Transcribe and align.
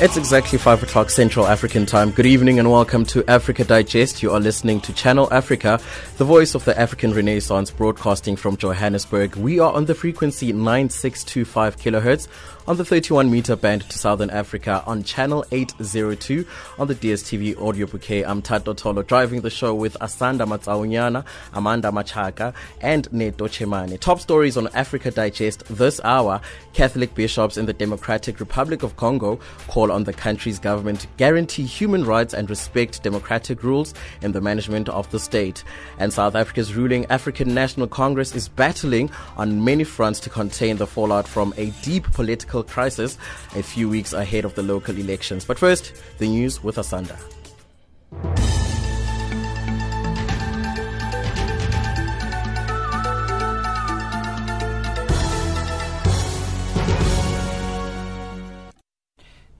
It's 0.00 0.16
exactly 0.16 0.58
5 0.58 0.84
o'clock 0.84 1.10
Central 1.10 1.48
African 1.48 1.84
time. 1.84 2.12
Good 2.12 2.24
evening 2.24 2.60
and 2.60 2.70
welcome 2.70 3.04
to 3.06 3.28
Africa 3.28 3.64
Digest. 3.64 4.22
You 4.22 4.30
are 4.30 4.38
listening 4.38 4.80
to 4.82 4.92
Channel 4.92 5.26
Africa, 5.32 5.80
the 6.18 6.24
voice 6.24 6.54
of 6.54 6.64
the 6.64 6.78
African 6.78 7.12
Renaissance, 7.12 7.72
broadcasting 7.72 8.36
from 8.36 8.56
Johannesburg. 8.56 9.34
We 9.34 9.58
are 9.58 9.72
on 9.72 9.86
the 9.86 9.96
frequency 9.96 10.52
9625 10.52 11.78
kilohertz 11.78 12.28
on 12.68 12.76
the 12.76 12.84
31 12.84 13.30
meter 13.30 13.56
band 13.56 13.80
to 13.88 13.98
Southern 13.98 14.28
Africa 14.28 14.84
on 14.86 15.02
channel 15.02 15.42
802 15.50 16.46
on 16.78 16.86
the 16.86 16.94
DSTV 16.94 17.58
audio 17.58 17.86
bouquet. 17.86 18.24
I'm 18.24 18.42
Tato 18.42 18.74
Tolo 18.74 19.04
driving 19.04 19.40
the 19.40 19.48
show 19.48 19.74
with 19.74 19.96
Asanda 20.02 20.46
Matsaunyana, 20.46 21.24
Amanda 21.54 21.88
Machaka, 21.88 22.52
and 22.82 23.10
Neto 23.10 23.48
Chemane. 23.48 23.98
Top 23.98 24.20
stories 24.20 24.58
on 24.58 24.68
Africa 24.74 25.10
Digest 25.10 25.64
this 25.70 25.98
hour. 26.04 26.42
Catholic 26.74 27.14
bishops 27.14 27.56
in 27.56 27.64
the 27.64 27.72
Democratic 27.72 28.38
Republic 28.38 28.82
of 28.82 28.96
Congo 28.96 29.40
call 29.66 29.87
on 29.90 30.04
the 30.04 30.12
country's 30.12 30.58
government 30.58 31.00
to 31.00 31.08
guarantee 31.16 31.64
human 31.64 32.04
rights 32.04 32.34
and 32.34 32.48
respect 32.48 33.02
democratic 33.02 33.62
rules 33.62 33.94
in 34.22 34.32
the 34.32 34.40
management 34.40 34.88
of 34.88 35.10
the 35.10 35.18
state. 35.18 35.64
And 35.98 36.12
South 36.12 36.34
Africa's 36.34 36.74
ruling 36.74 37.04
African 37.06 37.54
National 37.54 37.86
Congress 37.86 38.34
is 38.34 38.48
battling 38.48 39.10
on 39.36 39.64
many 39.64 39.84
fronts 39.84 40.20
to 40.20 40.30
contain 40.30 40.76
the 40.76 40.86
fallout 40.86 41.28
from 41.28 41.52
a 41.56 41.70
deep 41.82 42.04
political 42.12 42.28
political 42.28 42.62
crisis 42.62 43.18
a 43.56 43.62
few 43.62 43.88
weeks 43.88 44.12
ahead 44.12 44.44
of 44.44 44.54
the 44.54 44.62
local 44.62 44.96
elections. 44.96 45.44
But 45.44 45.58
first, 45.58 45.92
the 46.18 46.28
news 46.28 46.62
with 46.62 46.76
Asanda. 46.76 47.18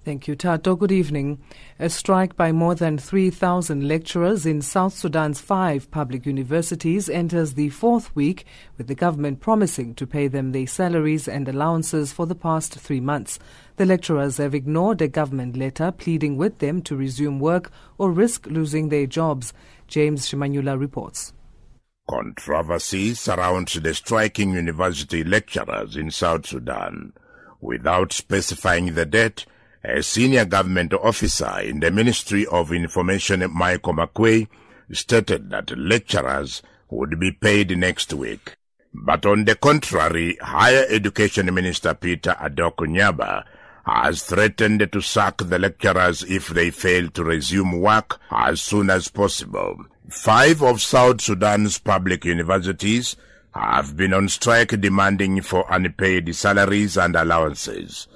Thank 0.08 0.26
you, 0.26 0.36
Tato. 0.36 0.74
Good 0.74 0.90
evening. 0.90 1.38
A 1.78 1.90
strike 1.90 2.34
by 2.34 2.50
more 2.50 2.74
than 2.74 2.96
3,000 2.96 3.86
lecturers 3.86 4.46
in 4.46 4.62
South 4.62 4.94
Sudan's 4.94 5.38
five 5.38 5.90
public 5.90 6.24
universities 6.24 7.10
enters 7.10 7.52
the 7.52 7.68
fourth 7.68 8.16
week, 8.16 8.46
with 8.78 8.86
the 8.86 8.94
government 8.94 9.40
promising 9.40 9.94
to 9.96 10.06
pay 10.06 10.26
them 10.26 10.52
their 10.52 10.66
salaries 10.66 11.28
and 11.28 11.46
allowances 11.46 12.10
for 12.10 12.24
the 12.24 12.34
past 12.34 12.72
three 12.80 13.00
months. 13.00 13.38
The 13.76 13.84
lecturers 13.84 14.38
have 14.38 14.54
ignored 14.54 15.02
a 15.02 15.08
government 15.08 15.58
letter 15.58 15.92
pleading 15.92 16.38
with 16.38 16.58
them 16.58 16.80
to 16.84 16.96
resume 16.96 17.38
work 17.38 17.70
or 17.98 18.10
risk 18.10 18.46
losing 18.46 18.88
their 18.88 19.04
jobs. 19.04 19.52
James 19.88 20.26
Shimanyula 20.26 20.80
reports. 20.80 21.34
Controversy 22.08 23.12
surrounds 23.12 23.74
the 23.74 23.92
striking 23.92 24.54
university 24.54 25.22
lecturers 25.22 25.96
in 25.96 26.10
South 26.10 26.46
Sudan. 26.46 27.12
Without 27.60 28.14
specifying 28.14 28.94
the 28.94 29.04
date, 29.04 29.44
a 29.88 30.02
senior 30.02 30.44
government 30.44 30.92
officer 30.92 31.60
in 31.60 31.80
the 31.80 31.90
Ministry 31.90 32.46
of 32.46 32.72
Information, 32.72 33.50
Michael 33.50 33.94
Makuei, 33.94 34.46
stated 34.92 35.48
that 35.50 35.76
lecturers 35.78 36.62
would 36.90 37.18
be 37.18 37.32
paid 37.32 37.76
next 37.76 38.12
week. 38.12 38.56
But 38.92 39.24
on 39.24 39.46
the 39.46 39.54
contrary, 39.54 40.36
Higher 40.40 40.84
Education 40.90 41.52
Minister 41.54 41.94
Peter 41.94 42.36
Adok 42.38 42.76
Nyaba 42.86 43.44
has 43.86 44.22
threatened 44.22 44.86
to 44.92 45.00
sack 45.00 45.38
the 45.38 45.58
lecturers 45.58 46.22
if 46.24 46.48
they 46.48 46.70
fail 46.70 47.08
to 47.10 47.24
resume 47.24 47.80
work 47.80 48.20
as 48.30 48.60
soon 48.60 48.90
as 48.90 49.08
possible. 49.08 49.76
Five 50.10 50.62
of 50.62 50.82
South 50.82 51.22
Sudan's 51.22 51.78
public 51.78 52.24
universities 52.26 53.16
have 53.54 53.96
been 53.96 54.12
on 54.12 54.28
strike 54.28 54.78
demanding 54.80 55.40
for 55.40 55.64
unpaid 55.70 56.34
salaries 56.34 56.98
and 56.98 57.16
allowances. 57.16 58.06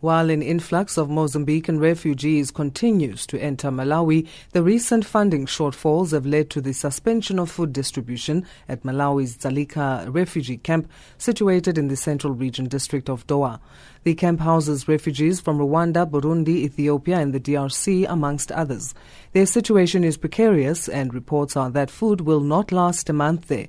While 0.00 0.30
an 0.30 0.40
influx 0.40 0.96
of 0.96 1.08
Mozambican 1.08 1.78
refugees 1.78 2.50
continues 2.50 3.26
to 3.26 3.38
enter 3.38 3.68
Malawi, 3.68 4.26
the 4.52 4.62
recent 4.62 5.04
funding 5.04 5.44
shortfalls 5.44 6.12
have 6.12 6.24
led 6.24 6.48
to 6.50 6.62
the 6.62 6.72
suspension 6.72 7.38
of 7.38 7.50
food 7.50 7.74
distribution 7.74 8.46
at 8.66 8.82
Malawi's 8.82 9.36
Dzaleka 9.36 10.10
refugee 10.10 10.56
camp, 10.56 10.90
situated 11.18 11.76
in 11.76 11.88
the 11.88 11.96
central 11.96 12.32
region 12.32 12.64
district 12.64 13.10
of 13.10 13.26
Dowa. 13.26 13.60
The 14.04 14.14
camp 14.14 14.40
houses 14.40 14.88
refugees 14.88 15.38
from 15.38 15.58
Rwanda, 15.58 16.10
Burundi, 16.10 16.64
Ethiopia, 16.64 17.18
and 17.18 17.34
the 17.34 17.40
DRC, 17.40 18.06
amongst 18.08 18.50
others. 18.52 18.94
Their 19.34 19.44
situation 19.44 20.02
is 20.02 20.16
precarious, 20.16 20.88
and 20.88 21.12
reports 21.12 21.58
are 21.58 21.68
that 21.72 21.90
food 21.90 22.22
will 22.22 22.40
not 22.40 22.72
last 22.72 23.10
a 23.10 23.12
month 23.12 23.48
there. 23.48 23.68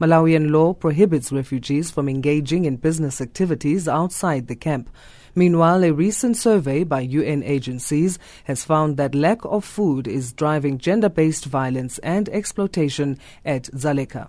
Malawian 0.00 0.52
law 0.52 0.74
prohibits 0.74 1.32
refugees 1.32 1.90
from 1.90 2.08
engaging 2.08 2.66
in 2.66 2.76
business 2.76 3.20
activities 3.20 3.88
outside 3.88 4.46
the 4.46 4.54
camp. 4.54 4.88
Meanwhile, 5.34 5.84
a 5.84 5.92
recent 5.92 6.36
survey 6.36 6.84
by 6.84 7.00
UN 7.00 7.42
agencies 7.42 8.18
has 8.44 8.64
found 8.64 8.98
that 8.98 9.14
lack 9.14 9.44
of 9.44 9.64
food 9.64 10.06
is 10.06 10.32
driving 10.32 10.76
gender 10.76 11.08
based 11.08 11.46
violence 11.46 11.98
and 11.98 12.28
exploitation 12.28 13.18
at 13.44 13.64
Dzaleka. 13.64 14.28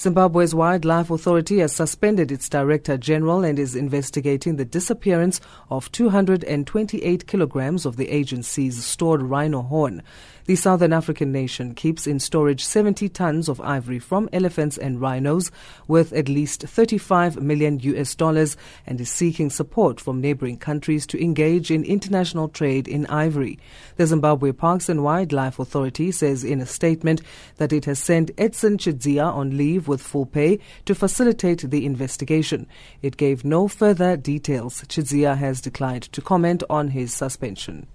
Zimbabwe's 0.00 0.54
Wildlife 0.54 1.10
Authority 1.10 1.58
has 1.58 1.74
suspended 1.74 2.32
its 2.32 2.48
Director 2.48 2.96
General 2.96 3.44
and 3.44 3.58
is 3.58 3.76
investigating 3.76 4.56
the 4.56 4.64
disappearance 4.64 5.42
of 5.70 5.92
228 5.92 7.26
kilograms 7.26 7.84
of 7.84 7.96
the 7.96 8.08
agency's 8.08 8.82
stored 8.82 9.20
rhino 9.20 9.60
horn. 9.60 10.02
The 10.46 10.56
Southern 10.56 10.92
African 10.92 11.30
nation 11.30 11.74
keeps 11.74 12.06
in 12.06 12.18
storage 12.18 12.64
70 12.64 13.08
tons 13.10 13.48
of 13.48 13.60
ivory 13.60 13.98
from 13.98 14.28
elephants 14.32 14.78
and 14.78 15.00
rhinos 15.00 15.50
worth 15.86 16.12
at 16.12 16.28
least 16.28 16.62
35 16.62 17.40
million 17.40 17.78
US 17.80 18.14
dollars 18.14 18.56
and 18.86 19.00
is 19.00 19.10
seeking 19.10 19.50
support 19.50 20.00
from 20.00 20.20
neighboring 20.20 20.56
countries 20.56 21.06
to 21.08 21.22
engage 21.22 21.70
in 21.70 21.84
international 21.84 22.48
trade 22.48 22.88
in 22.88 23.06
ivory. 23.06 23.58
The 23.96 24.06
Zimbabwe 24.06 24.52
Parks 24.52 24.88
and 24.88 25.04
Wildlife 25.04 25.58
Authority 25.58 26.10
says 26.10 26.42
in 26.42 26.60
a 26.60 26.66
statement 26.66 27.20
that 27.58 27.72
it 27.72 27.84
has 27.84 27.98
sent 27.98 28.30
Edson 28.38 28.78
Chidziya 28.78 29.26
on 29.32 29.56
leave 29.56 29.88
with 29.88 30.00
full 30.00 30.26
pay 30.26 30.58
to 30.86 30.94
facilitate 30.94 31.70
the 31.70 31.84
investigation. 31.84 32.66
It 33.02 33.16
gave 33.16 33.44
no 33.44 33.68
further 33.68 34.16
details. 34.16 34.82
Chidziya 34.88 35.36
has 35.36 35.60
declined 35.60 36.04
to 36.12 36.22
comment 36.22 36.62
on 36.70 36.88
his 36.88 37.12
suspension. 37.12 37.86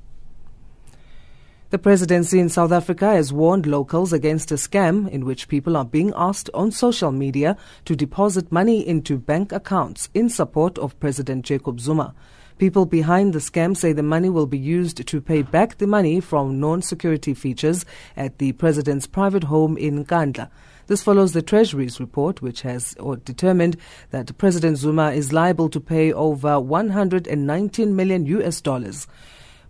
The 1.75 1.79
presidency 1.79 2.39
in 2.39 2.47
South 2.47 2.71
Africa 2.71 3.07
has 3.07 3.33
warned 3.33 3.65
locals 3.65 4.13
against 4.13 4.49
a 4.49 4.55
scam 4.55 5.09
in 5.09 5.25
which 5.25 5.49
people 5.49 5.75
are 5.75 5.83
being 5.83 6.13
asked 6.15 6.49
on 6.53 6.71
social 6.71 7.11
media 7.11 7.57
to 7.83 7.97
deposit 7.97 8.49
money 8.49 8.87
into 8.87 9.17
bank 9.17 9.51
accounts 9.51 10.07
in 10.13 10.29
support 10.29 10.77
of 10.77 10.97
President 11.01 11.43
Jacob 11.43 11.81
Zuma. 11.81 12.15
People 12.59 12.85
behind 12.85 13.33
the 13.33 13.39
scam 13.39 13.75
say 13.75 13.91
the 13.91 14.01
money 14.01 14.29
will 14.29 14.45
be 14.45 14.57
used 14.57 15.05
to 15.05 15.19
pay 15.19 15.41
back 15.41 15.77
the 15.77 15.85
money 15.85 16.21
from 16.21 16.61
non 16.61 16.81
security 16.81 17.33
features 17.33 17.83
at 18.15 18.37
the 18.37 18.53
president's 18.53 19.05
private 19.05 19.43
home 19.43 19.75
in 19.75 20.05
Nkandla. 20.05 20.49
This 20.87 21.03
follows 21.03 21.33
the 21.33 21.41
Treasury's 21.41 21.99
report, 21.99 22.41
which 22.41 22.61
has 22.61 22.95
determined 23.25 23.75
that 24.11 24.37
President 24.37 24.77
Zuma 24.77 25.11
is 25.11 25.33
liable 25.33 25.67
to 25.67 25.81
pay 25.81 26.13
over 26.13 26.57
119 26.57 27.93
million 27.97 28.25
US 28.27 28.61
dollars. 28.61 29.07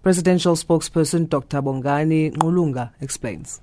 Presidential 0.06 0.54
spokesperson 0.56 1.28
Dr. 1.28 1.64
Bongani 1.64 2.32
Ngqulunga 2.32 2.92
explains. 3.02 3.60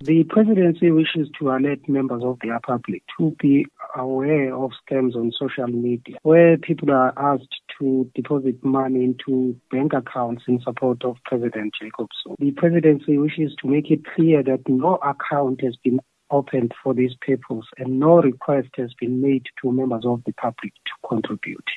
The 0.00 0.24
presidency 0.24 0.90
wishes 0.90 1.28
to 1.38 1.50
alert 1.50 1.86
members 1.86 2.22
of 2.24 2.38
the 2.40 2.58
public 2.66 3.02
to 3.18 3.36
be 3.38 3.66
aware 3.94 4.56
of 4.56 4.70
scams 4.80 5.14
on 5.14 5.32
social 5.38 5.66
media 5.66 6.16
where 6.22 6.56
people 6.56 6.90
are 6.92 7.12
asked 7.18 7.54
to 7.78 8.10
deposit 8.14 8.64
money 8.64 9.04
into 9.04 9.54
bank 9.70 9.92
accounts 9.92 10.44
in 10.48 10.62
support 10.62 11.04
of 11.04 11.18
President 11.26 11.74
Jacob 11.78 12.06
Zuma. 12.22 12.36
The 12.38 12.52
presidency 12.52 13.18
wishes 13.18 13.54
to 13.60 13.68
make 13.68 13.90
it 13.90 14.00
clear 14.16 14.42
that 14.44 14.66
no 14.66 14.94
account 14.94 15.60
has 15.62 15.76
been 15.84 16.00
opened 16.30 16.72
for 16.82 16.94
this 16.94 17.12
purpose 17.20 17.66
and 17.76 18.00
no 18.00 18.22
request 18.22 18.68
has 18.78 18.94
been 18.98 19.20
made 19.20 19.44
to 19.60 19.70
members 19.70 20.04
of 20.06 20.22
the 20.24 20.32
public 20.32 20.72
to 20.86 21.06
contribute. 21.06 21.68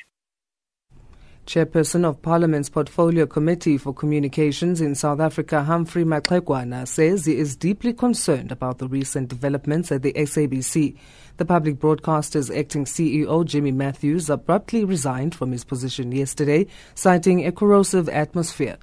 Chairperson 1.45 2.05
of 2.05 2.23
Parliament's 2.23 2.69
Portfolio 2.69 3.27
Committee 3.27 3.77
for 3.77 3.93
Communications 3.93 4.81
in 4.81 4.95
South 4.95 5.19
Africa, 5.19 5.63
Humphrey 5.63 6.03
Maxegwana, 6.03 6.87
says 6.87 7.25
he 7.25 7.37
is 7.37 7.55
deeply 7.55 7.93
concerned 7.93 8.51
about 8.51 8.79
the 8.79 8.87
recent 8.87 9.29
developments 9.29 9.91
at 9.91 10.01
the 10.01 10.11
SABC. 10.13 10.97
The 11.37 11.45
public 11.45 11.77
broadcaster's 11.77 12.49
acting 12.49 12.85
CEO, 12.85 13.45
Jimmy 13.45 13.71
Matthews, 13.71 14.27
abruptly 14.27 14.83
resigned 14.83 15.35
from 15.35 15.51
his 15.51 15.63
position 15.63 16.11
yesterday, 16.11 16.65
citing 16.95 17.45
a 17.45 17.51
corrosive 17.51 18.09
atmosphere. 18.09 18.77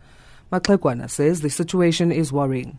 Maxegwana 0.52 1.10
says 1.10 1.40
the 1.40 1.50
situation 1.50 2.12
is 2.12 2.32
worrying. 2.32 2.78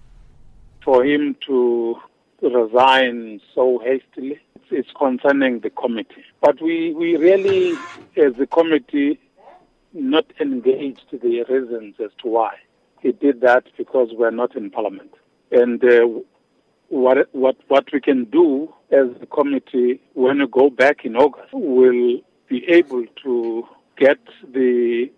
For 0.85 1.03
him 1.03 1.35
to 1.47 1.97
resign 2.41 3.41
so 3.53 3.79
hastily 3.79 4.39
it's 4.71 4.89
concerning 4.97 5.59
the 5.59 5.69
committee. 5.69 6.23
But 6.39 6.61
we, 6.61 6.93
we 6.93 7.17
really, 7.17 7.77
as 8.15 8.39
a 8.39 8.47
committee, 8.47 9.19
not 9.93 10.25
engaged 10.39 11.05
the 11.11 11.43
reasons 11.49 11.95
as 12.03 12.11
to 12.21 12.27
why. 12.27 12.55
He 13.01 13.11
did 13.11 13.41
that 13.41 13.65
because 13.77 14.09
we're 14.13 14.31
not 14.31 14.55
in 14.55 14.69
parliament. 14.69 15.11
And 15.51 15.83
uh, 15.83 16.07
what, 16.89 17.17
what, 17.33 17.57
what 17.67 17.85
we 17.91 17.99
can 17.99 18.25
do 18.25 18.73
as 18.91 19.07
a 19.21 19.25
committee 19.25 20.01
when 20.13 20.39
we 20.39 20.47
go 20.47 20.69
back 20.69 21.05
in 21.05 21.15
August, 21.15 21.49
we'll 21.53 22.19
be 22.47 22.65
able 22.69 23.05
to 23.23 23.67
get 23.97 24.19
the 24.53 25.11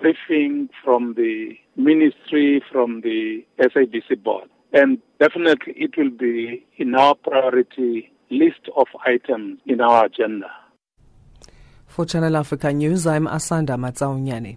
briefing 0.00 0.70
from 0.84 1.14
the 1.14 1.56
ministry, 1.76 2.62
from 2.70 3.00
the 3.02 3.44
SABC 3.58 4.22
board. 4.22 4.48
And 4.72 4.98
definitely 5.18 5.74
it 5.76 5.96
will 5.96 6.10
be 6.10 6.64
in 6.76 6.94
our 6.94 7.14
priority 7.14 8.10
list 8.30 8.68
of 8.76 8.86
items 9.04 9.60
in 9.66 9.80
our 9.80 10.06
agenda. 10.06 10.50
For 11.92 12.06
Channel 12.06 12.36
Africa 12.36 12.72
News, 12.72 13.06
I'm 13.06 13.26
Asanda 13.26 13.76
Matsaunyane. 13.76 14.56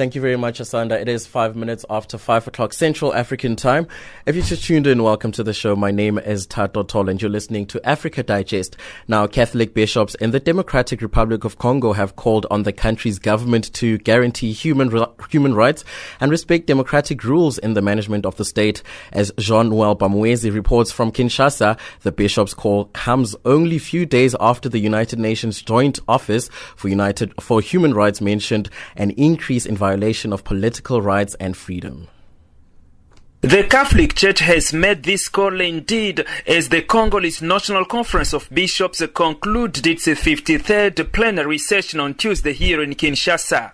Thank 0.00 0.14
you 0.14 0.22
very 0.22 0.38
much, 0.38 0.60
Asanda. 0.60 0.98
It 0.98 1.10
is 1.10 1.26
five 1.26 1.54
minutes 1.54 1.84
after 1.90 2.16
five 2.16 2.48
o'clock 2.48 2.72
Central 2.72 3.12
African 3.12 3.54
time. 3.54 3.86
If 4.24 4.34
you 4.34 4.40
just 4.40 4.64
tuned 4.64 4.86
in, 4.86 5.02
welcome 5.02 5.30
to 5.32 5.42
the 5.42 5.52
show. 5.52 5.76
My 5.76 5.90
name 5.90 6.18
is 6.18 6.46
Tato 6.46 6.84
Tol 6.84 7.10
and 7.10 7.20
you're 7.20 7.30
listening 7.30 7.66
to 7.66 7.86
Africa 7.86 8.22
Digest. 8.22 8.78
Now, 9.08 9.26
Catholic 9.26 9.74
bishops 9.74 10.14
in 10.14 10.30
the 10.30 10.40
Democratic 10.40 11.02
Republic 11.02 11.44
of 11.44 11.58
Congo 11.58 11.92
have 11.92 12.16
called 12.16 12.46
on 12.50 12.62
the 12.62 12.72
country's 12.72 13.18
government 13.18 13.74
to 13.74 13.98
guarantee 13.98 14.52
human, 14.52 14.90
human 15.28 15.54
rights 15.54 15.84
and 16.18 16.30
respect 16.30 16.66
democratic 16.66 17.22
rules 17.22 17.58
in 17.58 17.74
the 17.74 17.82
management 17.82 18.24
of 18.24 18.36
the 18.36 18.44
state. 18.46 18.82
As 19.12 19.30
Jean-Noel 19.36 19.96
Bamwezi 19.96 20.50
reports 20.50 20.90
from 20.90 21.12
Kinshasa, 21.12 21.78
the 22.04 22.12
bishops' 22.12 22.54
call 22.54 22.86
comes 22.94 23.36
only 23.44 23.78
few 23.78 24.06
days 24.06 24.34
after 24.40 24.70
the 24.70 24.78
United 24.78 25.18
Nations 25.18 25.60
Joint 25.60 26.00
Office 26.08 26.48
for 26.74 26.88
United, 26.88 27.34
for 27.38 27.60
Human 27.60 27.92
Rights 27.92 28.22
mentioned 28.22 28.70
an 28.96 29.10
increase 29.10 29.66
in 29.66 29.76
violence 29.76 29.89
violation 29.90 30.32
of 30.32 30.44
political 30.44 31.02
rights 31.02 31.34
and 31.40 31.56
freedom. 31.56 32.08
The 33.40 33.64
Catholic 33.64 34.14
Church 34.14 34.40
has 34.40 34.72
made 34.72 35.02
this 35.02 35.28
call 35.28 35.60
indeed 35.60 36.24
as 36.46 36.68
the 36.68 36.82
Congolese 36.82 37.42
National 37.42 37.84
Conference 37.84 38.32
of 38.34 38.48
Bishops 38.50 39.02
concluded 39.14 39.86
its 39.86 40.06
53rd 40.06 41.10
plenary 41.12 41.58
session 41.58 41.98
on 42.00 42.14
Tuesday 42.14 42.52
here 42.52 42.82
in 42.82 42.94
Kinshasa. 42.94 43.72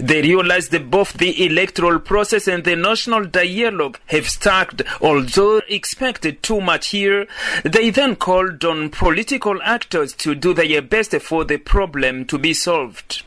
They 0.00 0.22
realized 0.22 0.70
that 0.70 0.90
both 0.90 1.12
the 1.14 1.44
electoral 1.44 1.98
process 1.98 2.48
and 2.48 2.64
the 2.64 2.76
national 2.76 3.24
dialogue 3.26 3.98
have 4.06 4.28
stuck, 4.28 4.80
although 5.00 5.60
expected 5.68 6.42
too 6.42 6.60
much 6.60 6.88
here. 6.88 7.26
They 7.64 7.90
then 7.90 8.16
called 8.16 8.64
on 8.64 8.90
political 8.90 9.60
actors 9.62 10.14
to 10.14 10.34
do 10.34 10.54
their 10.54 10.80
best 10.80 11.12
for 11.20 11.44
the 11.44 11.58
problem 11.58 12.24
to 12.26 12.38
be 12.38 12.54
solved. 12.54 13.22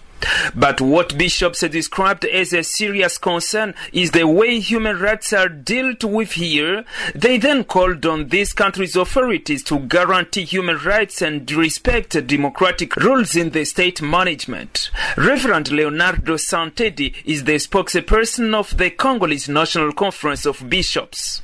But 0.56 0.82
what 0.82 1.18
bishops 1.18 1.62
described 1.62 2.26
as 2.26 2.54
a 2.54 2.64
serious 2.64 3.18
concern 3.18 3.74
is 3.92 4.12
the 4.12 4.26
way 4.28 4.60
human 4.60 5.00
rights 5.00 5.34
are 5.34 5.50
dealt 5.50 6.04
with 6.04 6.34
here. 6.34 6.86
They 7.14 7.38
then 7.38 7.64
called 7.64 8.06
on 8.06 8.30
these 8.30 8.54
countries' 8.54 8.96
authorities 8.96 9.64
to 9.66 9.80
guarantee 9.80 10.46
human 10.46 10.78
rights 10.78 11.22
and 11.22 11.50
respect 11.52 12.26
democratic 12.28 12.96
rules 12.96 13.36
in 13.36 13.52
the 13.52 13.66
state 13.66 14.02
management. 14.02 14.90
Reverend 15.18 15.72
Leonardo 15.72 16.36
Santedi 16.36 17.14
is 17.26 17.44
the 17.44 17.56
spokesperson 17.56 18.54
of 18.54 18.78
the 18.78 18.90
Congolese 18.90 19.50
National 19.50 19.92
Conference 19.94 20.46
of 20.46 20.70
Bishops. 20.70 21.42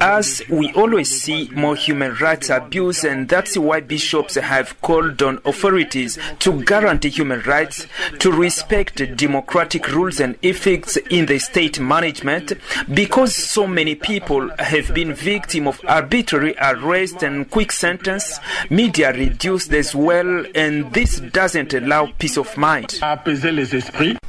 As 0.00 0.42
we 0.48 0.72
always 0.72 1.22
see 1.22 1.50
more 1.52 1.76
human 1.76 2.14
rights 2.14 2.48
abuse, 2.48 3.04
and 3.04 3.28
that's 3.28 3.58
why 3.58 3.80
bishops 3.80 4.36
have 4.36 4.80
called 4.80 5.22
on 5.22 5.38
authorities 5.44 6.18
to 6.38 6.64
guarantee 6.64 7.10
human 7.10 7.40
rights, 7.42 7.86
to 8.20 8.32
respect 8.32 9.02
democratic 9.16 9.92
rules 9.92 10.18
and 10.18 10.38
ethics 10.42 10.96
in 11.10 11.26
the 11.26 11.38
state 11.38 11.78
management, 11.78 12.54
because 12.94 13.36
so 13.36 13.66
many 13.66 13.94
people 13.94 14.48
have 14.58 14.94
been 14.94 15.12
victim 15.12 15.68
of 15.68 15.78
arbitrary 15.86 16.54
arrest 16.58 17.22
and 17.22 17.50
quick 17.50 17.70
sentence, 17.70 18.40
media 18.70 19.12
reduced 19.12 19.74
as 19.74 19.94
well, 19.94 20.46
and 20.54 20.90
this 20.94 21.20
doesn't 21.20 21.74
allow 21.74 22.06
peace 22.18 22.38
of 22.38 22.56
mind. 22.56 22.98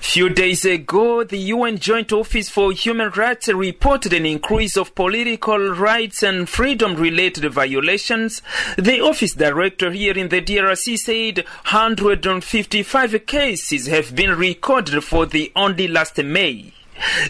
Few 0.01 0.29
days 0.29 0.65
ago, 0.65 1.23
the 1.23 1.37
UN 1.37 1.77
Joint 1.77 2.11
Office 2.11 2.49
for 2.49 2.73
Human 2.73 3.11
Rights 3.11 3.47
reported 3.47 4.11
an 4.11 4.25
increase 4.25 4.75
of 4.75 4.95
political 4.95 5.59
rights 5.69 6.23
and 6.23 6.49
freedom 6.49 6.95
related 6.95 7.49
violations. 7.53 8.41
The 8.77 8.99
office 8.99 9.33
director 9.33 9.91
here 9.91 10.17
in 10.17 10.29
the 10.29 10.41
DRC 10.41 10.97
said 10.97 11.45
155 11.69 13.25
cases 13.25 13.87
have 13.87 14.13
been 14.13 14.31
recorded 14.31 15.03
for 15.03 15.27
the 15.27 15.51
only 15.55 15.87
last 15.87 16.17
May. 16.17 16.73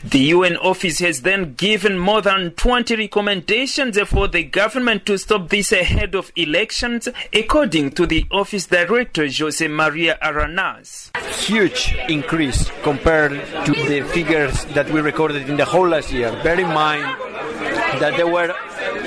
The 0.03 0.19
UN 0.19 0.57
office 0.57 0.99
has 0.99 1.21
then 1.21 1.53
given 1.55 1.97
more 1.97 2.21
than 2.21 2.51
20 2.51 2.95
recommendations 2.95 3.99
for 4.01 4.27
the 4.27 4.43
government 4.43 5.05
to 5.05 5.17
stop 5.17 5.49
this 5.49 5.71
ahead 5.71 6.15
of 6.15 6.31
elections, 6.35 7.07
according 7.33 7.91
to 7.91 8.05
the 8.05 8.25
office 8.31 8.67
director 8.67 9.27
Jose 9.27 9.67
Maria 9.67 10.17
Aranaz. 10.21 11.15
Huge 11.45 11.95
increase 12.09 12.69
compared 12.83 13.31
to 13.65 13.71
the 13.71 14.01
figures 14.13 14.65
that 14.65 14.89
we 14.91 15.01
recorded 15.01 15.49
in 15.49 15.57
the 15.57 15.65
whole 15.65 15.87
last 15.87 16.11
year. 16.11 16.31
Bear 16.43 16.59
in 16.59 16.67
mind 16.67 17.05
that 17.99 18.15
there 18.17 18.27
were 18.27 18.53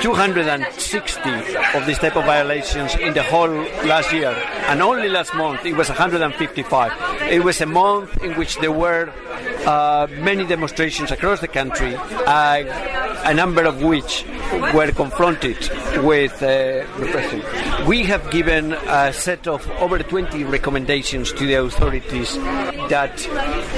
260 0.03 1.31
of 1.75 1.87
these 1.87 1.99
type 1.99 2.17
of 2.17 2.25
violations 2.25 2.95
in 2.97 3.15
the 3.15 3.23
whole 3.23 3.49
last 3.87 4.13
year, 4.13 4.31
and 4.69 4.83
only 4.83 5.09
last 5.09 5.35
month 5.35 5.65
it 5.65 5.75
was 5.75 5.89
155. 5.89 6.93
It 7.31 7.43
was 7.43 7.61
a 7.61 7.67
month 7.67 8.23
in 8.23 8.35
which 8.35 8.59
there 8.59 8.73
were 8.73 9.13
uh, 9.67 10.07
many 10.19 10.45
demonstrations 10.47 11.11
across 11.11 11.41
the 11.41 11.49
country, 11.49 11.95
uh, 11.97 12.65
a 13.25 13.35
number 13.35 13.65
of 13.65 13.83
which 13.83 14.25
were 14.75 14.91
confronted 14.93 15.57
with 16.03 16.43
uh, 16.43 16.85
repression. 16.99 17.43
We 17.87 18.05
have 18.05 18.31
given 18.31 18.73
a 18.73 19.13
set 19.13 19.47
of 19.47 19.69
over 19.81 19.99
20 19.99 20.45
recommendations 20.45 21.33
to 21.33 21.47
the 21.47 21.55
authorities 21.55 22.35
that 22.89 23.27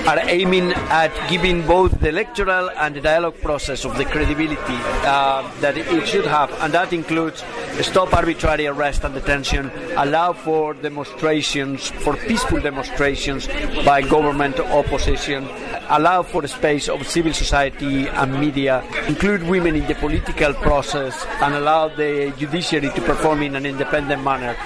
are 0.06 0.18
aiming 0.28 0.72
at 0.72 1.12
giving 1.30 1.66
both 1.66 2.00
the 2.00 2.08
electoral 2.08 2.70
and 2.70 2.96
the 2.96 3.00
dialogue 3.00 3.40
process 3.40 3.84
of 3.84 3.96
the 3.96 4.04
credibility 4.04 4.78
uh, 5.04 5.48
that 5.60 5.76
it 5.76 6.06
should 6.06 6.26
have, 6.26 6.52
and 6.62 6.72
that 6.72 6.92
includes 6.92 7.44
stop 7.82 8.12
arbitrary 8.14 8.66
arrest 8.66 9.04
and 9.04 9.14
detention, 9.14 9.70
allow 9.96 10.32
for 10.32 10.74
demonstrations, 10.74 11.88
for 11.88 12.16
peaceful 12.16 12.60
demonstrations 12.60 13.48
by 13.84 14.02
government 14.02 14.58
opposition, 14.60 15.46
allow 15.88 16.22
for 16.22 16.42
the 16.42 16.48
space 16.48 16.88
of 16.88 17.06
civil 17.06 17.32
society 17.32 18.08
and 18.08 18.40
media, 18.40 18.82
include 19.08 19.42
women 19.44 19.76
in 19.76 19.86
the 19.86 19.94
political 19.96 20.54
process, 20.54 21.26
and 21.42 21.54
allow 21.54 21.88
the 21.88 22.32
judiciary 22.38 22.90
to 22.94 23.00
perform 23.02 23.42
in 23.42 23.56
an 23.56 23.66
independent 23.66 24.22
manner. 24.22 24.56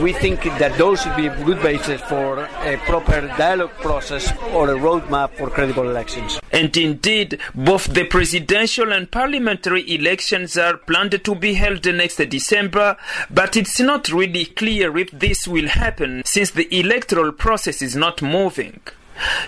We 0.00 0.12
think 0.12 0.42
that 0.44 0.78
those 0.78 1.02
should 1.02 1.16
be 1.16 1.26
a 1.26 1.44
good 1.44 1.60
basis 1.62 2.00
for 2.02 2.44
a 2.44 2.76
proper 2.86 3.20
dialogue 3.36 3.72
process 3.80 4.32
or 4.52 4.70
a 4.70 4.78
roadmap 4.78 5.30
for 5.36 5.50
credible 5.50 5.88
elections. 5.88 6.40
And 6.52 6.74
indeed, 6.76 7.38
both 7.54 7.92
the 7.92 8.04
presidential 8.04 8.92
and 8.92 9.10
parliamentary 9.10 9.79
elections 9.88 10.56
are 10.56 10.76
planned 10.76 11.22
to 11.24 11.34
be 11.34 11.54
held 11.54 11.84
next 11.86 12.16
December, 12.16 12.96
but 13.30 13.56
it's 13.56 13.80
not 13.80 14.10
really 14.10 14.44
clear 14.44 14.96
if 14.98 15.10
this 15.10 15.46
will 15.46 15.68
happen 15.68 16.22
since 16.24 16.50
the 16.50 16.68
electoral 16.78 17.32
process 17.32 17.82
is 17.82 17.96
not 17.96 18.22
moving. 18.22 18.80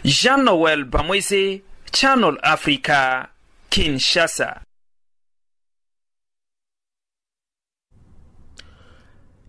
Jean-Noel 0.04 0.84
Bamweze, 0.84 1.62
Channel 1.92 2.36
Africa, 2.42 3.28
Kinshasa. 3.70 4.62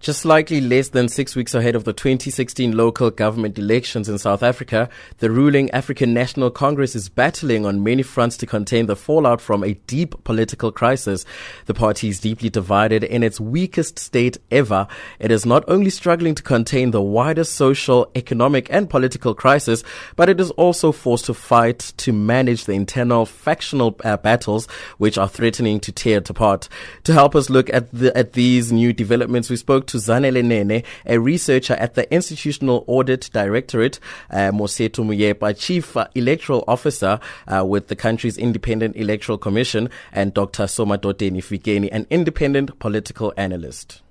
Just 0.03 0.19
slightly 0.19 0.59
less 0.59 0.89
than 0.89 1.07
six 1.07 1.33
weeks 1.33 1.55
ahead 1.55 1.77
of 1.77 1.85
the 1.85 1.93
2016 1.93 2.75
local 2.75 3.09
government 3.09 3.57
elections 3.57 4.09
in 4.09 4.17
South 4.17 4.43
Africa, 4.43 4.89
the 5.19 5.31
ruling 5.31 5.71
African 5.71 6.13
National 6.13 6.51
Congress 6.51 6.93
is 6.93 7.07
battling 7.07 7.65
on 7.65 7.85
many 7.85 8.03
fronts 8.03 8.35
to 8.35 8.45
contain 8.45 8.87
the 8.87 8.97
fallout 8.97 9.39
from 9.39 9.63
a 9.63 9.75
deep 9.87 10.21
political 10.25 10.73
crisis. 10.73 11.23
The 11.67 11.73
party 11.73 12.09
is 12.09 12.19
deeply 12.19 12.49
divided 12.49 13.05
in 13.05 13.23
its 13.23 13.39
weakest 13.39 13.97
state 13.97 14.37
ever. 14.51 14.89
It 15.19 15.31
is 15.31 15.45
not 15.45 15.63
only 15.69 15.89
struggling 15.89 16.35
to 16.35 16.43
contain 16.43 16.91
the 16.91 17.01
wider 17.01 17.45
social, 17.45 18.11
economic, 18.13 18.67
and 18.73 18.89
political 18.89 19.33
crisis, 19.33 19.85
but 20.17 20.27
it 20.27 20.41
is 20.41 20.51
also 20.51 20.91
forced 20.91 21.27
to 21.27 21.33
fight 21.33 21.79
to 21.99 22.11
manage 22.11 22.65
the 22.65 22.73
internal 22.73 23.25
factional 23.25 23.95
uh, 24.03 24.17
battles 24.17 24.67
which 24.97 25.17
are 25.17 25.29
threatening 25.29 25.79
to 25.79 25.93
tear 25.93 26.17
it 26.17 26.29
apart. 26.29 26.67
To 27.05 27.13
help 27.13 27.37
us 27.37 27.49
look 27.49 27.69
at 27.73 27.89
the, 27.93 28.13
at 28.17 28.33
these 28.33 28.69
new 28.69 28.91
developments, 28.91 29.49
we 29.49 29.55
spoke 29.55 29.87
to 29.87 29.92
to 29.93 29.97
Zanele 29.99 30.43
Nene, 30.43 30.83
a 31.05 31.19
researcher 31.19 31.75
at 31.75 31.93
the 31.93 32.11
Institutional 32.11 32.83
Audit 32.87 33.29
Directorate, 33.31 33.99
uh, 34.31 34.49
Mosotho 34.51 35.05
Moepya, 35.05 35.55
Chief 35.57 35.95
uh, 35.95 36.07
Electoral 36.15 36.63
Officer 36.67 37.19
uh, 37.47 37.63
with 37.63 37.89
the 37.89 37.95
country's 37.95 38.35
Independent 38.37 38.95
Electoral 38.95 39.37
Commission, 39.37 39.89
and 40.11 40.33
Dr. 40.33 40.63
Somadodeni 40.63 41.43
Fikeni, 41.43 41.89
an 41.91 42.07
independent 42.09 42.79
political 42.79 43.33
analyst. 43.37 44.01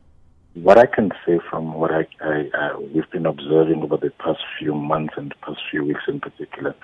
What 0.54 0.76
I 0.76 0.84
can 0.84 1.10
say 1.24 1.38
from 1.48 1.72
what 1.72 1.90
I, 1.92 2.06
I 2.20 2.50
uh, 2.52 2.78
we've 2.78 3.10
been 3.10 3.24
observing 3.24 3.82
over 3.82 3.96
the 3.96 4.10
past 4.18 4.40
few 4.58 4.74
months 4.74 5.14
and 5.16 5.34
past 5.40 5.58
few 5.70 5.82
weeks 5.82 6.02
in 6.06 6.20
particular 6.20 6.74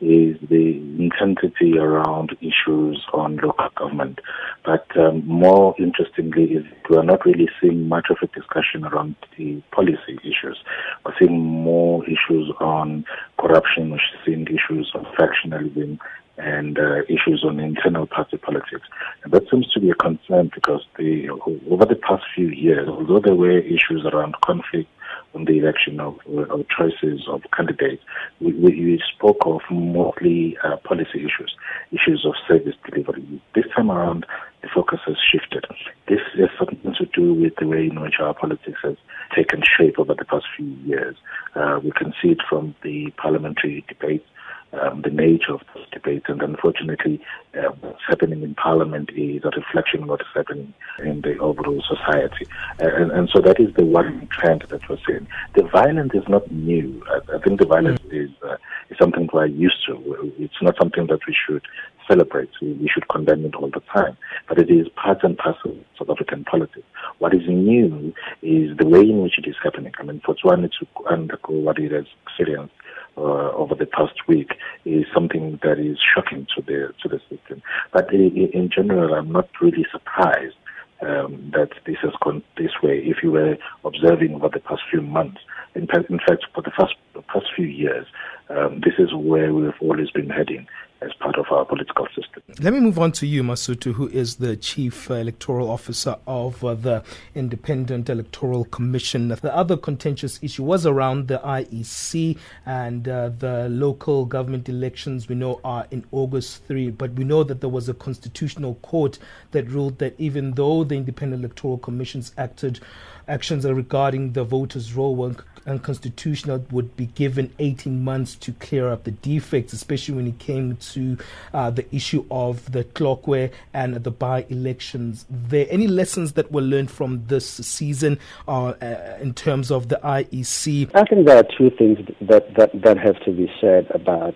is 0.00 0.38
the 0.48 0.78
intensity 0.98 1.76
around 1.76 2.34
issues 2.40 3.04
on 3.12 3.36
local 3.36 3.68
government. 3.76 4.20
But 4.64 4.86
um, 4.96 5.26
more 5.26 5.74
interestingly 5.78 6.44
is 6.54 6.64
we 6.88 6.96
are 6.96 7.04
not 7.04 7.26
really 7.26 7.50
seeing 7.60 7.86
much 7.86 8.06
of 8.08 8.16
a 8.22 8.28
discussion 8.28 8.86
around 8.86 9.14
the 9.36 9.62
policy 9.72 10.18
issues. 10.22 10.56
We're 11.04 11.12
seeing 11.18 11.38
more 11.38 12.02
issues 12.06 12.50
on 12.60 13.04
corruption, 13.38 13.90
we're 13.90 13.98
seeing 14.24 14.46
issues 14.46 14.90
on 14.94 15.04
factionalism, 15.18 15.98
and 16.38 16.78
uh, 16.78 17.02
issues 17.08 17.44
on 17.44 17.58
internal 17.60 18.06
party 18.06 18.36
politics. 18.36 18.86
And 19.22 19.32
that 19.32 19.48
seems 19.50 19.70
to 19.72 19.80
be 19.80 19.90
a 19.90 19.94
concern 19.94 20.50
because 20.54 20.82
the, 20.96 21.28
over 21.70 21.84
the 21.84 21.96
past 21.96 22.24
few 22.34 22.48
years, 22.48 22.88
although 22.88 23.20
there 23.20 23.34
were 23.34 23.58
issues 23.58 24.06
around 24.06 24.36
conflict 24.44 24.88
on 25.34 25.44
the 25.44 25.58
election 25.58 26.00
of, 26.00 26.16
of 26.50 26.64
choices 26.68 27.26
of 27.28 27.42
candidates, 27.54 28.02
we, 28.40 28.52
we 28.52 29.02
spoke 29.14 29.38
of 29.42 29.60
mostly 29.70 30.56
uh, 30.64 30.76
policy 30.78 31.18
issues, 31.18 31.54
issues 31.92 32.24
of 32.24 32.34
service 32.46 32.74
delivery. 32.88 33.42
This 33.54 33.64
time 33.74 33.90
around, 33.90 34.24
the 34.62 34.68
focus 34.74 35.00
has 35.06 35.16
shifted. 35.30 35.64
This 36.08 36.20
has 36.38 36.48
something 36.58 36.94
to 36.98 37.06
do 37.06 37.34
with 37.34 37.54
the 37.60 37.66
way 37.66 37.86
in 37.86 38.00
which 38.00 38.14
our 38.20 38.34
politics 38.34 38.78
has 38.82 38.96
taken 39.34 39.62
shape 39.62 39.98
over 39.98 40.14
the 40.14 40.24
past 40.24 40.46
few 40.56 40.66
years. 40.84 41.16
Uh, 41.54 41.80
we 41.82 41.92
can 41.92 42.12
see 42.22 42.30
it 42.30 42.40
from 42.48 42.74
the 42.82 43.10
parliamentary 43.16 43.84
debates 43.88 44.26
um, 44.72 45.02
the 45.02 45.10
nature 45.10 45.54
of 45.54 45.60
this 45.74 45.84
debate. 45.92 46.24
And 46.28 46.42
unfortunately, 46.42 47.20
uh, 47.54 47.70
what's 47.80 48.02
happening 48.06 48.42
in 48.42 48.54
Parliament 48.54 49.10
is 49.16 49.42
a 49.44 49.50
reflection 49.50 50.02
of 50.02 50.08
what 50.08 50.20
is 50.20 50.26
happening 50.34 50.74
in 51.00 51.22
the 51.22 51.38
overall 51.38 51.82
society. 51.88 52.46
And, 52.78 53.10
and 53.10 53.30
so 53.32 53.40
that 53.40 53.60
is 53.60 53.74
the 53.74 53.84
one 53.84 54.28
trend 54.30 54.64
that 54.68 54.88
we're 54.88 54.98
seeing. 55.06 55.26
The 55.54 55.62
violence 55.64 56.12
is 56.14 56.28
not 56.28 56.50
new. 56.50 57.02
I, 57.08 57.36
I 57.36 57.38
think 57.40 57.60
the 57.60 57.66
violence 57.66 58.00
mm. 58.00 58.24
is, 58.24 58.30
uh, 58.42 58.56
is 58.90 58.98
something 58.98 59.28
we're 59.32 59.46
used 59.46 59.86
to. 59.86 60.32
It's 60.38 60.62
not 60.62 60.76
something 60.78 61.06
that 61.06 61.20
we 61.26 61.34
should 61.46 61.62
celebrate. 62.06 62.50
We, 62.60 62.72
we 62.74 62.88
should 62.88 63.08
condemn 63.08 63.44
it 63.44 63.54
all 63.54 63.70
the 63.70 63.82
time. 63.92 64.16
But 64.48 64.58
it 64.58 64.70
is 64.70 64.88
part 64.90 65.22
and 65.22 65.36
parcel 65.36 65.72
of 65.72 65.84
South 65.98 66.10
African 66.10 66.44
politics. 66.44 66.86
What 67.18 67.34
is 67.34 67.42
new 67.46 68.12
is 68.42 68.76
the 68.76 68.86
way 68.86 69.00
in 69.00 69.22
which 69.22 69.38
it 69.38 69.48
is 69.48 69.56
happening. 69.62 69.92
I 69.98 70.02
mean, 70.02 70.20
for 70.24 70.34
Tshwane 70.34 70.70
to 70.70 70.86
undergo 71.06 71.52
what 71.52 71.78
it 71.78 71.92
has 71.92 72.06
experienced 72.26 72.74
uh, 73.18 73.52
over 73.52 73.74
the 73.74 73.86
past 73.86 74.14
week 74.28 74.52
is 74.84 75.04
something 75.12 75.58
that 75.62 75.78
is 75.78 75.98
shocking 76.14 76.46
to 76.56 76.62
the 76.62 76.92
to 77.02 77.08
the 77.08 77.20
system. 77.28 77.62
But 77.92 78.12
in, 78.12 78.50
in 78.52 78.70
general, 78.74 79.14
I'm 79.14 79.32
not 79.32 79.48
really 79.60 79.86
surprised 79.90 80.56
um, 81.00 81.50
that 81.52 81.70
this 81.86 81.96
has 82.02 82.12
gone 82.22 82.42
this 82.56 82.72
way. 82.82 82.98
If 83.04 83.18
you 83.22 83.32
were 83.32 83.56
observing 83.84 84.34
over 84.34 84.48
the 84.48 84.60
past 84.60 84.82
few 84.90 85.00
months, 85.00 85.40
in, 85.74 85.82
in 85.82 86.18
fact, 86.18 86.46
for 86.54 86.62
the 86.62 86.72
first 86.78 86.94
the 87.14 87.22
past 87.22 87.46
few 87.54 87.66
years, 87.66 88.06
um, 88.50 88.80
this 88.84 88.94
is 88.98 89.14
where 89.14 89.52
we've 89.52 89.72
always 89.80 90.10
been 90.10 90.30
heading 90.30 90.66
as 91.00 91.12
part 91.20 91.36
of 91.38 91.46
our 91.50 91.64
political 91.64 92.06
system. 92.08 92.42
Let 92.60 92.72
me 92.72 92.80
move 92.80 92.98
on 92.98 93.12
to 93.12 93.26
you, 93.26 93.42
Mosotho, 93.42 93.92
who 93.92 94.08
is 94.08 94.36
the 94.36 94.56
Chief 94.56 95.10
Electoral 95.10 95.70
Officer 95.70 96.16
of 96.26 96.64
uh, 96.64 96.74
the 96.74 97.04
Independent 97.34 98.10
Electoral 98.10 98.64
Commission. 98.64 99.28
The 99.28 99.54
other 99.54 99.76
contentious 99.76 100.40
issue 100.42 100.64
was 100.64 100.86
around 100.86 101.28
the 101.28 101.38
IEC 101.38 102.36
and 102.66 103.08
uh, 103.08 103.30
the 103.38 103.68
local 103.68 104.24
government 104.24 104.68
elections 104.68 105.28
we 105.28 105.36
know 105.36 105.60
are 105.62 105.86
in 105.90 106.04
August 106.10 106.64
3, 106.64 106.90
but 106.90 107.12
we 107.12 107.24
know 107.24 107.44
that 107.44 107.60
there 107.60 107.70
was 107.70 107.88
a 107.88 107.94
constitutional 107.94 108.74
court 108.76 109.18
that 109.52 109.68
ruled 109.70 109.98
that 109.98 110.14
even 110.18 110.52
though 110.52 110.82
the 110.82 110.96
Independent 110.96 111.44
Electoral 111.44 111.78
Commissions 111.78 112.32
acted 112.36 112.80
actions 113.28 113.64
regarding 113.64 114.32
the 114.32 114.44
voters' 114.44 114.94
roll 114.94 115.14
were 115.14 115.34
unconstitutional 115.68 116.64
would 116.70 116.96
be 116.96 117.06
given 117.06 117.52
18 117.58 118.02
months 118.02 118.34
to 118.36 118.52
clear 118.54 118.88
up 118.88 119.04
the 119.04 119.10
defects, 119.10 119.72
especially 119.72 120.14
when 120.14 120.26
it 120.26 120.38
came 120.38 120.76
to 120.76 121.18
uh, 121.52 121.70
the 121.70 121.94
issue 121.94 122.24
of 122.30 122.72
the 122.72 122.84
Tlokwe 122.84 123.52
and 123.72 123.94
the 123.94 124.10
by 124.10 124.46
elections. 124.48 125.26
There 125.28 125.66
any 125.70 125.86
lessons 125.86 126.32
that 126.32 126.50
were 126.50 126.62
learned 126.62 126.90
from 126.90 127.26
this 127.26 127.48
season 127.48 128.18
uh, 128.48 128.68
uh, 128.68 129.18
in 129.20 129.34
terms 129.34 129.70
of 129.70 129.88
the 129.88 130.00
IEC? 130.02 130.90
I 130.94 131.04
think 131.04 131.26
there 131.26 131.38
are 131.38 131.46
two 131.56 131.70
things 131.70 131.98
that, 132.22 132.54
that, 132.56 132.70
that 132.82 132.98
have 132.98 133.22
to 133.24 133.32
be 133.32 133.50
said 133.60 133.90
about 133.94 134.34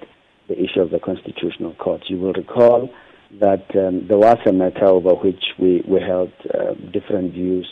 the 0.49 0.63
issue 0.63 0.81
of 0.81 0.91
the 0.91 1.01
Constitutional 1.01 1.75
Court. 1.75 2.03
You 2.09 2.19
will 2.19 2.35
recall 2.35 2.91
that 3.41 3.65
um, 3.75 4.07
there 4.09 4.19
was 4.19 4.39
a 4.45 4.53
matter 4.53 4.85
over 4.85 5.15
which 5.15 5.43
we, 5.59 5.83
we 5.89 6.01
held 6.01 6.33
uh, 6.53 6.75
different 6.93 7.33
views 7.33 7.67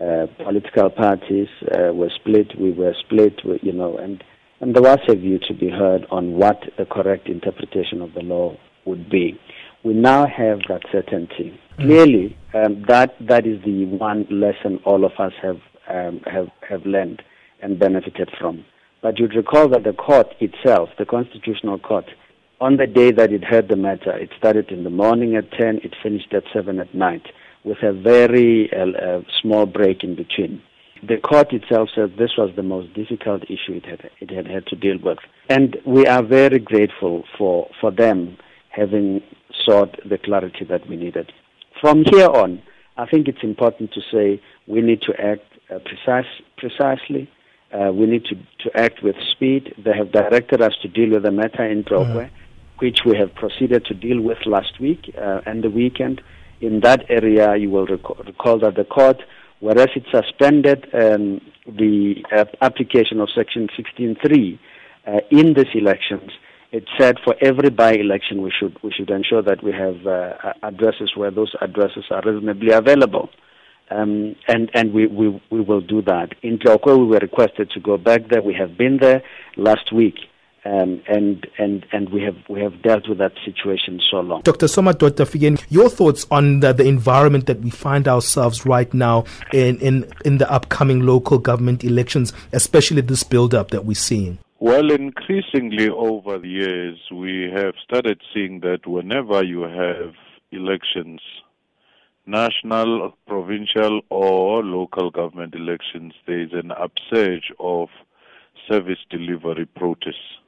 uh, 0.00 0.26
political 0.42 0.90
parties 0.90 1.48
uh, 1.72 1.92
were 1.92 2.10
split. 2.14 2.58
We 2.58 2.72
were 2.72 2.94
split, 3.04 3.40
you 3.62 3.72
know, 3.72 3.96
and, 3.96 4.22
and 4.60 4.74
there 4.74 4.82
was 4.82 4.98
a 5.08 5.14
view 5.14 5.38
to 5.46 5.54
be 5.54 5.68
heard 5.70 6.06
on 6.10 6.32
what 6.32 6.60
the 6.76 6.84
correct 6.84 7.28
interpretation 7.28 8.02
of 8.02 8.12
the 8.14 8.22
law 8.22 8.56
would 8.84 9.08
be. 9.08 9.38
We 9.84 9.94
now 9.94 10.26
have 10.26 10.60
that 10.68 10.82
certainty. 10.90 11.58
Mm-hmm. 11.78 11.82
Clearly, 11.82 12.36
um, 12.54 12.84
that 12.88 13.14
that 13.20 13.46
is 13.46 13.62
the 13.64 13.84
one 13.84 14.26
lesson 14.30 14.80
all 14.84 15.04
of 15.04 15.12
us 15.18 15.32
have 15.42 15.60
um, 15.88 16.20
have 16.26 16.48
have 16.68 16.86
learned 16.86 17.22
and 17.62 17.78
benefited 17.78 18.30
from. 18.40 18.64
But 19.02 19.18
you'd 19.18 19.34
recall 19.34 19.68
that 19.68 19.84
the 19.84 19.92
court 19.92 20.34
itself, 20.40 20.88
the 20.98 21.04
Constitutional 21.04 21.78
Court, 21.78 22.06
on 22.60 22.78
the 22.78 22.86
day 22.86 23.10
that 23.12 23.32
it 23.32 23.44
heard 23.44 23.68
the 23.68 23.76
matter, 23.76 24.16
it 24.16 24.30
started 24.38 24.70
in 24.70 24.84
the 24.84 24.90
morning 24.90 25.36
at 25.36 25.50
10, 25.52 25.80
it 25.84 25.94
finished 26.02 26.32
at 26.32 26.44
7 26.54 26.78
at 26.78 26.94
night 26.94 27.26
with 27.64 27.78
a 27.82 27.92
very 27.92 28.70
uh, 28.72 28.86
uh, 28.90 29.22
small 29.40 29.66
break 29.66 30.04
in 30.04 30.14
between. 30.14 30.62
The 31.06 31.16
court 31.18 31.52
itself 31.52 31.90
said 31.94 32.14
this 32.18 32.32
was 32.38 32.50
the 32.56 32.62
most 32.62 32.94
difficult 32.94 33.42
issue 33.44 33.74
it 33.74 33.86
had, 33.86 34.10
it 34.20 34.30
had 34.30 34.46
had 34.46 34.66
to 34.66 34.76
deal 34.76 34.98
with. 35.02 35.18
And 35.48 35.76
we 35.86 36.06
are 36.06 36.22
very 36.22 36.58
grateful 36.58 37.24
for, 37.36 37.68
for 37.80 37.90
them 37.90 38.36
having 38.70 39.22
sought 39.66 39.98
the 40.08 40.18
clarity 40.18 40.64
that 40.64 40.88
we 40.88 40.96
needed. 40.96 41.32
From 41.80 42.04
here 42.10 42.28
on, 42.28 42.62
I 42.96 43.06
think 43.06 43.28
it's 43.28 43.42
important 43.42 43.92
to 43.92 44.00
say 44.12 44.40
we 44.66 44.80
need 44.80 45.02
to 45.02 45.12
act 45.20 45.42
uh, 45.70 45.78
precise, 45.78 46.30
precisely. 46.56 47.30
Uh, 47.72 47.92
we 47.92 48.06
need 48.06 48.24
to, 48.26 48.36
to 48.60 48.76
act 48.78 49.02
with 49.02 49.16
speed. 49.32 49.74
They 49.84 49.92
have 49.96 50.12
directed 50.12 50.62
us 50.62 50.72
to 50.82 50.88
deal 50.88 51.10
with 51.10 51.24
the 51.24 51.32
matter 51.32 51.64
in 51.64 51.82
Tlokwe, 51.84 52.14
mm-hmm. 52.14 52.78
which 52.78 53.00
we 53.04 53.16
have 53.18 53.34
proceeded 53.34 53.84
to 53.86 53.94
deal 53.94 54.20
with 54.20 54.38
last 54.46 54.80
week 54.80 55.12
uh, 55.20 55.40
and 55.44 55.64
the 55.64 55.70
weekend 55.70 56.22
in 56.60 56.80
that 56.80 57.04
area, 57.08 57.56
you 57.56 57.70
will 57.70 57.86
recall, 57.86 58.16
recall 58.26 58.58
that 58.60 58.76
the 58.76 58.84
court, 58.84 59.22
whereas 59.60 59.88
it 59.96 60.04
suspended 60.10 60.86
um, 60.94 61.40
the 61.66 62.24
uh, 62.34 62.44
application 62.60 63.20
of 63.20 63.28
Section 63.34 63.68
16.3 63.78 64.58
uh, 65.06 65.20
in 65.30 65.54
these 65.54 65.72
elections, 65.74 66.30
it 66.72 66.84
said 66.98 67.16
for 67.24 67.36
every 67.40 67.70
by-election 67.70 68.42
we 68.42 68.50
should 68.50 68.76
we 68.82 68.90
should 68.90 69.08
ensure 69.08 69.42
that 69.42 69.62
we 69.62 69.70
have 69.70 70.04
uh, 70.06 70.52
addresses 70.64 71.12
where 71.14 71.30
those 71.30 71.54
addresses 71.60 72.04
are 72.10 72.22
reasonably 72.24 72.72
available. 72.72 73.30
Um, 73.90 74.34
and 74.48 74.70
and 74.74 74.92
we, 74.92 75.06
we, 75.06 75.40
we 75.50 75.60
will 75.60 75.82
do 75.82 76.02
that. 76.02 76.30
In 76.42 76.58
Tlokwe, 76.58 76.98
we 76.98 77.04
were 77.04 77.18
requested 77.18 77.70
to 77.70 77.80
go 77.80 77.96
back 77.96 78.28
there. 78.28 78.42
We 78.42 78.54
have 78.54 78.76
been 78.76 78.98
there 79.00 79.22
last 79.56 79.92
week. 79.92 80.16
Um, 80.66 81.02
and 81.08 81.46
and 81.58 81.84
and 81.92 82.08
we 82.08 82.22
have 82.22 82.36
we 82.48 82.62
have 82.62 82.80
dealt 82.80 83.06
with 83.06 83.18
that 83.18 83.32
situation 83.44 84.00
so 84.10 84.20
long. 84.20 84.40
Dr. 84.42 84.64
Somadodeni 84.64 85.26
Fikeni, 85.26 85.64
your 85.68 85.90
thoughts 85.90 86.26
on 86.30 86.60
the, 86.60 86.72
the, 86.72 86.86
environment 86.86 87.44
that 87.46 87.60
we 87.60 87.68
find 87.68 88.08
ourselves 88.08 88.64
right 88.64 88.92
now 88.94 89.24
in, 89.52 89.78
in 89.80 90.10
in 90.24 90.38
the 90.38 90.50
upcoming 90.50 91.00
local 91.00 91.36
government 91.36 91.84
elections, 91.84 92.32
especially 92.52 93.02
this 93.02 93.22
build-up 93.22 93.72
that 93.72 93.84
we're 93.84 93.94
seeing. 93.94 94.38
Well, 94.58 94.90
increasingly 94.90 95.90
over 95.90 96.38
the 96.38 96.48
years, 96.48 96.98
we 97.12 97.50
have 97.54 97.74
started 97.84 98.22
seeing 98.32 98.60
that 98.60 98.86
whenever 98.86 99.44
you 99.44 99.62
have 99.62 100.14
elections, 100.50 101.20
national, 102.24 103.12
provincial, 103.26 104.00
or 104.08 104.64
local 104.64 105.10
government 105.10 105.54
elections, 105.54 106.14
there 106.26 106.40
is 106.40 106.52
an 106.54 106.70
upsurge 106.70 107.52
of 107.60 107.88
service 108.66 109.00
delivery 109.10 109.66
protests 109.66 110.38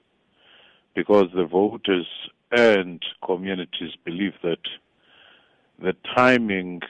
because 0.97 1.27
the 1.37 1.45
voters 1.45 2.07
and 2.51 3.05
communities 3.25 3.93
believe 4.05 4.33
that 4.43 4.67
the 5.79 5.95
timing 6.17 6.81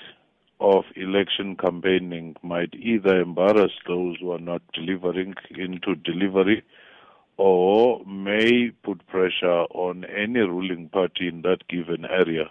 of 0.61 0.85
election 0.95 1.57
campaigning 1.57 2.37
might 2.43 2.73
either 2.75 3.21
embarrass 3.21 3.73
those 3.87 4.17
who 4.21 4.31
are 4.31 4.39
not 4.39 4.63
delivering 4.73 5.35
into 5.51 5.97
delivery 5.97 6.63
or 7.37 8.03
may 8.07 8.71
put 8.85 9.07
pressure 9.09 9.65
on 9.75 10.05
any 10.05 10.41
ruling 10.41 10.89
party 10.89 11.29
in 11.29 11.43
that 11.43 11.67
given 11.69 12.07
area 12.07 12.51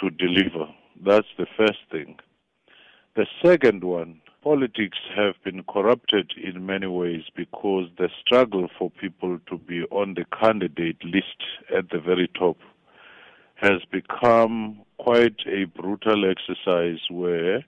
to 0.00 0.08
deliver. 0.10 0.66
That's 1.04 1.26
the 1.36 1.46
first 1.56 1.80
thing. 1.90 2.16
The 3.16 3.26
second 3.44 3.82
one, 3.82 4.20
politics 4.46 4.98
have 5.16 5.34
been 5.42 5.64
corrupted 5.64 6.30
in 6.40 6.64
many 6.64 6.86
ways 6.86 7.22
because 7.34 7.88
the 7.98 8.08
struggle 8.24 8.68
for 8.78 8.92
people 8.92 9.40
to 9.48 9.58
be 9.58 9.82
on 9.90 10.14
the 10.14 10.24
candidate 10.40 11.04
list 11.04 11.42
at 11.76 11.90
the 11.90 11.98
very 11.98 12.30
top 12.38 12.56
has 13.56 13.80
become 13.90 14.78
quite 14.98 15.34
a 15.48 15.64
brutal 15.64 16.30
exercise 16.30 17.00
where 17.10 17.64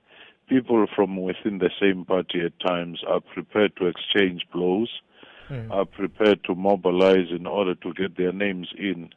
people 0.49 0.87
from 0.95 1.21
within 1.21 1.59
the 1.59 1.71
same 1.81 2.05
party 2.05 2.43
at 2.47 2.61
times 2.65 3.01
are 3.09 3.23
prepared 3.35 3.75
to 3.75 3.87
exchange 3.89 4.43
blows, 4.53 5.01
mm. 5.51 5.69
are 5.73 5.85
prepared 5.85 6.45
to 6.45 6.55
mobilize 6.55 7.27
in 7.37 7.45
order 7.45 7.75
to 7.75 7.93
get 7.95 8.17
their 8.17 8.33
names 8.33 8.69
in. 8.79 9.11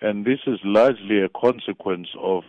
And 0.00 0.24
this 0.24 0.40
is 0.46 0.58
largely 0.64 1.20
a 1.20 1.28
consequence 1.28 2.08
of 2.18 2.44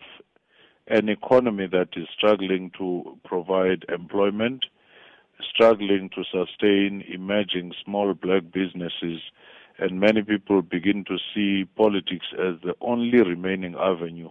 an 0.88 1.10
economy 1.10 1.68
that 1.68 1.90
is 1.96 2.08
struggling 2.16 2.72
to 2.78 3.18
provide 3.24 3.86
employment, 3.90 4.66
struggling 5.54 6.10
to 6.16 6.24
sustain 6.24 7.04
emerging 7.12 7.74
small 7.84 8.14
black 8.14 8.44
businesses, 8.54 9.22
and 9.80 10.00
many 10.00 10.22
people 10.22 10.62
begin 10.62 11.04
to 11.06 11.18
see 11.34 11.66
politics 11.76 12.28
as 12.34 12.56
the 12.64 12.76
only 12.82 13.22
remaining 13.22 13.76
avenue, 13.76 14.30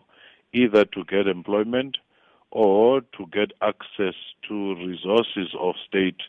either 0.53 0.85
to 0.85 1.05
get 1.05 1.27
employment 1.27 1.97
or 2.51 3.01
to 3.01 3.27
get 3.33 3.53
access 3.61 4.15
to 4.49 4.75
resources 4.77 5.53
of 5.59 5.75
state 5.87 6.21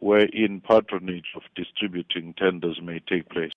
wherein 0.00 0.60
patronage 0.60 1.32
of 1.34 1.42
distributing 1.56 2.34
tenders 2.34 2.78
may 2.82 3.00
take 3.08 3.28
place. 3.30 3.52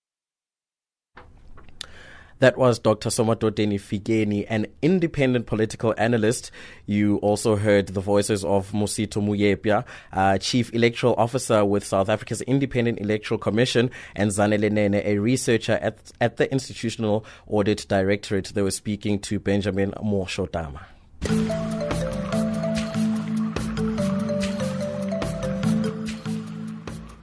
That 2.40 2.58
was 2.58 2.80
Dr. 2.80 3.10
Somadodeni 3.10 3.80
Fikeni, 3.80 4.46
an 4.50 4.68
independent 4.82 5.46
political 5.46 5.94
analyst. 5.98 6.52
You 6.86 7.18
also 7.18 7.56
heard 7.56 7.88
the 7.88 8.02
voices 8.02 8.44
of 8.44 8.72
Mosotho 8.72 9.24
Moepya, 9.24 9.86
uh, 10.12 10.38
Chief 10.40 10.74
Electoral 10.74 11.16
Officer 11.18 11.64
with 11.64 11.86
South 11.86 12.10
Africa's 12.10 12.42
Independent 12.42 13.00
Electoral 13.00 13.38
Commission, 13.38 13.90
and 14.16 14.32
Zanele 14.32 14.70
Nene, 14.70 14.96
a 14.96 15.18
researcher 15.18 15.80
at, 15.82 16.12
at 16.20 16.36
the 16.36 16.52
Institutional 16.52 17.26
Audit 17.48 17.86
Directorate. 17.88 18.52
They 18.54 18.62
were 18.62 18.72
speaking 18.72 19.20
to 19.20 19.40
Benjamin 19.40 19.92
Moshodama. 19.92 20.82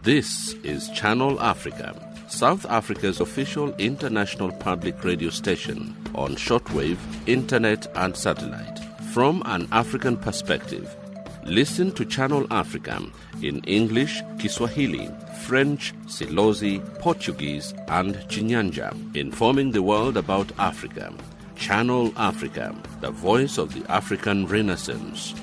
This 0.02 0.54
is 0.64 0.88
Channel 0.90 1.38
Africa 1.40 2.11
South 2.32 2.64
Africa's 2.70 3.20
official 3.20 3.74
international 3.74 4.50
public 4.52 5.04
radio 5.04 5.28
station 5.28 5.94
on 6.14 6.34
shortwave, 6.34 6.96
internet, 7.26 7.86
and 7.94 8.16
satellite. 8.16 8.78
From 9.12 9.42
an 9.44 9.68
African 9.70 10.16
perspective, 10.16 10.96
listen 11.44 11.92
to 11.92 12.06
Channel 12.06 12.46
Africa 12.50 13.02
in 13.42 13.62
English, 13.64 14.22
Kiswahili, 14.38 15.10
French, 15.42 15.92
Silozi, 16.06 16.80
Portuguese, 17.00 17.74
and 17.88 18.14
Chinyanja, 18.30 19.14
informing 19.14 19.72
the 19.72 19.82
world 19.82 20.16
about 20.16 20.50
Africa. 20.58 21.12
Channel 21.56 22.14
Africa, 22.16 22.74
the 23.02 23.10
voice 23.10 23.58
of 23.58 23.74
the 23.74 23.84
African 23.92 24.46
Renaissance. 24.46 25.34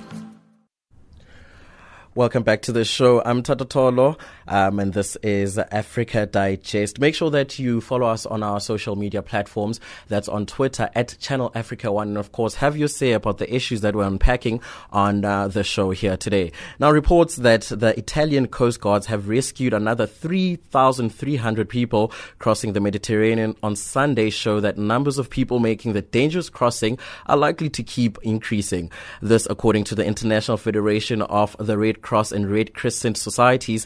Welcome 2.15 2.41
back 2.41 2.63
to 2.63 2.71
the 2.71 2.83
show. 2.83 3.21
I'm 3.23 3.43
Tata 3.43 3.65
Tolo, 3.65 4.17
um, 4.49 4.79
and 4.79 4.93
this 4.93 5.15
is 5.17 5.57
Africa 5.57 6.25
Digest. 6.25 6.99
Make 6.99 7.15
sure 7.15 7.29
that 7.29 7.57
you 7.59 7.79
follow 7.79 8.07
us 8.07 8.25
on 8.25 8.43
our 8.43 8.59
social 8.59 8.95
media 8.95 9.21
platforms. 9.21 9.79
That's 10.07 10.27
on 10.27 10.45
Twitter 10.45 10.89
at 10.95 11.15
Channel 11.19 11.51
Africa 11.55 11.91
One, 11.91 12.09
and 12.09 12.17
of 12.17 12.31
course, 12.31 12.55
have 12.55 12.75
your 12.75 12.87
say 12.87 13.13
about 13.13 13.37
the 13.37 13.53
issues 13.53 13.81
that 13.81 13.95
we're 13.95 14.03
unpacking 14.03 14.61
on 14.91 15.23
uh, 15.23 15.47
the 15.47 15.63
show 15.63 15.91
here 15.91 16.17
today. 16.17 16.51
Now, 16.79 16.91
reports 16.91 17.37
that 17.37 17.61
the 17.61 17.97
Italian 17.97 18.47
Coast 18.47 18.81
Guards 18.81 19.05
have 19.05 19.29
rescued 19.29 19.73
another 19.73 20.07
3,300 20.07 21.69
people 21.69 22.11
crossing 22.39 22.73
the 22.73 22.81
Mediterranean 22.81 23.55
on 23.63 23.75
Sunday 23.75 24.29
show 24.29 24.59
that 24.59 24.77
numbers 24.77 25.17
of 25.17 25.29
people 25.29 25.59
making 25.59 25.93
the 25.93 26.01
dangerous 26.01 26.49
crossing 26.49 26.97
are 27.27 27.37
likely 27.37 27.69
to 27.69 27.83
keep 27.83 28.17
increasing. 28.23 28.91
This, 29.21 29.47
according 29.49 29.83
to 29.85 29.95
the 29.95 30.05
International 30.05 30.57
Federation 30.57 31.21
of 31.21 31.55
the 31.59 31.77
Red 31.77 32.01
Cross 32.01 32.31
and 32.31 32.49
Red 32.49 32.73
Crescent 32.73 33.17
societies. 33.17 33.85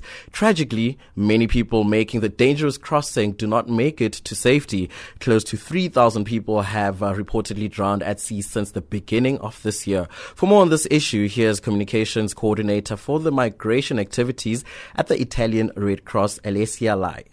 Tragically, 0.54 1.00
many 1.16 1.48
people 1.48 1.84
making 1.84 2.20
the 2.20 2.30
dangerous 2.30 2.78
crossing 2.78 3.32
do 3.32 3.48
not 3.48 3.68
make 3.68 4.00
it 4.00 4.14
to 4.14 4.36
safety. 4.36 4.88
Close 5.20 5.44
to 5.46 5.58
3,000 5.58 6.26
people 6.26 6.62
have 6.62 7.02
uh, 7.02 7.12
reportedly 7.16 7.68
drowned 7.68 8.04
at 8.04 8.20
sea 8.20 8.44
since 8.44 8.70
the 8.70 8.82
beginning 8.82 9.40
of 9.40 9.60
this 9.64 9.88
year. 9.88 10.08
For 10.36 10.46
more 10.46 10.62
on 10.62 10.70
this 10.70 10.88
issue, 10.92 11.28
here's 11.28 11.60
communications 11.60 12.36
coordinator 12.36 12.96
for 12.96 13.20
the 13.20 13.32
migration 13.32 13.98
activities 13.98 14.64
at 14.96 15.08
the 15.08 15.20
Italian 15.20 15.72
Red 15.76 16.06
Cross, 16.06 16.38
Alessia 16.42 16.96
Lai. 16.96 17.24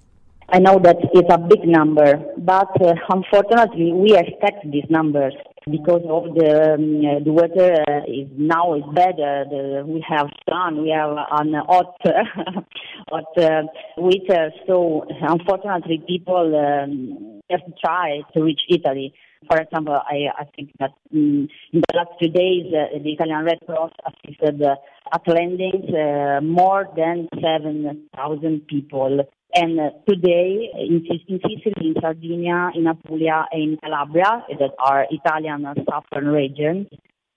I 0.49 0.59
know 0.59 0.81
that 0.83 0.97
it's 1.13 1.29
a 1.31 1.37
big 1.37 1.69
number, 1.69 2.25
but 2.39 2.71
uh, 2.81 2.95
unfortunately, 3.11 3.93
we 3.93 4.17
expect 4.17 4.65
these 4.71 4.87
numbers 4.89 5.35
because 5.71 6.03
of 6.09 6.35
the 6.35 6.75
um, 6.75 7.01
uh, 7.05 7.25
the 7.25 7.33
weather 7.33 7.83
uh, 7.89 8.05
is 8.07 8.29
now 8.37 8.75
is 8.75 8.83
better. 8.95 9.45
The, 9.49 9.85
we 9.87 10.05
have 10.09 10.29
sun, 10.49 10.83
we 10.83 10.91
have 10.91 11.11
an 11.11 11.55
hot 11.55 11.97
hot 13.09 13.39
uh, 13.39 13.63
winter. 13.97 14.51
So 14.67 15.07
unfortunately, 15.23 16.03
people 16.07 16.55
um, 16.57 17.41
have 17.51 17.65
to 17.65 17.73
try 17.83 18.21
to 18.35 18.43
reach 18.43 18.61
Italy. 18.69 19.15
For 19.49 19.59
example, 19.59 19.95
I, 19.95 20.29
I 20.39 20.45
think 20.55 20.71
that 20.79 20.91
um, 21.15 21.49
in 21.73 21.81
the 21.81 21.95
last 21.97 22.11
few 22.19 22.29
days, 22.29 22.67
uh, 22.75 22.99
the 23.03 23.13
Italian 23.13 23.45
Red 23.45 23.59
Cross 23.65 23.93
assisted 24.07 24.63
uh, 24.63 24.77
at 25.15 25.27
landings 25.27 25.89
uh, 25.89 26.41
more 26.43 26.87
than 26.95 27.29
7,000 27.41 28.67
people 28.67 29.21
and 29.55 29.81
uh, 29.81 29.91
today, 30.09 30.71
in, 30.75 31.07
in 31.29 31.41
Sicily, 31.41 31.89
in 31.89 31.95
Sardinia, 32.01 32.71
in 32.75 32.87
Apulia, 32.87 33.47
and 33.53 33.63
in 33.73 33.77
Calabria, 33.79 34.45
that 34.59 34.71
are 34.79 35.07
Italian 35.11 35.67
southern 35.89 36.29
regions, 36.29 36.87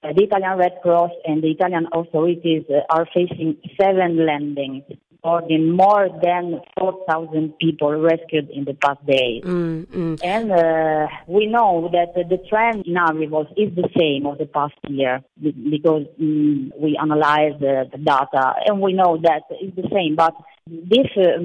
uh, 0.04 0.14
the 0.14 0.24
Italian 0.24 0.58
Red 0.58 0.80
Cross 0.82 1.12
and 1.26 1.42
the 1.42 1.52
Italian 1.52 1.88
authorities 1.94 2.64
uh, 2.70 2.82
are 2.90 3.08
facing 3.14 3.58
seven 3.80 4.26
landings 4.26 4.84
supporting 5.24 5.72
more 5.72 6.10
than 6.22 6.60
4,000 6.78 7.58
people 7.58 7.94
rescued 8.02 8.50
in 8.50 8.66
the 8.66 8.74
past 8.74 9.06
days. 9.06 9.44
Mm, 9.44 9.86
mm. 9.86 10.20
And 10.24 10.52
uh, 10.52 11.08
we 11.28 11.48
know 11.48 11.90
that 11.92 12.14
the 12.16 12.38
trend 12.50 12.86
in 12.86 12.98
arrivals 12.98 13.48
is 13.56 13.74
the 13.76 13.88
same 13.98 14.26
of 14.26 14.38
the 14.38 14.46
past 14.46 14.74
year 14.88 15.24
because 15.42 16.06
mm, 16.22 16.72
we 16.78 16.98
analyze 17.02 17.54
the, 17.60 17.90
the, 17.92 17.98
data 17.98 18.54
and 18.66 18.82
we 18.82 18.94
know 18.94 19.18
that 19.24 19.44
it's 19.50 19.76
the 19.76 19.88
same. 19.94 20.16
But 20.16 20.36
this 20.68 21.08
uh, 21.18 21.40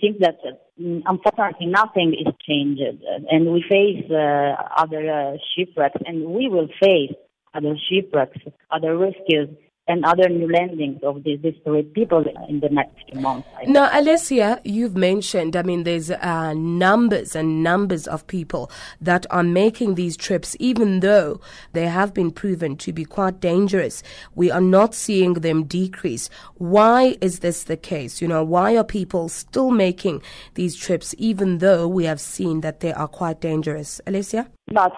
seems 0.00 0.18
that 0.20 0.38
mm, 0.80 1.02
unfortunately 1.06 1.66
nothing 1.66 2.14
is 2.14 2.32
changed 2.46 2.82
and 3.30 3.52
we 3.52 3.64
face 3.68 4.04
uh, 4.10 4.54
other 4.76 5.10
uh, 5.10 5.36
shipwrecks 5.54 6.00
and 6.04 6.24
we 6.26 6.48
will 6.48 6.68
face 6.80 7.14
other 7.54 7.74
shipwrecks, 7.88 8.38
other 8.70 8.96
rescues 8.96 9.48
and 9.88 10.04
other 10.04 10.28
new 10.28 10.50
landings 10.52 11.00
of 11.02 11.24
these 11.24 11.40
disparate 11.40 11.92
people 11.94 12.22
in 12.48 12.60
the 12.60 12.68
next 12.68 12.94
few 13.10 13.20
months. 13.20 13.48
Now, 13.66 13.88
Alessia, 13.88 14.60
you've 14.62 14.96
mentioned, 14.96 15.56
I 15.56 15.62
mean, 15.62 15.84
there's 15.84 16.10
uh, 16.10 16.52
numbers 16.54 17.34
and 17.34 17.62
numbers 17.62 18.06
of 18.06 18.26
people 18.26 18.70
that 19.00 19.24
are 19.30 19.42
making 19.42 19.94
these 19.94 20.16
trips, 20.16 20.56
even 20.60 21.00
though 21.00 21.40
they 21.72 21.86
have 21.86 22.12
been 22.12 22.30
proven 22.30 22.76
to 22.76 22.92
be 22.92 23.04
quite 23.04 23.40
dangerous. 23.40 24.02
We 24.34 24.50
are 24.50 24.60
not 24.60 24.94
seeing 24.94 25.34
them 25.34 25.64
decrease. 25.64 26.28
Why 26.56 27.16
is 27.22 27.38
this 27.38 27.64
the 27.64 27.76
case? 27.76 28.20
You 28.20 28.28
know, 28.28 28.44
why 28.44 28.76
are 28.76 28.84
people 28.84 29.30
still 29.30 29.70
making 29.70 30.22
these 30.54 30.76
trips, 30.76 31.14
even 31.16 31.58
though 31.58 31.88
we 31.88 32.04
have 32.04 32.20
seen 32.20 32.60
that 32.60 32.80
they 32.80 32.92
are 32.92 33.08
quite 33.08 33.40
dangerous? 33.40 34.00
Alessia? 34.06 34.48
But 34.72 34.92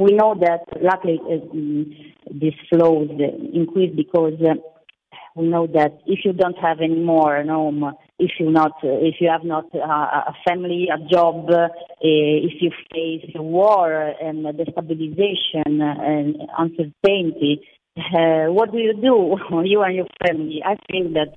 we 0.00 0.12
know 0.12 0.34
that 0.40 0.64
luckily 0.80 1.20
uh, 1.24 2.30
this 2.30 2.54
flows 2.68 3.10
increase 3.52 3.94
because 3.94 4.34
uh, 4.40 4.54
we 5.36 5.48
know 5.48 5.66
that 5.66 6.00
if 6.06 6.20
you 6.24 6.32
don't 6.32 6.58
have 6.58 6.80
any 6.80 6.98
more 7.00 7.42
home, 7.44 7.94
if 8.18 8.32
you 8.38 8.50
not, 8.50 8.72
uh, 8.84 8.98
if 9.00 9.16
you 9.20 9.28
have 9.30 9.44
not 9.44 9.66
uh, 9.74 9.78
a 9.78 10.34
family, 10.46 10.88
a 10.92 10.98
job, 11.08 11.48
uh, 11.50 11.68
if 12.00 12.60
you 12.60 12.70
face 12.92 13.30
war 13.36 13.92
and 13.94 14.44
destabilization 14.44 15.80
and 15.80 16.36
uncertainty, 16.58 17.62
uh, 17.96 18.46
what 18.46 18.72
do 18.72 18.78
you 18.78 18.94
do, 18.94 19.36
you 19.64 19.82
and 19.82 19.94
your 19.94 20.06
family? 20.26 20.62
I 20.64 20.76
think 20.90 21.14
that 21.14 21.34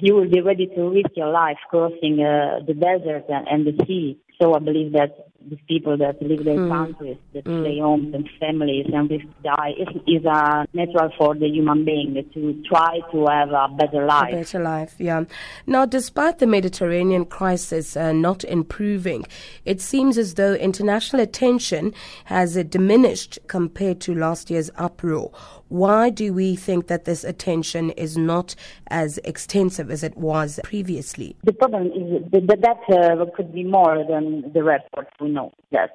you 0.00 0.14
will 0.14 0.28
be 0.28 0.40
ready 0.40 0.66
to 0.66 0.88
risk 0.90 1.10
your 1.14 1.30
life 1.30 1.58
crossing 1.70 2.20
uh, 2.20 2.60
the 2.66 2.74
desert 2.74 3.24
and, 3.28 3.46
and, 3.48 3.66
the 3.66 3.84
sea 3.86 4.18
So 4.40 4.54
I 4.54 4.60
believe 4.60 4.92
that 4.92 5.26
these 5.50 5.58
people 5.66 5.96
that 5.96 6.22
live 6.22 6.40
in 6.40 6.46
their 6.46 6.58
Mm. 6.58 6.68
countries, 6.70 7.16
that 7.32 7.44
Mm. 7.44 7.60
stay 7.62 7.78
homes 7.80 8.14
and 8.14 8.28
families 8.38 8.86
and 8.92 9.10
risk 9.10 9.26
die, 9.42 9.74
is, 9.76 9.88
is 10.06 10.24
uh, 10.26 10.64
natural 10.72 11.10
for 11.18 11.34
the 11.34 11.48
human 11.48 11.84
being 11.84 12.14
to 12.34 12.62
try 12.62 13.00
to 13.10 13.26
have 13.26 13.50
a 13.50 13.68
better 13.76 14.06
life. 14.06 14.32
A 14.32 14.36
better 14.36 14.60
life, 14.60 14.94
yeah. 14.98 15.24
Now, 15.66 15.86
despite 15.86 16.38
the 16.38 16.46
Mediterranean 16.46 17.24
crisis 17.24 17.96
uh, 17.96 18.12
not 18.12 18.44
improving, 18.44 19.24
it 19.64 19.80
seems 19.80 20.16
as 20.18 20.34
though 20.34 20.54
international 20.54 21.20
attention 21.22 21.92
has 22.26 22.56
uh, 22.56 22.62
diminished 22.62 23.40
compared 23.48 24.00
to 24.02 24.14
last 24.14 24.50
year's 24.50 24.70
uproar. 24.76 25.32
Why 25.68 26.10
do 26.10 26.32
we 26.32 26.56
think 26.56 26.86
that 26.86 27.04
this 27.04 27.24
attention 27.24 27.90
is 27.90 28.16
not 28.16 28.54
as 28.88 29.18
extensive 29.24 29.90
as 29.90 30.02
it 30.02 30.16
was 30.16 30.60
previously? 30.64 31.36
The 31.44 31.52
problem 31.52 31.86
is 31.88 32.22
that 32.32 32.60
that 32.62 33.20
uh, 33.20 33.26
could 33.36 33.52
be 33.52 33.64
more 33.64 34.04
than 34.08 34.52
the 34.52 34.62
report. 34.62 35.08
We 35.20 35.30
know 35.30 35.52
that 35.72 35.90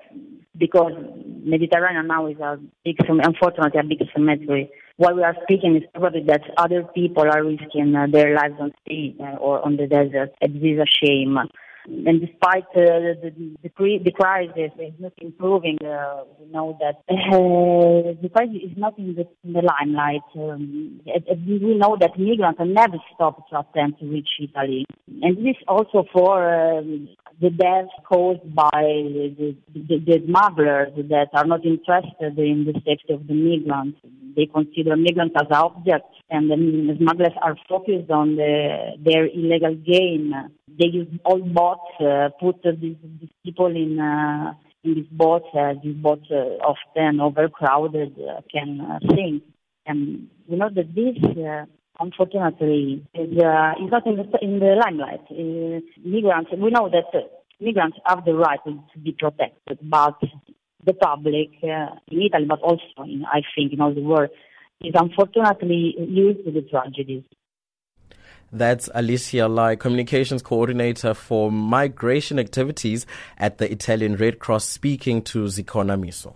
because 0.58 0.94
Mediterranean 1.44 2.08
now 2.08 2.28
is 2.28 2.38
a 2.40 2.60
big, 2.86 2.98
unfortunately, 3.08 3.80
a 3.80 3.84
big 3.84 4.08
cemetery. 4.14 4.70
What 4.98 5.16
we 5.16 5.24
are 5.24 5.36
speaking 5.44 5.76
is 5.76 5.84
probably 5.94 6.24
that 6.28 6.42
other 6.58 6.84
people 6.84 7.24
are 7.24 7.44
risking 7.44 7.96
uh, 7.96 8.08
their 8.12 8.36
lives 8.36 8.56
on 8.60 8.74
sea 8.88 9.16
uh, 9.20 9.38
or 9.38 9.66
on 9.66 9.78
the 9.78 9.88
desert. 9.88 10.34
It 10.40 10.52
is 10.52 10.80
a 10.80 10.86
shame. 10.86 11.38
And 11.86 12.22
despite 12.22 12.65
uh, 12.76 13.19
the, 13.22 13.34
the, 13.60 14.00
the 14.04 14.12
crisis 14.12 14.72
is 14.80 14.93
not 15.00 15.13
improving, 15.17 15.78
uh, 15.84 16.24
we 16.39 16.52
know 16.52 16.78
that 16.80 17.04
uh, 17.10 18.22
the 18.22 18.30
crisis 18.34 18.72
is 18.72 18.78
not 18.78 18.98
in 18.98 19.15
the, 19.15 19.28
in 19.43 19.54
the 19.54 19.62
limelight. 19.62 20.22
Um, 20.36 21.02
we 21.06 21.76
know 21.76 21.98
that 22.00 22.17
migrants 22.17 22.62
never 22.65 22.98
stopped 23.13 23.50
to 23.50 23.60
attempt 23.60 24.00
to 24.00 24.06
reach 24.06 24.30
Italy. 24.39 24.86
And 25.22 25.38
this 25.38 25.58
also 25.67 26.06
for 26.12 26.78
um, 26.78 27.10
the 27.41 27.50
deaths 27.50 27.91
caused 28.08 28.54
by 28.56 28.69
the, 28.74 29.56
the, 29.74 29.98
the 30.00 30.24
smugglers 30.26 30.93
that 31.10 31.30
are 31.34 31.46
not 31.46 31.65
interested 31.65 32.38
in 32.38 32.65
the 32.65 32.74
safety 32.86 33.13
of 33.13 33.28
the 33.28 33.34
migrants. 33.34 34.00
They 34.36 34.48
consider 34.48 34.96
migrants 34.96 35.36
as 35.39 35.48
objects, 35.52 36.15
and 36.30 36.50
the 36.50 36.96
smugglers 37.00 37.34
are 37.41 37.56
focused 37.69 38.10
on 38.10 38.36
the, 38.36 38.98
their 39.04 39.26
illegal 39.28 39.76
gain. 39.76 40.34
They 40.67 40.88
use 40.88 41.08
old 41.26 41.54
boats, 41.54 41.82
uh, 42.00 42.30
put 42.39 42.65
uh, 42.65 42.72
these, 42.80 42.98
these 43.19 43.30
people 43.46 43.67
in 43.67 44.00
uh, 44.00 44.54
in 44.84 44.96
these 44.96 45.08
boats. 45.12 45.46
Uh, 45.54 45.74
these 45.84 45.96
boats 45.96 46.26
uh, 46.32 46.58
often 46.65 47.19
overcrowded, 47.19 48.17
uh, 48.19 48.41
can 48.52 48.82
uh, 48.82 49.00
sink, 49.15 49.43
and 49.86 50.30
we 50.48 50.58
know 50.58 50.69
that 50.74 50.96
this. 50.96 51.67
Uh, 51.99 52.03
Unfortunately, 52.03 53.06
is 53.13 53.38
uh, 53.38 53.73
not 53.79 54.06
in 54.06 54.15
the, 54.15 54.39
in 54.41 54.60
the 54.60 54.75
limelight. 54.84 55.21
Uh, 55.29 55.79
migrants, 56.08 56.51
we 56.58 56.69
know 56.69 56.89
that 56.89 57.06
uh, 57.13 57.21
migrants 57.60 57.97
have 58.06 58.25
the 58.25 58.34
right 58.34 58.60
to, 58.65 58.73
to 58.93 58.99
be 58.99 59.12
protected, 59.12 59.79
but 59.84 60.19
the 60.86 60.93
public 60.93 61.49
uh, 61.63 61.95
in 62.10 62.21
Italy, 62.23 62.45
but 62.47 62.62
also 62.62 63.03
in, 63.06 63.23
I 63.32 63.41
think 63.56 63.73
in 63.73 63.82
all 63.82 63.93
the 63.93 64.01
world, 64.01 64.29
is 64.82 64.93
unfortunately 64.95 65.95
used 65.97 66.43
to 66.45 66.51
the 66.51 66.62
tragedies. 66.62 67.23
That's 68.51 68.88
Alicia 68.93 69.47
Lai, 69.47 69.75
Communications 69.75 70.43
Coordinator 70.43 71.15
for 71.15 71.51
Migration 71.51 72.38
Activities 72.38 73.08
at 73.39 73.58
the 73.58 73.71
Italian 73.71 74.15
Red 74.15 74.38
Cross, 74.38 74.65
speaking 74.65 75.23
to 75.23 75.45
Zikona 75.45 75.97
Miso. 75.99 76.36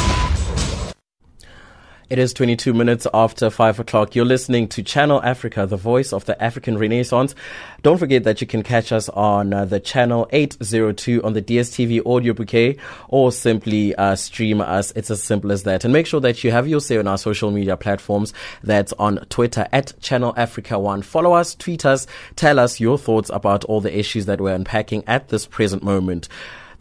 It 2.11 2.19
is 2.19 2.33
22 2.33 2.73
minutes 2.73 3.07
after 3.13 3.49
5 3.49 3.79
o'clock. 3.79 4.15
You're 4.15 4.25
listening 4.25 4.67
to 4.67 4.83
Channel 4.83 5.23
Africa, 5.23 5.65
the 5.65 5.77
voice 5.77 6.11
of 6.11 6.25
the 6.25 6.43
African 6.43 6.77
Renaissance. 6.77 7.35
Don't 7.83 7.99
forget 7.99 8.25
that 8.25 8.41
you 8.41 8.47
can 8.47 8.63
catch 8.63 8.91
us 8.91 9.07
on 9.07 9.53
uh, 9.53 9.63
the 9.63 9.79
channel 9.79 10.27
802 10.33 11.23
on 11.23 11.31
the 11.31 11.41
DSTV 11.41 12.05
audio 12.05 12.33
bouquet 12.33 12.75
or 13.07 13.31
simply 13.31 13.95
uh, 13.95 14.15
stream 14.15 14.59
us. 14.59 14.91
It's 14.93 15.09
as 15.09 15.23
simple 15.23 15.53
as 15.53 15.63
that. 15.63 15.85
And 15.85 15.93
make 15.93 16.05
sure 16.05 16.19
that 16.19 16.43
you 16.43 16.51
have 16.51 16.67
your 16.67 16.81
say 16.81 16.97
on 16.97 17.07
our 17.07 17.17
social 17.17 17.49
media 17.49 17.77
platforms. 17.77 18.33
That's 18.61 18.91
on 18.99 19.19
Twitter 19.29 19.69
at 19.71 19.93
Channel 20.01 20.33
Africa 20.35 20.77
1. 20.77 21.03
Follow 21.03 21.31
us, 21.31 21.55
tweet 21.55 21.85
us, 21.85 22.07
tell 22.35 22.59
us 22.59 22.81
your 22.81 22.97
thoughts 22.97 23.29
about 23.29 23.63
all 23.63 23.79
the 23.79 23.97
issues 23.97 24.25
that 24.25 24.41
we're 24.41 24.53
unpacking 24.53 25.05
at 25.07 25.29
this 25.29 25.47
present 25.47 25.81
moment. 25.81 26.27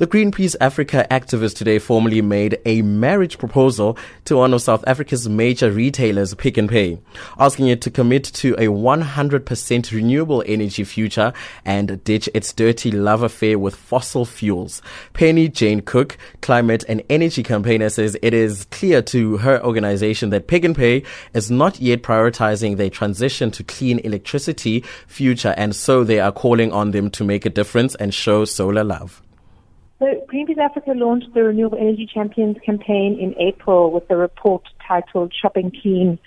The 0.00 0.06
Greenpeace 0.06 0.56
Africa 0.62 1.06
activist 1.10 1.58
today 1.58 1.78
formally 1.78 2.22
made 2.22 2.58
a 2.64 2.80
marriage 2.80 3.36
proposal 3.36 3.98
to 4.24 4.36
one 4.36 4.54
of 4.54 4.62
South 4.62 4.82
Africa's 4.86 5.28
major 5.28 5.70
retailers, 5.70 6.32
Pick 6.32 6.56
n 6.56 6.68
Pay, 6.68 6.98
asking 7.38 7.68
it 7.68 7.82
to 7.82 7.90
commit 7.90 8.24
to 8.24 8.54
a 8.54 8.68
100% 8.68 9.92
renewable 9.92 10.42
energy 10.46 10.84
future 10.84 11.34
and 11.66 12.02
ditch 12.02 12.30
its 12.32 12.50
dirty 12.54 12.90
love 12.90 13.22
affair 13.22 13.58
with 13.58 13.76
fossil 13.76 14.24
fuels. 14.24 14.80
Penny 15.12 15.48
Jane 15.48 15.82
Cook, 15.82 16.16
climate 16.40 16.82
and 16.88 17.02
energy 17.10 17.42
campaigner, 17.42 17.90
says 17.90 18.16
it 18.22 18.32
is 18.32 18.64
clear 18.70 19.02
to 19.02 19.36
her 19.36 19.62
organization 19.62 20.30
that 20.30 20.46
Pick 20.46 20.64
n 20.64 20.72
Pay 20.72 21.02
is 21.34 21.50
not 21.50 21.78
yet 21.78 22.02
prioritizing 22.02 22.78
their 22.78 22.88
transition 22.88 23.50
to 23.50 23.62
clean 23.62 23.98
electricity 23.98 24.82
future, 25.06 25.52
and 25.58 25.76
so 25.76 26.04
they 26.04 26.20
are 26.20 26.32
calling 26.32 26.72
on 26.72 26.92
them 26.92 27.10
to 27.10 27.22
make 27.22 27.44
a 27.44 27.50
difference 27.50 27.94
and 27.96 28.14
show 28.14 28.46
solar 28.46 28.82
love. 28.82 29.20
So 30.00 30.06
Greenpeace 30.32 30.56
Africa 30.56 30.92
launched 30.96 31.34
the 31.34 31.44
Renewable 31.44 31.76
Energy 31.76 32.08
Champions 32.12 32.56
campaign 32.64 33.18
in 33.20 33.34
April 33.38 33.92
with 33.92 34.04
a 34.10 34.16
report 34.16 34.62
titled 34.88 35.30
Shopping 35.38 35.70
Clean, 35.82 36.18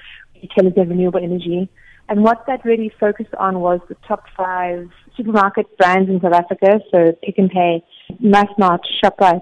of 0.58 0.76
Renewable 0.78 1.20
Energy. 1.20 1.68
And 2.08 2.24
what 2.24 2.46
that 2.46 2.64
really 2.64 2.92
focused 3.00 3.34
on 3.40 3.62
was 3.62 3.80
the 3.90 3.96
top 4.08 4.26
five 4.38 4.90
supermarket 5.18 5.76
brands 5.80 6.08
in 6.08 6.22
South 6.22 6.34
Africa, 6.34 6.82
so 6.92 7.14
Pick 7.24 7.40
n 7.40 7.50
Pay, 7.50 7.84
Massmart, 8.22 8.82
ShopRite, 9.04 9.42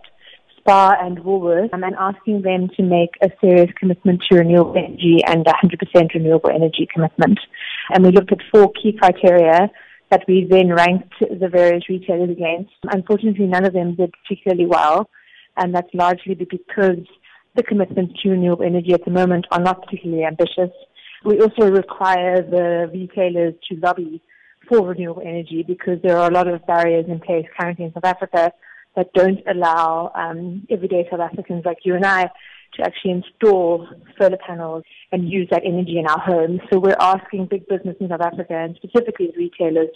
Spar 0.59 1.03
and 1.03 1.17
Woolworths, 1.17 1.73
um, 1.73 1.83
and 1.83 1.95
asking 1.99 2.43
them 2.43 2.69
to 2.77 2.83
make 2.83 3.17
a 3.21 3.29
serious 3.41 3.69
commitment 3.77 4.23
to 4.29 4.37
renewable 4.37 4.77
energy 4.77 5.21
and 5.27 5.45
a 5.45 5.51
100% 5.51 6.13
renewable 6.13 6.51
energy 6.51 6.87
commitment. 6.93 7.37
And 7.89 8.05
we 8.05 8.11
looked 8.11 8.31
at 8.31 8.39
four 8.49 8.71
key 8.71 8.93
criteria 8.93 9.69
that 10.11 10.23
we 10.27 10.45
then 10.49 10.69
ranked 10.69 11.13
the 11.19 11.47
various 11.47 11.87
retailers 11.89 12.29
against. 12.29 12.73
Unfortunately, 12.91 13.47
none 13.47 13.65
of 13.65 13.73
them 13.73 13.95
did 13.95 14.13
particularly 14.21 14.67
well, 14.67 15.09
and 15.57 15.73
that's 15.73 15.89
largely 15.93 16.35
because 16.35 17.07
the 17.55 17.63
commitments 17.63 18.21
to 18.21 18.29
renewable 18.29 18.65
energy 18.65 18.93
at 18.93 19.03
the 19.05 19.11
moment 19.11 19.47
are 19.51 19.61
not 19.61 19.81
particularly 19.83 20.25
ambitious. 20.25 20.69
We 21.23 21.39
also 21.39 21.71
require 21.71 22.41
the 22.41 22.89
retailers 22.91 23.53
to 23.69 23.75
lobby 23.77 24.21
for 24.67 24.85
renewable 24.85 25.21
energy 25.21 25.63
because 25.65 25.99
there 26.03 26.17
are 26.17 26.29
a 26.29 26.33
lot 26.33 26.47
of 26.47 26.65
barriers 26.67 27.05
in 27.07 27.19
place 27.19 27.45
currently 27.59 27.85
in 27.85 27.93
South 27.93 28.05
Africa 28.05 28.51
that 28.95 29.13
don't 29.13 29.39
allow 29.49 30.11
um, 30.15 30.67
everyday 30.69 31.07
South 31.09 31.21
Africans 31.21 31.63
like 31.65 31.79
you 31.83 31.95
and 31.95 32.05
I 32.05 32.29
to 32.75 32.83
actually 32.83 33.11
install 33.11 33.87
solar 34.19 34.37
panels 34.37 34.83
and 35.11 35.29
use 35.29 35.47
that 35.51 35.63
energy 35.65 35.99
in 35.99 36.07
our 36.07 36.19
homes. 36.19 36.61
So 36.71 36.79
we're 36.79 36.95
asking 36.99 37.47
big 37.47 37.67
business 37.67 37.95
in 37.99 38.09
South 38.09 38.21
Africa 38.21 38.53
and 38.53 38.75
specifically 38.77 39.31
retailers 39.37 39.89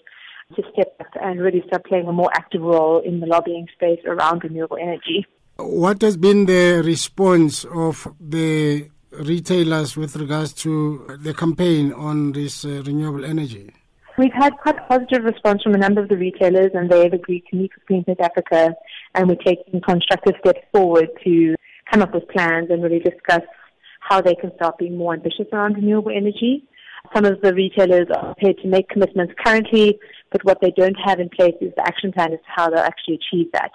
to 0.56 0.64
step 0.74 0.96
up 1.00 1.08
and 1.22 1.42
really 1.42 1.64
start 1.68 1.86
playing 1.86 2.08
a 2.08 2.14
more 2.14 2.30
active 2.34 2.62
role 2.62 3.00
in 3.00 3.20
the 3.20 3.26
lobbying 3.26 3.68
space 3.74 4.00
around 4.06 4.44
renewable 4.44 4.78
energy. 4.78 5.26
What 5.58 6.02
has 6.02 6.18
been 6.18 6.46
the 6.46 6.84
response 6.86 7.66
of 7.66 8.08
the 8.20 8.90
retailers 9.12 9.96
with 9.96 10.16
regards 10.18 10.54
to 10.54 11.18
the 11.22 11.34
campaign 11.34 11.94
on 11.94 12.34
this 12.34 12.66
uh, 12.66 12.84
renewable 12.86 13.26
energy? 13.26 13.74
We've 14.18 14.34
had 14.34 14.54
quite 14.62 14.78
a 14.78 14.82
positive 14.84 15.24
response 15.24 15.62
from 15.64 15.74
a 15.74 15.78
number 15.78 16.02
of 16.02 16.08
the 16.08 16.18
retailers, 16.18 16.72
and 16.74 16.90
they've 16.90 17.12
agreed 17.12 17.44
to 17.52 17.58
meet 17.58 17.72
with 17.76 17.86
Greenpeace 18.06 18.22
Africa, 18.22 18.74
and 19.14 19.28
we're 19.28 19.36
taking 19.36 19.82
constructive 19.82 20.36
steps 20.40 20.62
forward 20.72 21.10
to 21.26 21.56
come 21.92 22.02
up 22.02 22.14
with 22.14 22.28
plans 22.30 22.70
and 22.70 22.84
really 22.84 23.00
discuss 23.00 23.42
how 24.00 24.22
they 24.22 24.36
can 24.36 24.54
start 24.56 24.78
being 24.78 24.98
more 24.98 25.14
ambitious 25.14 25.48
around 25.52 25.76
renewable 25.76 26.12
energy. 26.16 26.64
Some 27.14 27.26
of 27.26 27.42
the 27.42 27.54
retailers 27.54 28.08
are 28.16 28.34
prepared 28.34 28.58
to 28.60 28.68
make 28.68 28.90
commitments 28.90 29.34
currently, 29.44 30.00
but 30.32 30.44
what 30.44 30.60
they 30.62 30.72
don't 30.72 30.98
have 31.04 31.20
in 31.20 31.30
place 31.30 31.56
is 31.62 31.72
the 31.76 31.88
action 31.88 32.12
plan 32.12 32.34
as 32.34 32.40
to 32.40 32.46
how 32.48 32.70
they'll 32.70 32.80
actually 32.80 33.16
achieve 33.16 33.52
that. 33.54 33.72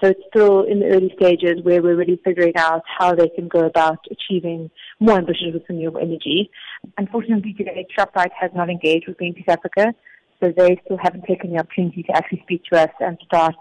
So 0.00 0.10
it's 0.10 0.20
still 0.28 0.62
in 0.62 0.78
the 0.78 0.86
early 0.86 1.12
stages 1.20 1.62
where 1.64 1.82
we're 1.82 1.96
really 1.96 2.20
figuring 2.24 2.52
out 2.56 2.82
how 2.86 3.16
they 3.16 3.28
can 3.28 3.48
go 3.48 3.66
about 3.66 3.98
achieving 4.10 4.70
more 5.00 5.18
ambitions 5.18 5.54
with 5.54 5.64
renewable 5.68 6.00
energy. 6.00 6.50
Unfortunately, 6.96 7.52
today 7.52 7.84
ShopRite 7.98 8.30
has 8.38 8.52
not 8.54 8.70
engaged 8.70 9.08
with 9.08 9.16
Greenpeace 9.18 9.48
Africa, 9.48 9.92
so 10.40 10.52
they 10.56 10.80
still 10.84 10.98
haven't 11.02 11.24
taken 11.24 11.52
the 11.52 11.58
opportunity 11.58 12.04
to 12.04 12.16
actually 12.16 12.40
speak 12.44 12.62
to 12.70 12.80
us 12.80 12.90
and 13.00 13.18
start 13.24 13.56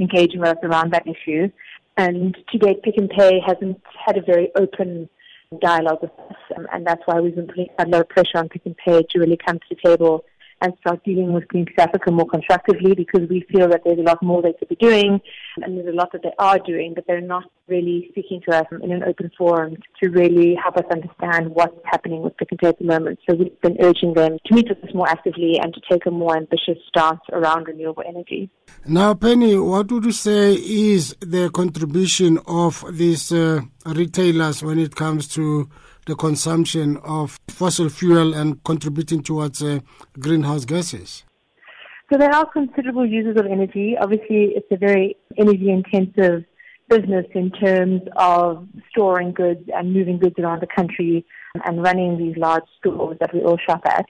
engaging 0.00 0.40
with 0.40 0.48
us 0.48 0.56
around 0.62 0.92
that 0.94 1.06
issue. 1.06 1.50
And 1.96 2.36
to 2.50 2.58
date, 2.58 2.82
Pick 2.82 2.98
n 2.98 3.08
Pay 3.08 3.40
hasn't 3.44 3.80
had 4.04 4.16
a 4.16 4.22
very 4.22 4.50
open 4.56 5.08
dialogue 5.60 5.98
with 6.02 6.10
us, 6.30 6.36
um, 6.56 6.66
and 6.72 6.84
that's 6.86 7.02
why 7.04 7.20
we've 7.20 7.36
been 7.36 7.46
putting 7.46 7.68
a 7.78 7.86
lot 7.86 8.00
of 8.00 8.08
pressure 8.08 8.38
on 8.38 8.48
Pick 8.48 8.62
n 8.66 8.74
Pay 8.84 9.04
to 9.10 9.18
really 9.18 9.36
come 9.36 9.58
to 9.58 9.64
the 9.70 9.76
table 9.84 10.24
and 10.64 10.72
start 10.80 11.04
dealing 11.04 11.34
with 11.34 11.44
Greenpeace 11.48 11.78
Africa 11.78 12.10
more 12.10 12.26
constructively 12.26 12.94
because 12.94 13.28
we 13.28 13.44
feel 13.52 13.68
that 13.68 13.82
there's 13.84 13.98
a 13.98 14.02
lot 14.02 14.22
more 14.22 14.40
they 14.40 14.54
could 14.54 14.68
be 14.68 14.76
doing 14.76 15.20
and 15.60 15.76
there's 15.76 15.88
a 15.88 15.96
lot 15.96 16.10
that 16.12 16.22
they 16.22 16.32
are 16.38 16.58
doing, 16.58 16.94
but 16.94 17.04
they're 17.06 17.20
not 17.20 17.44
really 17.68 18.06
speaking 18.10 18.40
to 18.48 18.56
us 18.56 18.64
in 18.82 18.90
an 18.90 19.02
open 19.04 19.30
forum 19.36 19.76
to 20.02 20.08
really 20.08 20.54
help 20.54 20.78
us 20.78 20.84
understand 20.90 21.50
what's 21.50 21.76
happening 21.84 22.22
with 22.22 22.34
Pick 22.38 22.48
n 22.52 22.58
Pay 22.58 22.68
at 22.68 22.78
the 22.78 22.86
moment. 22.86 23.18
So 23.28 23.36
we've 23.36 23.60
been 23.60 23.76
urging 23.80 24.14
them 24.14 24.38
to 24.46 24.54
meet 24.54 24.70
with 24.70 24.82
us 24.82 24.94
more 24.94 25.08
actively 25.08 25.58
and 25.62 25.74
to 25.74 25.80
take 25.90 26.06
a 26.06 26.10
more 26.10 26.34
ambitious 26.34 26.78
stance 26.88 27.20
around 27.30 27.68
renewable 27.68 28.04
energy. 28.06 28.48
Now, 28.86 29.12
Penny, 29.12 29.56
what 29.58 29.92
would 29.92 30.06
you 30.06 30.12
say 30.12 30.54
is 30.54 31.14
the 31.20 31.50
contribution 31.50 32.38
of 32.46 32.84
these 32.90 33.32
uh, 33.32 33.60
retailers 33.84 34.62
when 34.62 34.78
it 34.78 34.94
comes 34.96 35.28
to 35.28 35.68
the 36.06 36.14
consumption 36.14 36.96
of 36.98 37.38
fossil 37.48 37.88
fuel 37.88 38.34
and 38.34 38.62
contributing 38.64 39.22
towards 39.22 39.62
uh, 39.62 39.80
greenhouse 40.18 40.64
gases? 40.64 41.24
So 42.12 42.18
there 42.18 42.32
are 42.32 42.50
considerable 42.50 43.06
users 43.06 43.36
of 43.38 43.46
energy. 43.46 43.96
Obviously, 44.00 44.52
it's 44.54 44.66
a 44.70 44.76
very 44.76 45.16
energy 45.38 45.70
intensive 45.70 46.44
business 46.88 47.24
in 47.34 47.50
terms 47.50 48.02
of 48.16 48.68
storing 48.90 49.32
goods 49.32 49.62
and 49.74 49.94
moving 49.94 50.18
goods 50.18 50.34
around 50.38 50.60
the 50.60 50.66
country 50.66 51.24
and 51.64 51.82
running 51.82 52.18
these 52.18 52.36
large 52.36 52.64
stores 52.78 53.16
that 53.20 53.32
we 53.32 53.40
all 53.40 53.58
shop 53.66 53.80
at. 53.86 54.04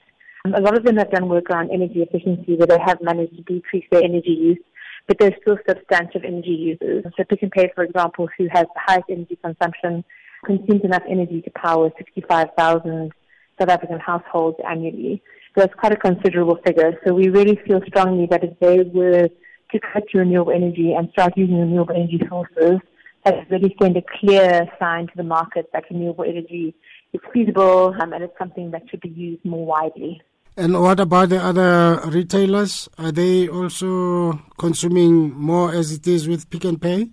A 0.46 0.61
lot 0.61 0.76
of 0.76 0.85
them 0.85 0.96
have 0.96 1.11
done 1.11 1.28
work 1.28 1.48
around 1.50 1.70
energy 1.70 2.02
efficiency 2.02 2.57
where 2.57 2.66
they 2.66 2.78
have 2.85 2.98
managed 3.00 3.37
to 3.37 3.42
decrease 3.42 3.85
their 3.90 4.02
energy 4.02 4.30
use, 4.30 4.59
but 5.07 5.18
they're 5.18 5.37
still 5.40 5.57
substantive 5.66 6.24
energy 6.24 6.76
users. 6.80 7.04
So 7.16 7.24
Pick 7.24 7.42
n 7.42 7.50
Pay, 7.50 7.70
for 7.74 7.85
example, 7.85 8.28
who 8.37 8.48
has 8.50 8.66
the 8.74 8.80
highest 8.85 9.07
energy 9.09 9.38
consumption, 9.42 10.04
consumes 10.44 10.83
enough 10.85 11.02
energy 11.09 11.42
to 11.42 11.50
power 11.50 11.90
65,000 11.96 13.12
South 13.59 13.68
African 13.68 13.98
households 13.98 14.59
annually. 14.68 15.22
So 15.57 15.64
it's 15.64 15.74
quite 15.74 15.92
a 15.92 15.96
considerable 15.96 16.59
figure. 16.66 16.98
So 17.07 17.14
we 17.14 17.28
really 17.28 17.59
feel 17.66 17.80
strongly 17.87 18.26
that 18.30 18.42
if 18.42 18.59
they 18.61 18.78
were 18.83 19.28
to 19.28 19.80
cut 19.92 20.04
renewable 20.12 20.52
energy 20.52 20.92
and 20.92 21.09
start 21.12 21.33
using 21.37 21.59
renewable 21.59 21.94
energy 21.94 22.20
sources, 22.28 22.80
that 23.24 23.50
really 23.50 23.74
send 23.80 23.96
a 23.96 24.02
clear 24.20 24.66
sign 24.78 25.07
to 25.07 25.12
the 25.16 25.22
market 25.22 25.70
that 25.72 25.85
renewable 25.90 26.24
energy 26.24 26.74
is 27.12 27.20
feasible 27.33 27.94
um, 28.00 28.12
and 28.12 28.24
it's 28.24 28.38
something 28.38 28.70
that 28.70 28.83
should 28.90 29.00
be 29.00 29.09
used 29.09 29.44
more 29.44 29.64
widely. 29.64 30.20
And 30.57 30.80
what 30.80 31.00
about 31.00 31.30
the 31.30 31.42
other 31.42 32.00
retailers? 32.11 32.88
Are 32.98 33.11
they 33.11 33.48
also 33.48 34.40
consuming 34.59 35.33
more 35.33 35.72
as 35.72 35.92
it 35.92 36.07
is 36.07 36.28
with 36.28 36.48
Pick 36.50 36.64
n 36.64 36.78
Pay? 36.78 37.11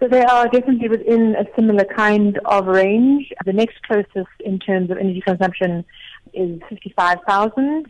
So 0.00 0.08
they 0.08 0.22
are 0.22 0.48
definitely 0.48 0.88
within 0.88 1.36
a 1.36 1.44
similar 1.54 1.84
kind 1.84 2.40
of 2.46 2.66
range. 2.66 3.30
The 3.44 3.52
next 3.52 3.82
closest 3.82 4.34
in 4.40 4.58
terms 4.58 4.90
of 4.90 4.96
energy 4.96 5.20
consumption 5.20 5.84
is 6.32 6.58
55,000 6.70 7.86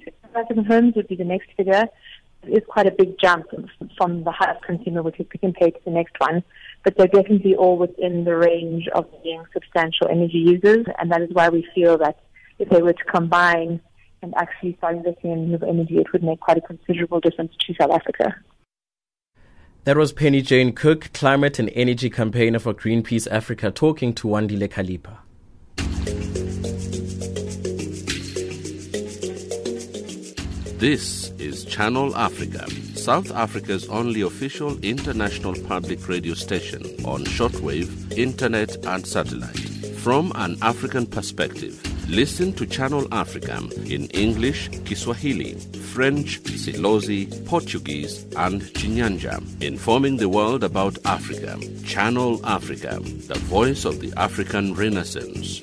homes 0.67 0.95
would 0.97 1.07
be 1.07 1.15
the 1.15 1.25
next 1.25 1.51
figure. 1.57 1.85
It 2.43 2.51
is 2.51 2.63
quite 2.67 2.89
a 2.89 2.91
big 2.91 3.17
jump 3.21 3.47
from 3.97 4.25
the 4.25 4.33
highest 4.33 4.65
consumer, 4.65 5.03
which 5.03 5.21
is 5.21 5.27
n 5.43 5.53
Pay, 5.53 5.71
to 5.71 5.81
the 5.85 5.91
next 5.91 6.15
one. 6.19 6.43
But 6.83 6.97
they're 6.97 7.07
definitely 7.07 7.55
all 7.55 7.77
within 7.77 8.25
the 8.25 8.37
range 8.37 8.89
of 8.89 9.07
being 9.23 9.45
substantial 9.53 10.09
energy 10.09 10.39
users, 10.39 10.87
and 10.99 11.13
that 11.13 11.23
is 11.23 11.31
why 11.33 11.49
we 11.49 11.67
feel 11.75 11.99
that 11.99 12.19
if 12.59 12.69
they 12.71 12.83
were 12.83 12.93
to 12.93 13.05
combine 13.05 13.81
and 14.23 14.35
actually 14.37 14.75
start 14.79 14.97
investing 14.97 15.31
in 15.31 15.41
renewable 15.43 15.69
energy, 15.69 15.99
it 15.99 16.13
would 16.13 16.25
make 16.25 16.41
quite 16.41 16.59
a 16.59 16.63
considerable 16.63 17.21
difference 17.21 17.53
to 17.61 17.75
South 17.75 17.91
Africa. 17.93 18.35
That 19.85 19.97
was 19.97 20.13
Penny 20.13 20.43
Jane 20.43 20.73
Cook, 20.75 21.11
climate 21.15 21.59
and 21.59 21.71
energy 21.75 22.11
campaigner 22.11 22.59
for 22.59 22.75
Greenpeace 22.75 23.27
Africa, 23.31 23.71
talking 23.71 24.13
to 24.17 24.29
Wandile 24.29 24.69
Kalipa. 24.69 25.17
This 30.79 31.31
is 31.39 31.65
Channel 31.65 32.15
Africa, 32.15 32.71
South 32.95 33.31
Africa's 33.31 33.89
only 33.89 34.21
official 34.21 34.79
international 34.85 35.55
public 35.67 36.07
radio 36.07 36.35
station 36.35 36.83
on 37.07 37.25
shortwave, 37.25 38.19
internet, 38.19 38.77
and 38.85 39.07
satellite. 39.07 39.59
From 39.97 40.31
an 40.35 40.59
African 40.61 41.07
perspective, 41.07 41.83
Listen 42.11 42.53
to 42.55 42.67
Channel 42.67 43.07
Africa 43.13 43.63
in 43.87 44.07
English, 44.07 44.69
Kiswahili, 44.85 45.55
French, 45.95 46.43
Silozi, 46.43 47.29
Portuguese, 47.47 48.25
and 48.37 48.63
Chinyanja, 48.63 49.41
informing 49.63 50.17
the 50.17 50.29
world 50.29 50.65
about 50.65 50.99
Africa. 51.05 51.57
Channel 51.85 52.45
Africa, 52.45 52.99
the 52.99 53.39
voice 53.39 53.85
of 53.85 54.01
the 54.01 54.13
African 54.17 54.75
Renaissance. 54.75 55.61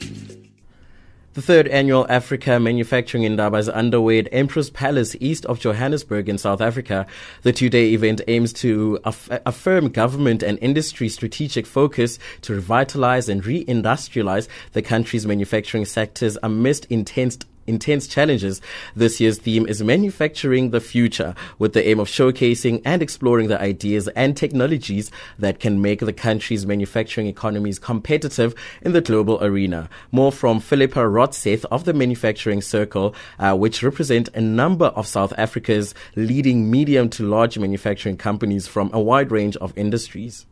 The 1.38 1.43
third 1.43 1.67
annual 1.67 2.08
Africa 2.10 2.60
Manufacturing 2.60 3.23
Indaba 3.23 3.58
is 3.58 3.69
underway 3.69 4.17
at 4.17 4.28
Emperors 4.32 4.71
Palace 4.71 5.15
east 5.19 5.45
of 5.45 5.60
Johannesburg 5.60 6.30
in 6.30 6.39
South 6.39 6.62
Africa. 6.62 7.06
The 7.43 7.54
two-day 7.54 7.93
event 7.93 8.21
aims 8.28 8.52
to 8.54 8.97
aff- 9.06 9.30
affirm 9.45 9.89
government 9.89 10.41
and 10.41 10.58
industry 10.63 11.10
strategic 11.10 11.67
focus 11.67 12.17
to 12.41 12.56
revitalize 12.56 13.30
and 13.30 13.45
re-industrialize 13.45 14.47
the 14.73 14.82
country's 14.82 15.28
manufacturing 15.28 15.86
sectors 15.86 16.39
amidst 16.41 16.86
intense 16.86 17.38
intense 17.67 18.08
challenges. 18.08 18.62
This 18.95 19.19
year's 19.19 19.38
theme 19.38 19.67
is 19.67 19.84
manufacturing 19.84 20.71
the 20.71 20.80
future 20.80 21.36
with 21.60 21.73
the 21.73 21.88
aim 21.88 21.99
of 21.99 22.08
showcasing 22.08 22.82
and 22.86 23.01
exploring 23.01 23.49
the 23.49 23.62
ideas 23.62 24.08
and 24.10 24.36
technologies 24.36 25.12
that 25.38 25.60
can 25.60 25.82
make 25.82 25.99
the 25.99 26.13
country's 26.13 26.65
manufacturing 26.65 27.27
economies 27.27 27.77
competitive 27.77 28.56
in 28.82 28.93
the 28.93 29.01
global 29.01 29.43
arena. 29.43 29.89
More 30.12 30.32
from 30.32 30.60
Philippa 30.60 30.99
Rodseth 30.99 31.65
of 31.65 31.84
the 31.84 31.93
Manufacturing 31.93 32.62
Circle, 32.62 33.13
uh, 33.39 33.56
which 33.56 33.84
represent 33.84 34.30
a 34.30 34.41
number 34.41 34.88
of 34.88 35.06
South 35.06 35.34
Africa's 35.38 35.93
leading 36.15 36.71
medium 36.71 37.10
to 37.12 37.23
large 37.23 37.60
manufacturing 37.60 38.17
companies 38.17 38.67
from 38.67 38.89
a 38.93 38.99
wide 38.99 39.32
range 39.32 39.56
of 39.58 39.77
industries. 39.77 40.45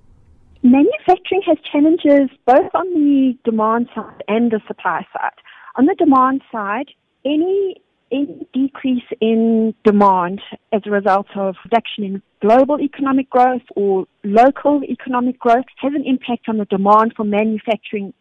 Manufacturing 0.63 1.43
has 1.45 1.57
challenges 1.71 2.35
both 2.47 2.71
on 2.73 2.91
the 2.93 3.37
demand 3.43 3.87
side 3.93 4.23
and 4.27 4.49
the 4.49 4.59
supply 4.67 5.05
side. 5.13 5.37
On 5.75 5.85
the 5.85 5.93
demand 5.95 6.41
side, 6.51 6.89
any 7.25 7.81
any 8.11 8.47
decrease 8.53 9.03
in 9.19 9.73
demand 9.83 10.39
as 10.71 10.81
a 10.85 10.91
result 10.91 11.27
of 11.35 11.55
reduction 11.63 12.03
in 12.03 12.21
global 12.41 12.79
economic 12.79 13.29
growth 13.29 13.61
or 13.75 14.05
local 14.23 14.83
economic 14.83 15.39
growth 15.39 15.65
has 15.77 15.93
an 15.93 16.03
impact 16.05 16.49
on 16.49 16.57
the 16.57 16.65
demand 16.65 17.13
for 17.15 17.23
manufacturing 17.23 18.13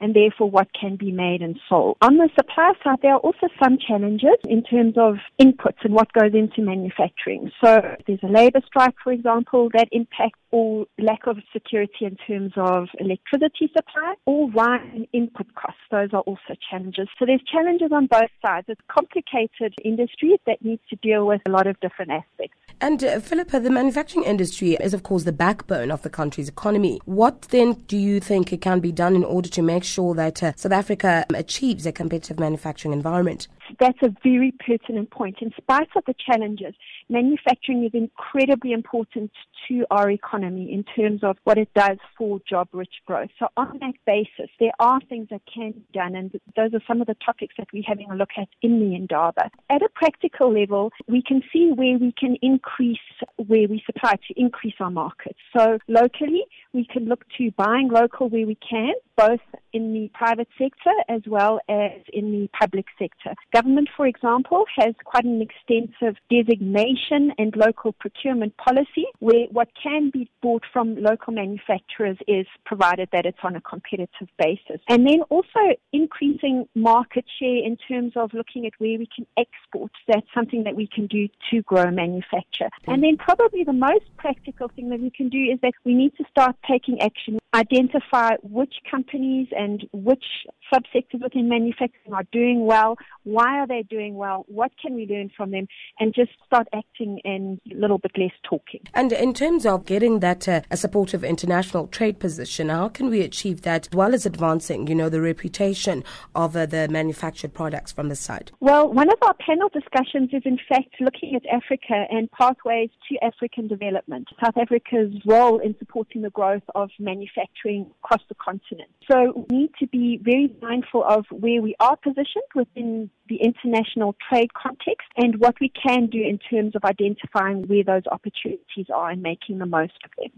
and 0.00 0.14
therefore 0.14 0.50
what 0.50 0.68
can 0.78 0.96
be 0.96 1.12
made 1.12 1.42
and 1.42 1.58
sold. 1.68 1.96
On 2.00 2.16
the 2.16 2.28
supply 2.34 2.72
side, 2.82 2.98
there 3.02 3.12
are 3.12 3.18
also 3.18 3.48
some 3.62 3.78
challenges 3.78 4.38
in 4.48 4.62
terms 4.62 4.94
of 4.96 5.16
inputs 5.40 5.84
and 5.84 5.94
what 5.94 6.12
goes 6.12 6.32
into 6.34 6.62
manufacturing. 6.62 7.50
So 7.62 7.80
there's 8.06 8.22
a 8.22 8.28
labor 8.28 8.60
strike, 8.66 8.94
for 9.02 9.12
example, 9.12 9.68
that 9.74 9.88
impacts 9.92 10.38
or 10.50 10.86
lack 10.98 11.26
of 11.26 11.38
security 11.52 12.04
in 12.04 12.16
terms 12.26 12.52
of 12.56 12.88
electricity 12.98 13.70
supply 13.74 14.14
or 14.26 14.50
rising 14.50 15.06
input 15.12 15.54
costs. 15.54 15.80
Those 15.90 16.10
are 16.12 16.20
also 16.20 16.54
challenges. 16.70 17.08
So 17.18 17.26
there's 17.26 17.42
challenges 17.50 17.90
on 17.92 18.06
both 18.06 18.30
sides. 18.44 18.66
It's 18.68 18.80
a 18.88 18.92
complicated 18.92 19.74
industry 19.84 20.38
that 20.46 20.62
needs 20.62 20.82
to 20.90 20.96
deal 20.96 21.26
with 21.26 21.40
a 21.46 21.50
lot 21.50 21.66
of 21.66 21.80
different 21.80 22.10
aspects. 22.10 22.56
And 22.80 23.02
uh, 23.04 23.20
Philippa, 23.52 23.68
the 23.68 23.74
manufacturing 23.74 24.24
industry 24.24 24.76
is, 24.80 24.94
of 24.94 25.02
course, 25.02 25.24
the 25.24 25.32
backbone 25.32 25.90
of 25.90 26.00
the 26.00 26.08
country's 26.08 26.48
economy. 26.48 26.98
What 27.04 27.42
then 27.50 27.74
do 27.86 27.98
you 27.98 28.18
think 28.18 28.58
can 28.62 28.80
be 28.80 28.92
done 28.92 29.14
in 29.14 29.24
order 29.24 29.50
to 29.50 29.60
make 29.60 29.84
sure 29.84 30.14
that 30.14 30.42
uh, 30.42 30.52
South 30.56 30.72
Africa 30.72 31.26
achieves 31.34 31.84
a 31.84 31.92
competitive 31.92 32.40
manufacturing 32.40 32.94
environment? 32.94 33.48
That's 33.78 33.98
a 34.02 34.14
very 34.22 34.54
pertinent 34.66 35.10
point. 35.10 35.42
In 35.42 35.52
spite 35.58 35.88
of 35.96 36.04
the 36.06 36.14
challenges, 36.14 36.74
manufacturing 37.10 37.84
is 37.84 37.90
incredibly 37.92 38.72
important 38.72 39.30
to 39.68 39.84
our 39.90 40.10
economy 40.10 40.72
in 40.72 40.84
terms 40.84 41.22
of 41.22 41.36
what 41.44 41.58
it 41.58 41.68
does 41.74 41.98
for 42.16 42.40
job 42.48 42.68
rich 42.72 42.94
growth. 43.06 43.30
So 43.38 43.48
on 43.56 43.78
that 43.80 43.94
basis, 44.06 44.50
there 44.60 44.72
are 44.78 45.00
things 45.08 45.28
that 45.30 45.42
can 45.52 45.72
be 45.72 45.84
done 45.92 46.14
and 46.14 46.32
those 46.56 46.74
are 46.74 46.82
some 46.86 47.00
of 47.00 47.06
the 47.06 47.16
topics 47.24 47.54
that 47.58 47.68
we're 47.72 47.82
having 47.86 48.10
a 48.10 48.14
look 48.14 48.30
at 48.36 48.48
in 48.62 48.80
the 48.80 48.94
Indaba. 48.94 49.50
At 49.70 49.82
a 49.82 49.88
practical 49.94 50.52
level, 50.52 50.92
we 51.08 51.22
can 51.22 51.42
see 51.52 51.72
where 51.72 51.98
we 51.98 52.12
can 52.12 52.36
increase 52.42 52.98
where 53.36 53.68
we 53.68 53.82
supply 53.84 54.14
to 54.28 54.40
increase 54.40 54.74
our 54.80 54.90
markets. 54.90 55.38
So 55.56 55.78
locally, 55.88 56.44
we 56.72 56.86
can 56.86 57.06
look 57.06 57.24
to 57.38 57.50
buying 57.52 57.88
local 57.88 58.28
where 58.28 58.46
we 58.46 58.56
can, 58.56 58.94
both 59.16 59.40
in 59.72 59.92
the 59.92 60.10
private 60.14 60.48
sector 60.58 60.92
as 61.08 61.22
well 61.26 61.60
as 61.68 61.92
in 62.12 62.32
the 62.32 62.48
public 62.58 62.86
sector. 62.98 63.34
Government, 63.52 63.88
for 63.96 64.06
example, 64.06 64.64
has 64.76 64.94
quite 65.04 65.24
an 65.24 65.40
extensive 65.40 66.16
designation 66.30 67.32
and 67.38 67.54
local 67.56 67.92
procurement 67.92 68.56
policy 68.56 69.06
where 69.20 69.46
what 69.50 69.68
can 69.80 70.10
be 70.10 70.30
bought 70.42 70.64
from 70.72 70.96
local 70.96 71.32
manufacturers 71.32 72.16
is 72.26 72.46
provided 72.64 73.08
that 73.12 73.26
it's 73.26 73.38
on 73.42 73.56
a 73.56 73.60
competitive 73.60 74.28
basis. 74.38 74.80
And 74.88 75.06
then 75.06 75.22
also 75.30 75.60
increasing 75.92 76.68
market 76.74 77.24
share 77.38 77.64
in 77.64 77.76
terms 77.76 78.12
of 78.16 78.34
looking 78.34 78.66
at 78.66 78.72
where 78.78 78.98
we 78.98 79.08
can 79.14 79.26
export. 79.36 79.92
That's 80.08 80.26
something 80.34 80.64
that 80.64 80.76
we 80.76 80.86
can 80.86 81.06
do 81.06 81.28
to 81.50 81.62
grow 81.62 81.90
manufacture. 81.90 82.68
And 82.86 83.02
then 83.02 83.16
probably 83.16 83.64
the 83.64 83.72
most 83.72 84.04
practical 84.16 84.68
thing 84.68 84.90
that 84.90 85.00
we 85.00 85.10
can 85.10 85.28
do 85.28 85.38
is 85.38 85.58
that 85.62 85.72
we 85.84 85.94
need 85.94 86.16
to 86.16 86.24
start 86.30 86.56
taking 86.68 87.00
action, 87.00 87.38
identify 87.54 88.36
which 88.42 88.74
companies 88.90 89.11
and 89.14 89.86
which 89.92 90.24
subsectors 90.72 91.22
within 91.22 91.48
manufacturing 91.48 92.14
are 92.14 92.24
doing 92.32 92.64
well, 92.64 92.96
why 93.24 93.58
are 93.58 93.66
they 93.66 93.82
doing 93.82 94.14
well, 94.14 94.44
what 94.48 94.72
can 94.80 94.94
we 94.94 95.06
learn 95.06 95.30
from 95.36 95.50
them, 95.50 95.66
and 96.00 96.14
just 96.14 96.30
start 96.46 96.66
acting 96.74 97.20
and 97.24 97.60
a 97.70 97.74
little 97.74 97.98
bit 97.98 98.12
less 98.16 98.32
talking. 98.42 98.80
And 98.94 99.12
in 99.12 99.34
terms 99.34 99.66
of 99.66 99.84
getting 99.84 100.20
that 100.20 100.48
uh, 100.48 100.62
a 100.70 100.76
supportive 100.76 101.24
international 101.24 101.88
trade 101.88 102.18
position, 102.18 102.68
how 102.68 102.88
can 102.88 103.10
we 103.10 103.20
achieve 103.20 103.62
that 103.62 103.88
as 103.88 103.96
well 103.96 104.14
as 104.14 104.24
advancing, 104.24 104.86
you 104.86 104.94
know, 104.94 105.08
the 105.08 105.20
reputation 105.20 106.04
of 106.34 106.56
uh, 106.56 106.66
the 106.66 106.88
manufactured 106.88 107.52
products 107.52 107.92
from 107.92 108.08
the 108.08 108.16
side? 108.16 108.50
Well, 108.60 108.92
one 108.92 109.10
of 109.10 109.18
our 109.22 109.34
panel 109.34 109.68
discussions 109.68 110.30
is 110.32 110.42
in 110.44 110.58
fact 110.68 110.94
looking 111.00 111.34
at 111.34 111.42
Africa 111.46 112.06
and 112.10 112.30
pathways 112.32 112.90
to 113.08 113.18
African 113.24 113.68
development, 113.68 114.28
South 114.42 114.56
Africa's 114.56 115.12
role 115.26 115.58
in 115.58 115.76
supporting 115.78 116.22
the 116.22 116.30
growth 116.30 116.62
of 116.74 116.90
manufacturing 116.98 117.90
across 118.02 118.22
the 118.28 118.34
continent. 118.34 118.90
So 119.10 119.46
we 119.50 119.56
need 119.56 119.70
to 119.80 119.86
be 119.86 120.18
very 120.22 120.54
mindful 120.60 121.04
of 121.04 121.26
where 121.30 121.60
we 121.60 121.74
are 121.80 121.96
positioned 121.96 122.44
within 122.54 123.10
the 123.28 123.36
international 123.36 124.14
trade 124.28 124.54
context 124.54 125.08
and 125.16 125.38
what 125.38 125.56
we 125.60 125.70
can 125.70 126.06
do 126.06 126.18
in 126.22 126.38
terms 126.38 126.76
of 126.76 126.84
identifying 126.84 127.62
where 127.66 127.84
those 127.84 128.06
opportunities 128.10 128.86
are 128.94 129.10
and 129.10 129.22
making 129.22 129.58
the 129.58 129.66
most 129.66 129.98
of 130.04 130.10
them. 130.18 130.30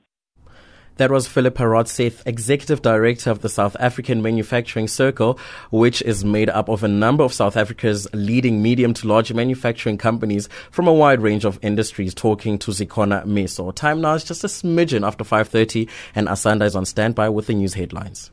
That 0.97 1.11
was 1.11 1.27
Philippa 1.27 1.65
Rodseth, 1.65 2.25
Executive 2.25 2.81
Director 2.81 3.29
of 3.29 3.41
the 3.41 3.49
South 3.49 3.77
African 3.81 4.23
Manufacturing 4.23 4.87
Circle, 4.87 5.41
which 5.71 6.01
is 6.03 6.25
made 6.25 6.49
up 6.49 6.69
of 6.69 6.85
a 6.85 6.89
number 6.89 7.25
of 7.25 7.33
South 7.33 7.57
Africa's 7.57 8.07
leading 8.15 8.63
medium 8.63 8.95
to 8.95 9.09
large 9.09 9.33
manufacturing 9.33 9.99
companies 9.99 10.49
from 10.71 10.87
a 10.87 10.95
wide 10.95 11.21
range 11.21 11.45
of 11.45 11.59
industries, 11.63 12.15
talking 12.15 12.59
to 12.59 12.71
Zikona 12.71 13.25
Meso. 13.27 13.75
Time 13.75 14.03
now 14.03 14.15
is 14.15 14.23
just 14.23 14.45
a 14.45 14.47
smidgen 14.47 15.05
after 15.05 15.25
5.30 15.25 15.89
and 16.15 16.29
Asanda 16.29 16.65
is 16.65 16.77
on 16.77 16.85
standby 16.85 17.29
with 17.29 17.49
the 17.49 17.55
news 17.55 17.75
headlines. 17.75 18.31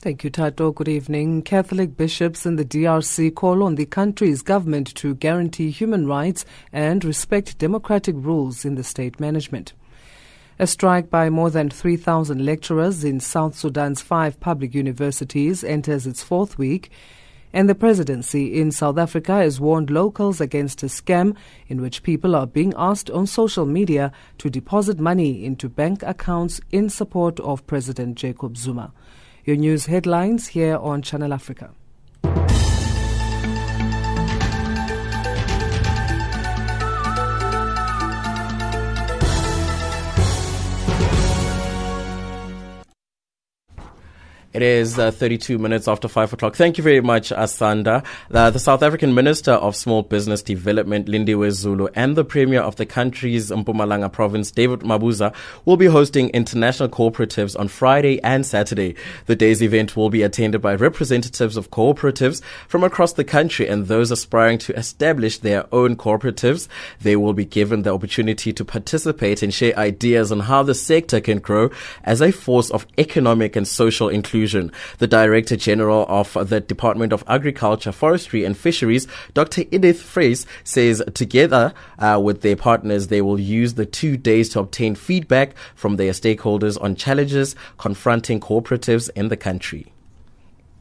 Thank 0.00 0.22
you, 0.22 0.30
Tato. 0.30 0.70
Good 0.70 0.86
evening. 0.86 1.42
Catholic 1.42 1.96
bishops 1.96 2.46
in 2.46 2.54
the 2.54 2.64
DRC 2.64 3.34
call 3.34 3.64
on 3.64 3.74
the 3.74 3.84
country's 3.84 4.42
government 4.42 4.94
to 4.94 5.16
guarantee 5.16 5.72
human 5.72 6.06
rights 6.06 6.44
and 6.72 7.04
respect 7.04 7.58
democratic 7.58 8.14
rules 8.16 8.64
in 8.64 8.76
the 8.76 8.84
state 8.84 9.18
management. 9.18 9.72
A 10.60 10.68
strike 10.68 11.10
by 11.10 11.30
more 11.30 11.50
than 11.50 11.68
3,000 11.68 12.46
lecturers 12.46 13.02
in 13.02 13.18
South 13.18 13.56
Sudan's 13.56 14.00
five 14.00 14.38
public 14.38 14.72
universities 14.72 15.64
enters 15.64 16.06
its 16.06 16.22
fourth 16.22 16.56
week, 16.58 16.92
and 17.52 17.68
the 17.68 17.74
presidency 17.74 18.60
in 18.60 18.70
South 18.70 18.98
Africa 18.98 19.32
has 19.32 19.58
warned 19.58 19.90
locals 19.90 20.40
against 20.40 20.84
a 20.84 20.86
scam 20.86 21.34
in 21.66 21.80
which 21.80 22.04
people 22.04 22.36
are 22.36 22.46
being 22.46 22.72
asked 22.76 23.10
on 23.10 23.26
social 23.26 23.66
media 23.66 24.12
to 24.38 24.48
deposit 24.48 25.00
money 25.00 25.44
into 25.44 25.68
bank 25.68 26.04
accounts 26.04 26.60
in 26.70 26.88
support 26.88 27.40
of 27.40 27.66
President 27.66 28.14
Jacob 28.16 28.56
Zuma. 28.56 28.92
Your 29.48 29.56
news 29.56 29.86
headlines 29.86 30.48
here 30.48 30.76
on 30.76 31.00
Channel 31.00 31.32
Africa. 31.32 31.70
It 44.58 44.62
is 44.62 44.98
uh, 44.98 45.12
32 45.12 45.56
minutes 45.56 45.86
after 45.86 46.08
5 46.08 46.32
o'clock. 46.32 46.56
Thank 46.56 46.78
you 46.78 46.82
very 46.82 47.00
much, 47.00 47.30
Asanda. 47.30 48.04
Uh, 48.28 48.50
the 48.50 48.58
South 48.58 48.82
African 48.82 49.14
Minister 49.14 49.52
of 49.52 49.76
Small 49.76 50.02
Business 50.02 50.42
Development, 50.42 51.06
Lindiwe 51.06 51.52
Zulu, 51.52 51.86
and 51.94 52.16
the 52.16 52.24
Premier 52.24 52.60
of 52.60 52.74
the 52.74 52.84
country's 52.84 53.52
Mpumalanga 53.52 54.10
province, 54.10 54.50
David 54.50 54.80
Mabuza, 54.80 55.32
will 55.64 55.76
be 55.76 55.86
hosting 55.86 56.30
international 56.30 56.88
cooperatives 56.88 57.56
on 57.56 57.68
Friday 57.68 58.20
and 58.24 58.44
Saturday. 58.44 58.96
The 59.26 59.36
day's 59.36 59.62
event 59.62 59.96
will 59.96 60.10
be 60.10 60.24
attended 60.24 60.60
by 60.60 60.74
representatives 60.74 61.56
of 61.56 61.70
cooperatives 61.70 62.42
from 62.66 62.82
across 62.82 63.12
the 63.12 63.22
country 63.22 63.68
and 63.68 63.86
those 63.86 64.10
aspiring 64.10 64.58
to 64.58 64.76
establish 64.76 65.38
their 65.38 65.72
own 65.72 65.94
cooperatives. 65.94 66.66
They 67.00 67.14
will 67.14 67.32
be 67.32 67.44
given 67.44 67.82
the 67.82 67.94
opportunity 67.94 68.52
to 68.54 68.64
participate 68.64 69.40
and 69.40 69.54
share 69.54 69.78
ideas 69.78 70.32
on 70.32 70.40
how 70.40 70.64
the 70.64 70.74
sector 70.74 71.20
can 71.20 71.38
grow 71.38 71.70
as 72.02 72.20
a 72.20 72.32
force 72.32 72.70
of 72.70 72.88
economic 72.98 73.54
and 73.54 73.68
social 73.68 74.08
inclusion 74.08 74.47
The 74.54 75.06
Director 75.06 75.56
General 75.56 76.06
of 76.08 76.32
the 76.48 76.60
Department 76.60 77.12
of 77.12 77.24
Agriculture, 77.26 77.92
Forestry 77.92 78.44
and 78.44 78.56
Fisheries, 78.56 79.06
Dr. 79.34 79.64
Edith 79.70 80.02
Vries, 80.02 80.46
says 80.64 81.02
together 81.14 81.74
uh, 81.98 82.20
with 82.22 82.42
their 82.42 82.56
partners, 82.56 83.08
they 83.08 83.20
will 83.20 83.40
use 83.40 83.74
the 83.74 83.86
two 83.86 84.16
days 84.16 84.48
to 84.50 84.60
obtain 84.60 84.94
feedback 84.94 85.54
from 85.74 85.96
their 85.96 86.12
stakeholders 86.12 86.80
on 86.82 86.94
challenges 86.94 87.54
confronting 87.76 88.40
cooperatives 88.40 89.10
in 89.14 89.28
the 89.28 89.36
country 89.36 89.92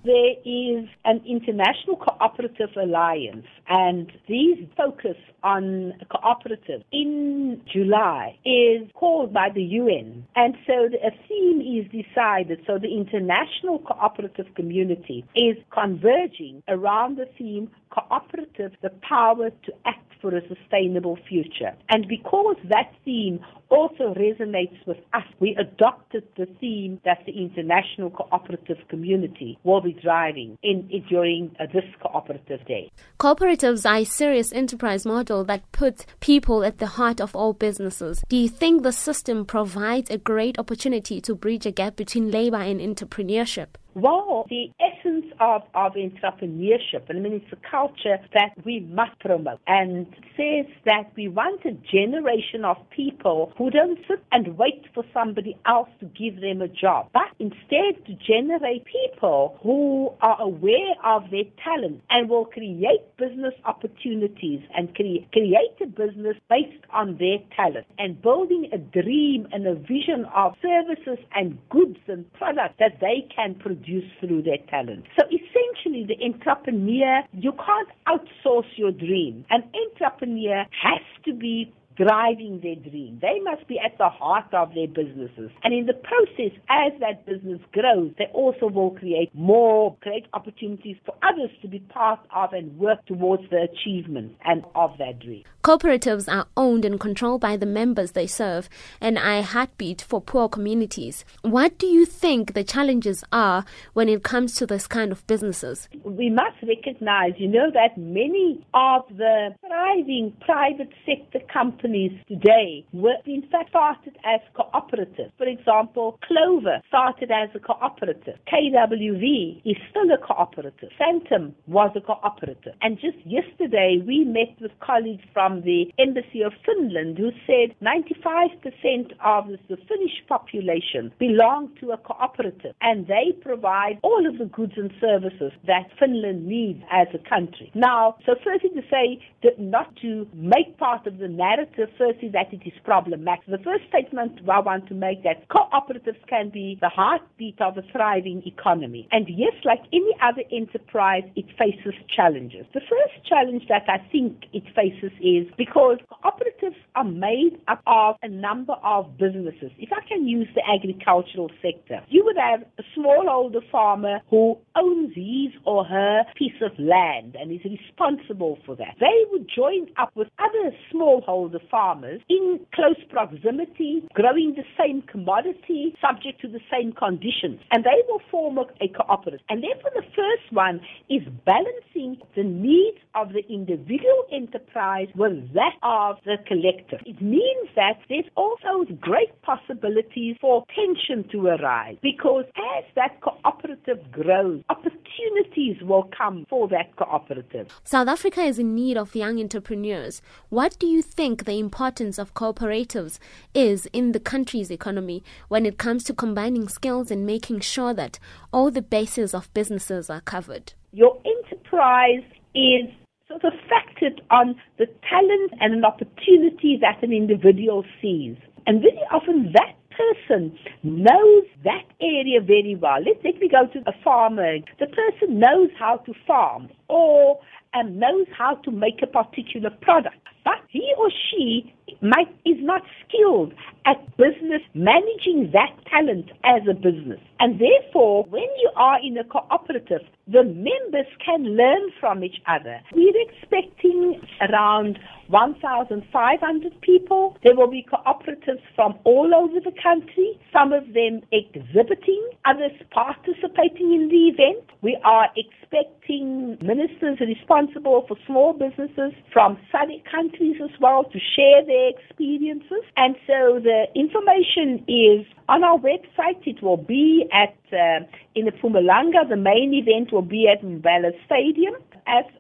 there 0.08 0.36
is 0.46 0.88
an 1.04 1.22
international 1.28 1.98
cooperative 1.98 2.70
alliance, 2.78 3.46
and 3.68 4.10
these 4.28 4.58
focus 4.78 5.18
on 5.44 5.94
cooperatives 6.10 6.84
in 6.92 7.62
July 7.72 8.38
is 8.46 8.90
called 8.94 9.34
by 9.34 9.50
the 9.54 9.62
UN. 9.62 10.26
And 10.36 10.56
so 10.66 10.74
a 10.86 11.12
theme 11.28 11.62
is 11.62 11.86
decided. 11.92 12.62
So 12.66 12.80
the 12.80 12.88
international 12.88 13.80
cooperative 13.80 14.48
community 14.56 15.26
is 15.36 15.58
converging 15.72 16.64
around 16.70 17.18
the 17.18 17.28
theme 17.38 17.70
cooperative, 17.90 18.72
the 18.82 18.92
power 19.02 19.50
to 19.50 19.72
act 19.86 20.08
for 20.22 20.36
a 20.36 20.42
sustainable 20.48 21.18
future. 21.30 21.74
And 21.90 22.08
because 22.08 22.58
that 22.70 22.94
theme 23.06 23.40
also 23.70 24.14
resonates 24.16 24.78
with 24.86 24.98
us, 25.14 25.24
we 25.40 25.56
adopted 25.56 26.24
the 26.38 26.48
theme 26.60 27.00
that 27.06 27.20
the 27.26 27.34
international 27.34 28.10
cooperative 28.10 28.78
community 28.90 29.60
will 29.64 29.82
be 29.82 29.94
driving 29.94 30.58
in, 30.64 30.88
in 30.90 31.04
during 31.10 31.56
uh, 31.60 31.66
this 31.74 31.84
cooperative 32.02 32.66
day. 32.66 32.92
Cooperatives 33.20 33.90
are 33.90 33.98
a 33.98 34.06
serious 34.06 34.54
enterprise 34.54 35.06
model 35.06 35.44
that 35.46 35.72
puts 35.72 36.06
people 36.20 36.64
at 36.64 36.80
the 36.80 36.88
heart 36.88 37.20
of 37.20 37.36
all 37.36 37.54
businesses. 37.54 38.24
Do 38.30 38.38
you 38.38 38.50
think 38.50 38.84
the 38.84 38.92
system 38.92 39.46
provides 39.46 40.10
a 40.10 40.18
great 40.18 40.58
opportunity 40.58 41.22
to 41.22 41.36
bridge 41.36 41.66
a 41.66 41.72
gap 41.72 41.96
between 41.96 42.32
labor 42.32 42.58
and 42.58 42.80
entrepreneurship? 42.80 43.68
Well, 43.98 44.46
the 44.48 44.70
essence 44.80 45.26
of, 45.40 45.64
of 45.74 45.94
entrepreneurship, 45.94 47.10
I 47.10 47.14
mean, 47.14 47.34
it's 47.34 47.52
a 47.52 47.58
culture 47.72 48.20
that 48.36 48.52
we 48.64 48.82
must 48.82 49.20
promote 49.20 49.60
and 49.66 50.06
says 50.38 50.68
that 50.86 51.12
we 51.18 51.28
want 51.30 51.66
a 51.66 51.72
generation 51.92 52.64
of 52.64 52.78
people 52.96 53.54
who 53.58 53.72
don't 53.72 53.98
sit 54.08 54.24
and 54.32 54.56
wait 54.56 54.86
for 54.94 55.04
somebody 55.16 55.58
else 55.66 55.90
to 56.02 56.06
give 56.06 56.40
them 56.42 56.62
a 56.62 56.68
job, 56.68 57.10
but 57.12 57.24
instead 57.40 58.06
to 58.06 58.14
generate 58.28 58.86
people 58.86 59.58
who 59.64 60.12
are 60.22 60.40
aware 60.44 60.94
of 61.04 61.24
their 61.32 61.46
talent 61.64 62.04
and 62.12 62.30
will 62.30 62.46
create 62.46 63.02
business 63.18 63.56
opportunities 63.66 64.62
and 64.76 64.94
cre- 64.94 65.26
create 65.34 65.74
a 65.82 65.88
business 65.88 66.38
based 66.52 66.86
on 66.94 67.18
their 67.18 67.40
talent 67.56 67.88
and 67.98 68.22
building 68.22 68.70
a 68.74 68.78
dream 68.78 69.48
and 69.52 69.66
a 69.66 69.74
vision 69.74 70.28
of 70.36 70.54
services 70.62 71.18
and 71.36 71.58
goods 71.72 71.98
and 72.08 72.32
products 72.34 72.76
that 72.80 73.00
they 73.02 73.28
can 73.36 73.56
produce 73.56 73.87
produce 73.88 74.10
through 74.20 74.44
their 74.44 74.58
talent. 74.70 75.06
So 75.18 75.26
essentially, 75.28 76.06
the 76.08 76.24
entrepreneur, 76.24 77.22
you 77.34 77.54
can't 77.54 77.90
outsource 78.08 78.68
your 78.76 78.92
dream. 78.92 79.46
An 79.50 79.64
entrepreneur 79.92 80.66
has 80.84 81.02
to 81.26 81.34
be 81.34 81.74
driving 81.98 82.60
their 82.62 82.76
dream. 82.76 83.18
They 83.22 83.40
must 83.44 83.68
be 83.68 83.80
at 83.84 83.98
the 83.98 84.10
heart 84.10 84.54
of 84.54 84.74
their 84.76 84.88
businesses. 84.88 85.50
And 85.64 85.74
in 85.74 85.88
the 85.88 85.94
process, 85.94 86.56
as 86.70 86.94
that 87.00 87.26
business 87.26 87.60
grows, 87.74 88.12
they 88.20 88.28
also 88.34 88.68
will 88.68 88.92
create 88.92 89.34
more 89.34 89.98
great 90.02 90.28
opportunities 90.34 90.98
for 91.06 91.16
others 91.24 91.50
to 91.64 91.68
be 91.68 91.80
part 91.80 92.20
of 92.36 92.54
and 92.54 92.78
work 92.78 93.04
towards 93.08 93.44
the 93.50 93.68
achievement 93.72 94.36
and 94.46 94.64
of 94.76 94.92
that 95.00 95.20
dream. 95.20 95.44
Cooperatives 95.68 96.32
are 96.34 96.48
owned 96.56 96.86
and 96.86 96.98
controlled 96.98 97.42
by 97.42 97.58
the 97.58 97.66
members 97.66 98.14
they 98.14 98.26
serve 98.26 98.70
and 99.02 99.18
are 99.18 99.40
a 99.40 99.42
heartbeat 99.42 100.00
for 100.02 100.22
poor 100.22 100.48
communities. 100.48 101.26
What 101.42 101.78
do 101.78 101.88
you 101.88 102.06
think 102.06 102.54
the 102.54 102.64
challenges 102.64 103.22
are 103.34 103.66
when 103.92 104.08
it 104.08 104.24
comes 104.24 104.56
to 104.56 104.66
this 104.66 104.88
kind 104.88 105.12
of 105.12 105.28
businesses? 105.28 105.90
We 106.06 106.30
must 106.30 106.56
recognize, 106.66 107.34
you 107.36 107.50
know, 107.50 107.70
that 107.74 107.98
many 107.98 108.66
of 108.74 109.02
the 109.10 109.56
thriving 109.60 110.32
private 110.40 110.94
sector 111.06 111.46
companies 111.52 112.14
today 112.30 112.86
were 112.94 113.18
in 113.26 113.42
fact 113.52 113.72
started 113.72 114.16
as 114.24 114.40
cooperatives. 114.56 115.34
For 115.38 115.48
example, 115.48 116.18
Clover 116.26 116.80
started 116.88 117.30
as 117.30 117.50
a 117.54 117.60
cooperative. 117.60 118.40
KWV 118.48 119.64
is 119.66 119.76
still 119.90 120.10
a 120.14 120.18
cooperative. 120.18 120.92
Phantom 120.98 121.54
was 121.68 121.92
a 121.94 122.00
cooperative. 122.00 122.72
And 122.82 122.98
just 123.02 123.18
yesterday 123.26 124.02
we 124.08 124.24
met 124.24 124.56
with 124.62 124.72
colleagues 124.80 125.26
from 125.34 125.57
the 125.64 125.92
Embassy 126.00 126.42
of 126.42 126.54
Finland 126.66 127.18
who 127.18 127.32
said 127.46 127.76
95% 127.82 129.14
of 129.24 129.48
the 129.70 129.78
Finnish 129.88 130.24
population 130.28 131.12
belong 131.20 131.70
to 131.80 131.92
a 131.92 131.98
cooperative 131.98 132.74
and 132.82 133.08
they 133.08 133.32
provide 133.42 134.00
all 134.04 134.26
of 134.28 134.38
the 134.38 134.46
goods 134.46 134.74
and 134.78 134.92
services 135.00 135.52
that 135.66 135.90
Finland 136.00 136.46
needs 136.46 136.84
as 136.92 137.08
a 137.14 137.30
country. 137.30 137.72
Now, 137.74 138.18
so 138.26 138.36
firstly 138.44 138.70
to 138.72 138.82
say 138.90 139.20
that 139.44 139.60
not 139.60 139.96
to 139.98 140.28
make 140.34 140.78
part 140.78 141.08
of 141.08 141.18
the 141.18 141.28
narrative, 141.28 141.90
firstly 141.98 142.30
that 142.30 142.54
it 142.54 142.62
is 142.66 142.74
problematic. 142.84 143.46
The 143.48 143.58
first 143.60 143.84
statement 143.90 144.40
I 144.50 144.60
want 144.60 144.88
to 144.88 144.94
make 144.94 145.24
that 145.24 145.48
cooperatives 145.50 146.22
can 146.28 146.50
be 146.50 146.78
the 146.82 146.90
heartbeat 146.90 147.60
of 147.62 147.78
a 147.78 147.84
thriving 147.92 148.44
economy. 148.46 149.08
And 149.12 149.28
yes, 149.30 149.54
like 149.64 149.82
any 149.94 150.14
other 150.22 150.44
enterprise, 150.52 151.24
it 151.36 151.46
faces 151.58 151.94
challenges. 152.16 152.66
The 152.74 152.82
first 152.82 153.28
challenge 153.28 153.64
that 153.70 153.86
I 153.88 154.00
think 154.12 154.46
it 154.54 154.64
faces 154.76 155.12
is 155.22 155.47
because 155.58 155.98
cooperatives 156.12 156.76
are 156.96 157.04
made 157.04 157.60
up 157.68 157.82
of 157.86 158.16
a 158.24 158.30
number 158.30 158.74
of 158.84 159.18
businesses. 159.18 159.72
If 159.78 159.90
I 159.92 160.06
can 160.08 160.28
use 160.28 160.48
the 160.56 160.62
agricultural 160.68 161.50
sector, 161.62 162.02
you 162.10 162.24
would 162.26 162.38
have 162.38 162.62
a 162.78 162.84
smallholder 162.98 163.62
farmer 163.72 164.20
who 164.30 164.58
owns 164.76 165.14
his 165.16 165.54
or 165.66 165.86
her 165.86 166.24
piece 166.36 166.60
of 166.62 166.72
land 166.80 167.36
and 167.40 167.52
is 167.52 167.62
responsible 167.64 168.58
for 168.66 168.76
that. 168.76 168.96
They 169.00 169.26
would 169.32 169.50
join 169.54 169.88
up 169.98 170.12
with 170.16 170.28
other 170.40 170.76
smallholder 170.94 171.60
farmers 171.70 172.22
in 172.30 172.60
close 172.74 173.02
proximity, 173.10 174.04
growing 174.14 174.56
the 174.56 174.64
same 174.78 175.02
commodity, 175.04 175.96
subject 176.02 176.42
to 176.42 176.48
the 176.48 176.60
same 176.72 176.94
conditions, 176.94 177.60
and 177.72 177.84
they 177.84 178.02
will 178.08 178.22
form 178.30 178.58
a, 178.58 178.66
a 178.82 178.88
cooperative. 178.90 179.42
And 179.50 179.64
therefore, 179.64 179.92
the 179.94 180.08
first 180.16 180.52
one 180.52 180.80
is 181.10 181.22
balancing 181.46 182.22
the 182.36 182.44
needs 182.44 182.98
of 183.16 183.30
the 183.34 183.46
individual 183.50 184.26
enterprise 184.32 185.08
with 185.16 185.37
that 185.54 185.74
of 185.84 186.18
the 186.26 186.38
collective. 186.48 187.00
It 187.06 187.22
means 187.22 187.70
that 187.76 188.00
there's 188.10 188.26
also 188.36 188.86
great 189.00 189.42
possibilities 189.42 190.36
for 190.40 190.64
tension 190.76 191.28
to 191.32 191.48
arise 191.48 191.98
because 192.02 192.46
as 192.78 192.84
that 192.96 193.22
cooperative 193.22 194.12
grows, 194.12 194.64
opportunities 194.70 195.82
will 195.82 196.10
come 196.18 196.46
for 196.50 196.68
that 196.70 196.96
cooperative. 196.96 197.68
South 197.84 198.08
Africa 198.08 198.42
is 198.42 198.60
in 198.60 198.76
need 198.76 198.98
of 198.98 199.16
young 199.16 199.40
entrepreneurs. 199.40 200.22
What 200.50 200.78
do 200.80 200.88
you 200.88 201.02
think 201.02 201.46
the 201.46 201.60
importance 201.60 202.18
of 202.18 202.34
cooperatives 202.34 203.20
is 203.54 203.88
in 203.88 204.12
the 204.12 204.20
country's 204.20 204.72
economy 204.72 205.24
when 205.48 205.66
it 205.66 205.78
comes 205.78 206.04
to 206.06 206.14
combining 206.14 206.68
skills 206.68 207.12
and 207.12 207.26
making 207.26 207.62
sure 207.62 207.94
that 207.94 208.20
all 208.52 208.72
the 208.72 208.82
bases 208.82 209.34
of 209.34 209.54
businesses 209.54 210.10
are 210.10 210.22
covered? 210.22 210.74
Your 210.92 211.22
enterprise 211.26 212.24
is 212.56 212.90
sort 213.28 213.44
of 213.44 213.54
factored 213.70 214.20
on 214.32 214.56
the 214.78 214.86
talent 215.10 215.52
and 215.60 215.74
an 215.74 215.84
opportunity 215.84 216.78
that 216.80 217.04
an 217.04 217.12
individual 217.12 217.84
sees. 218.02 218.38
And 218.66 218.82
very 218.82 219.02
often 219.12 219.54
that 219.54 219.76
person 219.98 220.58
knows 220.84 221.44
that 221.64 221.84
area 222.02 222.40
very 222.40 222.76
well. 222.80 223.00
Let's 223.04 223.20
let 223.24 223.40
me 223.40 223.50
go 223.50 223.68
to 223.68 223.80
a 223.90 223.94
farmer. 224.04 224.58
The 224.80 224.88
person 224.88 225.40
knows 225.40 225.70
how 225.78 225.98
to 225.98 226.14
farm 226.26 226.70
or 226.88 227.40
um, 227.74 228.00
knows 228.00 228.28
how 228.38 228.56
to 228.56 228.72
make 228.72 229.02
a 229.02 229.08
particular 229.08 229.70
product. 229.82 230.18
But 230.44 230.60
he 230.70 230.94
or 230.98 231.10
she 231.30 231.74
might, 232.02 232.30
is 232.46 232.58
not 232.60 232.82
skilled 233.08 233.54
at 233.86 233.98
business 234.18 234.62
managing 234.74 235.52
that 235.54 235.76
talent 235.90 236.32
as 236.44 236.62
a 236.70 236.74
business. 236.74 237.20
And 237.40 237.60
therefore, 237.60 238.24
when 238.30 238.48
you 238.62 238.70
are 238.76 239.00
in 239.04 239.18
a 239.18 239.24
cooperative, 239.24 240.02
the 240.28 240.44
members 240.44 241.08
can 241.26 241.56
learn 241.58 241.92
from 242.00 242.24
each 242.24 242.42
other. 242.48 242.80
We're 242.94 243.14
expecting 243.30 244.22
around 244.42 245.00
1,500 245.30 246.82
people. 246.82 247.38
There 247.44 247.56
will 247.56 247.70
be 247.70 247.86
cooperatives 247.92 248.62
from 248.76 248.98
all 249.04 249.34
over 249.36 249.60
the 249.60 249.76
country, 249.82 250.40
some 250.52 250.74
of 250.74 250.84
them 250.94 251.22
exhibiting, 251.32 252.30
others 252.46 252.72
participating 252.92 253.94
in 253.94 254.10
the 254.10 254.32
event. 254.34 254.64
We 254.82 254.98
are 255.04 255.28
expecting 255.36 256.58
ministers 256.62 257.20
responsible 257.20 258.06
for 258.08 258.18
small 258.26 258.54
businesses 258.54 259.14
from 259.34 259.58
SADC 259.74 260.04
countries 260.10 260.58
as 260.64 260.72
well 260.80 261.04
to 261.04 261.20
share 261.36 261.66
their 261.66 261.90
experiences. 261.90 262.84
And 262.96 263.16
so 263.26 263.60
the 263.62 263.86
information 263.96 264.84
is 264.88 265.26
on 265.50 265.64
our 265.64 265.78
website. 265.78 266.46
It 266.46 266.62
will 266.62 266.78
be 266.78 267.26
at 267.32 267.56
uh, 267.74 268.06
in 268.36 268.46
the 268.46 268.52
Mpumalanga. 268.52 269.28
The 269.30 269.36
main 269.36 269.74
event 269.74 270.12
will 270.14 270.22
be 270.22 270.48
at 270.48 270.64
Mbombela 270.64 271.12
Stadium. 271.26 271.76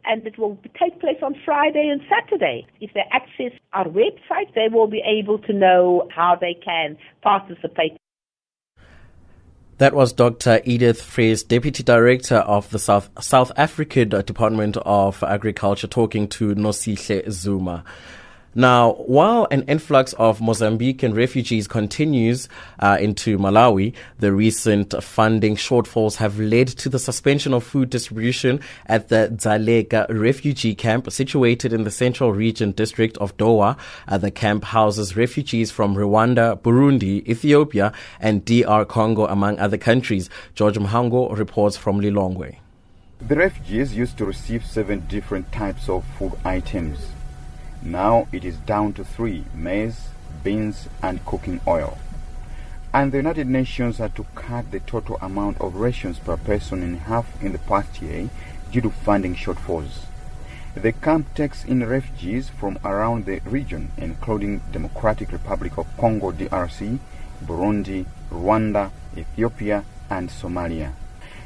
And 0.05 0.25
it 0.25 0.37
will 0.39 0.57
take 0.81 0.99
place 1.01 1.17
on 1.21 1.35
Friday 1.43 1.89
and 1.91 2.01
Saturday. 2.09 2.65
If 2.79 2.93
they 2.93 3.03
access 3.11 3.51
our 3.73 3.85
website, 3.85 4.53
they 4.55 4.69
will 4.71 4.87
be 4.87 5.03
able 5.05 5.39
to 5.39 5.53
know 5.53 6.07
how 6.15 6.37
they 6.39 6.53
can 6.53 6.97
participate. 7.21 7.97
That 9.77 9.93
was 9.93 10.11
Dr. 10.13 10.61
Edith 10.63 11.03
Vries, 11.03 11.43
Deputy 11.43 11.83
Director 11.83 12.37
of 12.37 12.69
the 12.71 12.79
South, 12.79 13.09
South 13.21 13.51
African 13.57 14.09
Department 14.09 14.77
of 14.77 15.21
Agriculture, 15.21 15.85
talking 15.85 16.27
to 16.29 16.55
Nosihle 16.55 17.29
Zuma. 17.29 17.83
Now, 18.57 18.93
while 18.93 19.47
an 19.51 19.61
influx 19.67 20.13
of 20.13 20.39
Mozambican 20.39 21.15
refugees 21.15 21.67
continues 21.67 22.49
uh, 22.79 22.97
into 22.99 23.37
Malawi, 23.37 23.93
the 24.17 24.33
recent 24.33 24.95
funding 25.03 25.55
shortfalls 25.55 26.15
have 26.15 26.39
led 26.39 26.67
to 26.69 26.89
the 26.89 26.97
suspension 26.97 27.53
of 27.53 27.63
food 27.63 27.91
distribution 27.91 28.59
at 28.87 29.09
the 29.09 29.31
Dzaleka 29.31 30.07
refugee 30.09 30.73
camp 30.73 31.11
situated 31.11 31.71
in 31.71 31.83
the 31.83 31.91
central 31.91 32.33
region 32.33 32.71
district 32.71 33.15
of 33.19 33.37
Dowa. 33.37 33.77
Uh, 34.07 34.17
the 34.17 34.31
camp 34.31 34.63
houses 34.63 35.15
refugees 35.15 35.69
from 35.69 35.95
Rwanda, 35.95 36.59
Burundi, 36.59 37.23
Ethiopia, 37.29 37.93
and 38.19 38.43
DR 38.43 38.85
Congo, 38.85 39.27
among 39.27 39.59
other 39.59 39.77
countries. 39.77 40.31
George 40.55 40.79
Mhango 40.79 41.37
reports 41.37 41.77
from 41.77 42.01
Lilongwe. 42.01 42.57
The 43.21 43.35
refugees 43.35 43.95
used 43.95 44.17
to 44.17 44.25
receive 44.25 44.65
seven 44.65 45.05
different 45.07 45.51
types 45.51 45.87
of 45.89 46.03
food 46.17 46.33
items. 46.43 46.97
Now 47.81 48.27
it 48.31 48.43
is 48.43 48.57
down 48.57 48.93
to 48.93 49.03
three 49.03 49.45
maize, 49.53 50.09
beans, 50.43 50.87
and 51.01 51.25
cooking 51.25 51.61
oil. 51.67 51.97
And 52.93 53.11
the 53.11 53.17
United 53.17 53.47
Nations 53.47 53.97
had 53.97 54.15
to 54.15 54.25
cut 54.33 54.71
the 54.71 54.79
total 54.79 55.17
amount 55.21 55.61
of 55.61 55.75
rations 55.75 56.19
per 56.19 56.37
person 56.37 56.81
in 56.81 56.97
half 56.97 57.41
in 57.41 57.51
the 57.51 57.59
past 57.59 58.01
year 58.01 58.29
due 58.71 58.81
to 58.81 58.89
funding 58.89 59.35
shortfalls. 59.35 60.05
The 60.75 60.91
camp 60.91 61.33
takes 61.33 61.63
in 61.63 61.87
refugees 61.87 62.49
from 62.49 62.77
around 62.83 63.25
the 63.25 63.39
region, 63.45 63.91
including 63.97 64.61
Democratic 64.71 65.31
Republic 65.31 65.77
of 65.77 65.87
Congo 65.97 66.31
DRC, 66.31 66.99
Burundi, 67.45 68.05
Rwanda, 68.31 68.91
Ethiopia, 69.15 69.85
and 70.09 70.29
Somalia. 70.29 70.93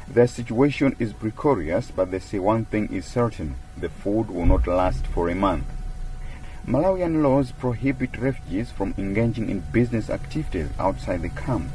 Their 0.08 0.26
situation 0.26 0.96
is 0.98 1.12
precarious, 1.12 1.90
but 1.90 2.10
they 2.10 2.18
say 2.18 2.38
one 2.38 2.66
thing 2.66 2.92
is 2.92 3.06
certain 3.06 3.54
the 3.76 3.88
food 3.88 4.28
will 4.28 4.46
not 4.46 4.66
last 4.66 5.06
for 5.06 5.28
a 5.28 5.34
month. 5.34 5.64
Malawian 6.66 7.24
laws 7.24 7.50
prohibit 7.50 8.16
refugees 8.16 8.70
from 8.70 8.94
engaging 8.96 9.50
in 9.50 9.58
business 9.72 10.08
activities 10.08 10.68
outside 10.78 11.20
the 11.22 11.28
camp. 11.30 11.68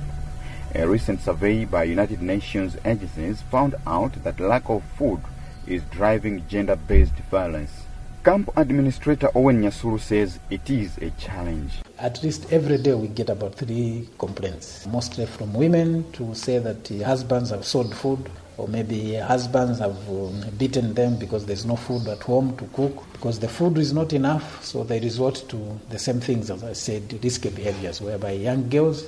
A 0.76 0.88
recent 0.88 1.20
survey 1.20 1.66
by 1.66 1.84
United 1.84 2.22
Nations 2.22 2.78
agencies 2.86 3.42
found 3.42 3.76
out 3.86 4.24
that 4.24 4.40
lack 4.40 4.70
of 4.70 4.82
food 4.98 5.20
is 5.66 5.84
driving 5.92 6.48
gender-based 6.48 7.16
violence. 7.30 7.84
Camp 8.24 8.50
Administrator 8.56 9.30
Owen 9.36 9.62
Nyasuru 9.62 10.00
says 10.00 10.40
it 10.50 10.70
is 10.70 10.98
a 11.00 11.10
challenge. 11.12 11.82
At 12.00 12.24
least 12.24 12.54
every 12.54 12.78
day 12.78 12.94
we 12.94 13.10
get 13.10 13.30
about 13.30 13.56
three 13.56 14.08
complaints, 14.18 14.86
mostly 14.88 15.26
from 15.26 15.54
women 15.54 16.10
to 16.14 16.34
say 16.34 16.60
that 16.60 16.88
husbands 17.04 17.50
have 17.50 17.66
sold 17.66 17.94
food 17.94 18.30
or 18.58 18.68
maybe 18.68 19.16
husbands 19.16 19.80
have 19.80 19.98
um, 20.10 20.44
beaten 20.58 20.94
them 20.94 21.18
because 21.18 21.46
there's 21.46 21.66
no 21.66 21.76
food 21.76 22.08
at 22.08 22.24
home 22.24 22.58
to 22.58 22.66
cook, 22.74 23.04
because 23.14 23.40
the 23.40 23.48
food 23.48 23.78
is 23.78 23.94
not 23.94 24.14
enough, 24.14 24.64
so 24.64 24.84
they 24.84 25.00
resort 25.00 25.46
to 25.50 25.80
the 25.90 26.00
same 26.00 26.20
things, 26.20 26.50
as 26.50 26.64
I 26.64 26.74
said, 26.74 27.20
risky 27.24 27.50
behaviors, 27.50 28.02
whereby 28.02 28.32
young 28.32 28.68
girls 28.70 29.08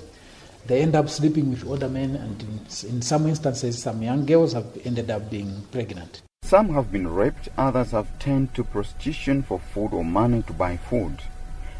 they 0.67 0.81
end 0.81 0.95
up 0.95 1.09
sleeping 1.09 1.49
with 1.49 1.65
older 1.65 1.89
men, 1.89 2.15
and 2.15 2.41
in, 2.41 2.59
in 2.89 3.01
some 3.01 3.25
instances, 3.25 3.81
some 3.81 4.03
young 4.03 4.25
girls 4.25 4.53
have 4.53 4.67
ended 4.85 5.09
up 5.09 5.29
being 5.29 5.63
pregnant. 5.71 6.21
Some 6.43 6.69
have 6.73 6.91
been 6.91 7.07
raped, 7.07 7.49
others 7.57 7.91
have 7.91 8.19
turned 8.19 8.53
to 8.53 8.63
prostitution 8.63 9.41
for 9.41 9.59
food 9.59 9.93
or 9.93 10.05
money 10.05 10.43
to 10.43 10.53
buy 10.53 10.77
food. 10.77 11.21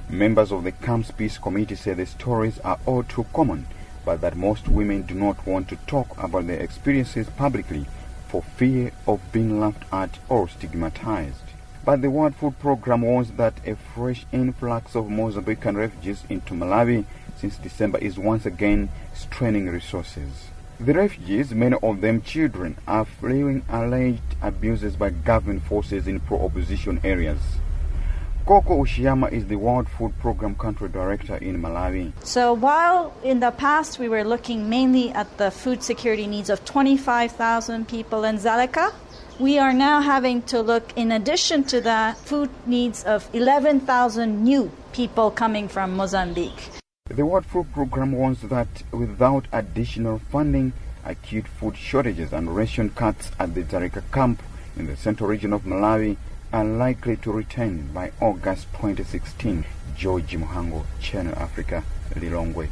Members 0.09 0.51
of 0.51 0.63
the 0.63 0.71
Camp's 0.71 1.11
Peace 1.11 1.37
Committee 1.37 1.75
say 1.75 1.93
the 1.93 2.05
stories 2.05 2.57
are 2.59 2.79
all 2.87 3.03
too 3.03 3.25
common, 3.31 3.67
but 4.09 4.21
that 4.21 4.35
most 4.35 4.67
women 4.67 5.03
do 5.03 5.13
not 5.13 5.45
want 5.45 5.69
to 5.69 5.75
talk 5.85 6.17
about 6.17 6.47
their 6.47 6.59
experiences 6.59 7.29
publicly 7.37 7.85
for 8.27 8.41
fear 8.41 8.91
of 9.07 9.21
being 9.31 9.59
laughed 9.59 9.83
at 9.93 10.17
or 10.29 10.49
stigmatized. 10.49 11.43
But 11.85 12.01
the 12.01 12.09
World 12.09 12.33
Food 12.33 12.57
Program 12.57 13.03
warns 13.03 13.29
that 13.33 13.53
a 13.67 13.75
fresh 13.75 14.25
influx 14.31 14.95
of 14.95 15.05
Mozambican 15.05 15.77
refugees 15.77 16.23
into 16.27 16.55
Malawi 16.55 17.05
since 17.37 17.57
December 17.57 17.99
is 17.99 18.17
once 18.17 18.47
again 18.47 18.89
straining 19.13 19.69
resources. 19.69 20.47
The 20.79 20.93
refugees, 20.95 21.53
many 21.53 21.77
of 21.83 22.01
them 22.01 22.23
children, 22.23 22.77
are 22.87 23.05
fleeing 23.05 23.61
alleged 23.69 24.23
abuses 24.41 24.95
by 24.95 25.11
government 25.11 25.61
forces 25.65 26.07
in 26.07 26.19
pro-opposition 26.19 26.99
areas. 27.03 27.41
Coco 28.49 28.83
Ushiyama 28.83 29.31
is 29.31 29.45
the 29.45 29.57
World 29.57 29.87
Food 29.87 30.11
Program 30.17 30.55
Country 30.55 30.89
Director 30.89 31.35
in 31.35 31.61
Malawi. 31.61 32.11
So 32.25 32.53
while 32.53 33.13
in 33.23 33.41
the 33.41 33.51
past 33.51 33.99
we 33.99 34.09
were 34.09 34.23
looking 34.23 34.67
mainly 34.67 35.11
at 35.11 35.37
the 35.37 35.51
food 35.51 35.83
security 35.83 36.25
needs 36.25 36.49
of 36.49 36.65
25,000 36.65 37.87
people 37.87 38.23
in 38.23 38.37
Dzaleka, 38.37 38.91
we 39.37 39.59
are 39.59 39.71
now 39.71 40.01
having 40.01 40.41
to 40.49 40.63
look, 40.63 40.91
in 40.95 41.11
addition 41.11 41.63
to 41.65 41.79
that, 41.81 42.17
food 42.17 42.49
needs 42.65 43.03
of 43.03 43.29
11,000 43.33 44.43
new 44.43 44.71
people 44.93 45.29
coming 45.29 45.67
from 45.67 45.95
Mozambique. 45.95 46.71
The 47.07 47.27
World 47.27 47.45
Food 47.45 47.71
Program 47.71 48.13
warns 48.13 48.41
that 48.41 48.81
without 48.91 49.45
additional 49.51 50.17
funding, 50.31 50.73
acute 51.05 51.47
food 51.47 51.77
shortages 51.77 52.33
and 52.33 52.55
ration 52.55 52.89
cuts 52.89 53.29
at 53.37 53.53
the 53.53 53.61
Dzaleka 53.61 54.11
camp 54.11 54.41
in 54.75 54.87
the 54.87 54.97
central 54.97 55.29
region 55.29 55.53
of 55.53 55.65
Malawi 55.65 56.17
are 56.51 56.65
likely 56.65 57.15
to 57.17 57.31
return 57.31 57.91
by 57.93 58.11
August 58.19 58.67
2016. 58.73 59.65
George 59.95 60.37
Muhango, 60.37 60.85
Channel 60.99 61.35
Africa, 61.37 61.83
Lilongwe. 62.15 62.69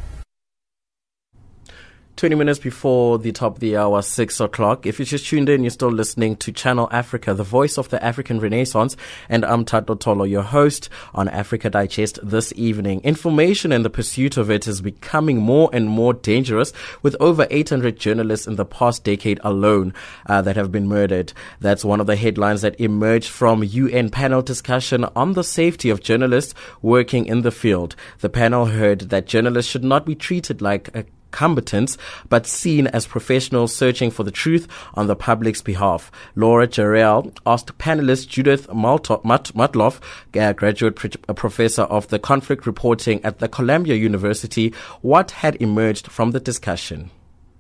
20 2.18 2.34
minutes 2.34 2.58
before 2.58 3.20
the 3.20 3.32
top 3.32 3.54
of 3.54 3.60
the 3.60 3.78
hour, 3.78 4.02
6 4.02 4.40
o'clock. 4.40 4.88
If 4.88 4.98
you're 4.98 5.06
just 5.06 5.28
tuned 5.28 5.50
in, 5.50 5.64
you're 5.64 5.70
still 5.70 5.92
listening 5.92 6.36
to 6.38 6.52
Channel 6.52 6.90
Africa, 6.92 7.36
the 7.36 7.44
voice 7.44 7.78
of 7.78 7.90
the 7.90 8.04
African 8.04 8.40
Renaissance. 8.40 8.98
And 9.30 9.46
I'm 9.46 9.64
Tato 9.64 9.94
Tolo, 9.94 10.28
your 10.28 10.42
host 10.42 10.90
on 11.14 11.28
Africa 11.28 11.70
Digest 11.70 12.18
this 12.24 12.52
evening. 12.56 13.02
Information 13.02 13.72
and 13.72 13.86
the 13.86 13.92
pursuit 13.92 14.36
of 14.36 14.50
it 14.50 14.68
is 14.68 14.82
becoming 14.82 15.38
more 15.38 15.70
and 15.72 15.88
more 15.88 16.12
dangerous 16.12 16.74
with 17.04 17.16
over 17.20 17.46
800 17.52 18.00
journalists 18.00 18.48
in 18.48 18.56
the 18.56 18.66
past 18.66 19.04
decade 19.04 19.40
alone 19.44 19.94
uh, 20.26 20.42
that 20.42 20.56
have 20.56 20.72
been 20.72 20.88
murdered. 20.88 21.34
That's 21.60 21.86
one 21.86 22.02
of 22.02 22.08
the 22.08 22.16
headlines 22.16 22.64
that 22.64 22.80
emerged 22.80 23.30
from 23.30 23.64
UN 23.64 24.10
panel 24.10 24.42
discussion 24.42 25.06
on 25.16 25.34
the 25.34 25.44
safety 25.44 25.92
of 25.92 26.02
journalists 26.02 26.56
working 26.82 27.28
in 27.28 27.44
the 27.44 27.52
field. 27.52 27.96
The 28.22 28.30
panel 28.30 28.66
heard 28.66 29.02
that 29.12 29.28
journalists 29.28 29.70
should 29.72 29.84
not 29.84 30.04
be 30.04 30.16
treated 30.16 30.64
like 30.64 30.90
a 30.96 31.06
combatants, 31.38 32.00
but 32.30 32.48
seen 32.48 32.88
as 32.88 33.06
professionals 33.06 33.72
searching 33.76 34.10
for 34.10 34.24
the 34.24 34.32
truth 34.32 34.68
on 34.96 35.06
the 35.06 35.16
public's 35.16 35.62
behalf. 35.62 36.12
Laura 36.36 36.68
Jarrell 36.68 37.32
asked 37.46 37.78
panelist 37.78 38.28
Judith 38.28 38.68
Matloff, 38.70 40.00
a 40.34 40.54
graduate 40.56 40.96
professor 41.36 41.84
of 41.84 42.08
the 42.08 42.18
conflict 42.18 42.66
reporting 42.66 43.24
at 43.24 43.38
the 43.38 43.48
Columbia 43.48 43.94
University, 43.94 44.74
what 45.02 45.30
had 45.30 45.56
emerged 45.62 46.08
from 46.08 46.32
the 46.32 46.40
discussion. 46.40 47.12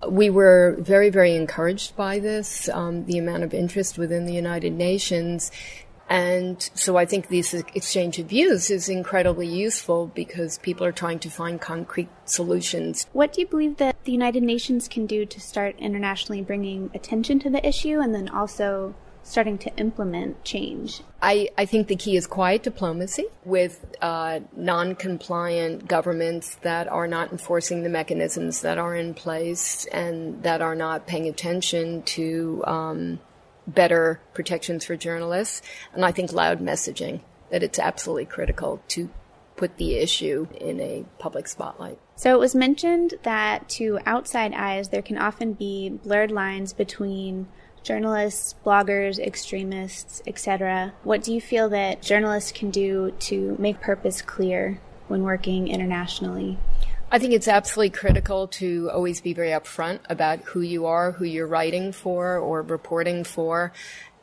We 0.09 0.29
were 0.31 0.75
very, 0.79 1.09
very 1.09 1.35
encouraged 1.35 1.95
by 1.95 2.17
this, 2.19 2.69
um, 2.69 3.05
the 3.05 3.17
amount 3.19 3.43
of 3.43 3.53
interest 3.53 3.97
within 3.97 4.25
the 4.25 4.33
United 4.33 4.73
Nations 4.73 5.51
and 6.09 6.69
so 6.73 6.97
I 6.97 7.05
think 7.05 7.27
this 7.27 7.53
exchange 7.53 8.17
of 8.19 8.27
views 8.27 8.69
is 8.69 8.87
incredibly 8.89 9.47
useful 9.47 10.07
because 10.07 10.57
people 10.59 10.85
are 10.85 10.91
trying 10.91 11.19
to 11.19 11.29
find 11.29 11.59
concrete 11.59 12.09
solutions. 12.25 13.05
What 13.11 13.33
do 13.33 13.41
you 13.41 13.47
believe 13.47 13.77
that 13.77 14.03
the 14.05 14.11
United 14.11 14.43
Nations 14.43 14.87
can 14.87 15.05
do 15.05 15.25
to 15.25 15.39
start 15.41 15.75
internationally 15.79 16.41
bringing 16.41 16.91
attention 16.93 17.39
to 17.39 17.49
the 17.49 17.65
issue 17.67 17.99
and 17.99 18.15
then 18.15 18.29
also 18.29 18.95
starting 19.27 19.57
to 19.57 19.75
implement 19.75 20.43
change? 20.45 21.01
I, 21.21 21.49
I 21.57 21.65
think 21.65 21.87
the 21.87 21.97
key 21.97 22.15
is 22.15 22.25
quiet 22.25 22.63
diplomacy 22.63 23.25
with 23.43 23.85
uh, 24.01 24.39
non 24.55 24.95
compliant 24.95 25.87
governments 25.87 26.55
that 26.61 26.87
are 26.87 27.07
not 27.07 27.31
enforcing 27.31 27.83
the 27.83 27.89
mechanisms 27.89 28.61
that 28.61 28.77
are 28.77 28.95
in 28.95 29.13
place 29.13 29.85
and 29.91 30.41
that 30.43 30.61
are 30.61 30.75
not 30.75 31.05
paying 31.05 31.27
attention 31.27 32.03
to. 32.03 32.63
Um, 32.65 33.19
better 33.67 34.21
protections 34.33 34.85
for 34.85 34.95
journalists, 34.95 35.61
and 35.93 36.05
I 36.05 36.11
think 36.11 36.31
loud 36.31 36.59
messaging 36.59 37.21
that 37.51 37.63
it's 37.63 37.79
absolutely 37.79 38.25
critical 38.25 38.81
to 38.89 39.09
put 39.55 39.77
the 39.77 39.95
issue 39.95 40.47
in 40.59 40.79
a 40.79 41.05
public 41.19 41.47
spotlight. 41.47 41.99
So 42.15 42.33
it 42.33 42.39
was 42.39 42.55
mentioned 42.55 43.15
that 43.23 43.67
to 43.69 43.99
outside 44.05 44.53
eyes, 44.53 44.89
there 44.89 45.01
can 45.01 45.17
often 45.17 45.53
be 45.53 45.89
blurred 45.89 46.31
lines 46.31 46.73
between 46.73 47.47
journalists, 47.83 48.55
bloggers, 48.65 49.19
extremists, 49.19 50.21
etc. 50.27 50.93
What 51.03 51.23
do 51.23 51.33
you 51.33 51.41
feel 51.41 51.69
that 51.69 52.01
journalists 52.01 52.51
can 52.51 52.69
do 52.69 53.11
to 53.19 53.55
make 53.59 53.81
purpose 53.81 54.21
clear 54.21 54.79
when 55.07 55.23
working 55.23 55.67
internationally? 55.67 56.57
I 57.09 57.19
think 57.19 57.33
it's 57.33 57.47
absolutely 57.47 57.91
critical 57.91 58.47
to 58.47 58.89
always 58.91 59.21
be 59.21 59.33
very 59.33 59.49
upfront 59.49 59.99
about 60.09 60.39
who 60.39 60.61
you 60.61 60.85
are, 60.87 61.13
who 61.13 61.23
you're 61.23 61.47
writing 61.47 61.93
for 61.93 62.37
or 62.37 62.61
reporting 62.61 63.23
for. 63.23 63.71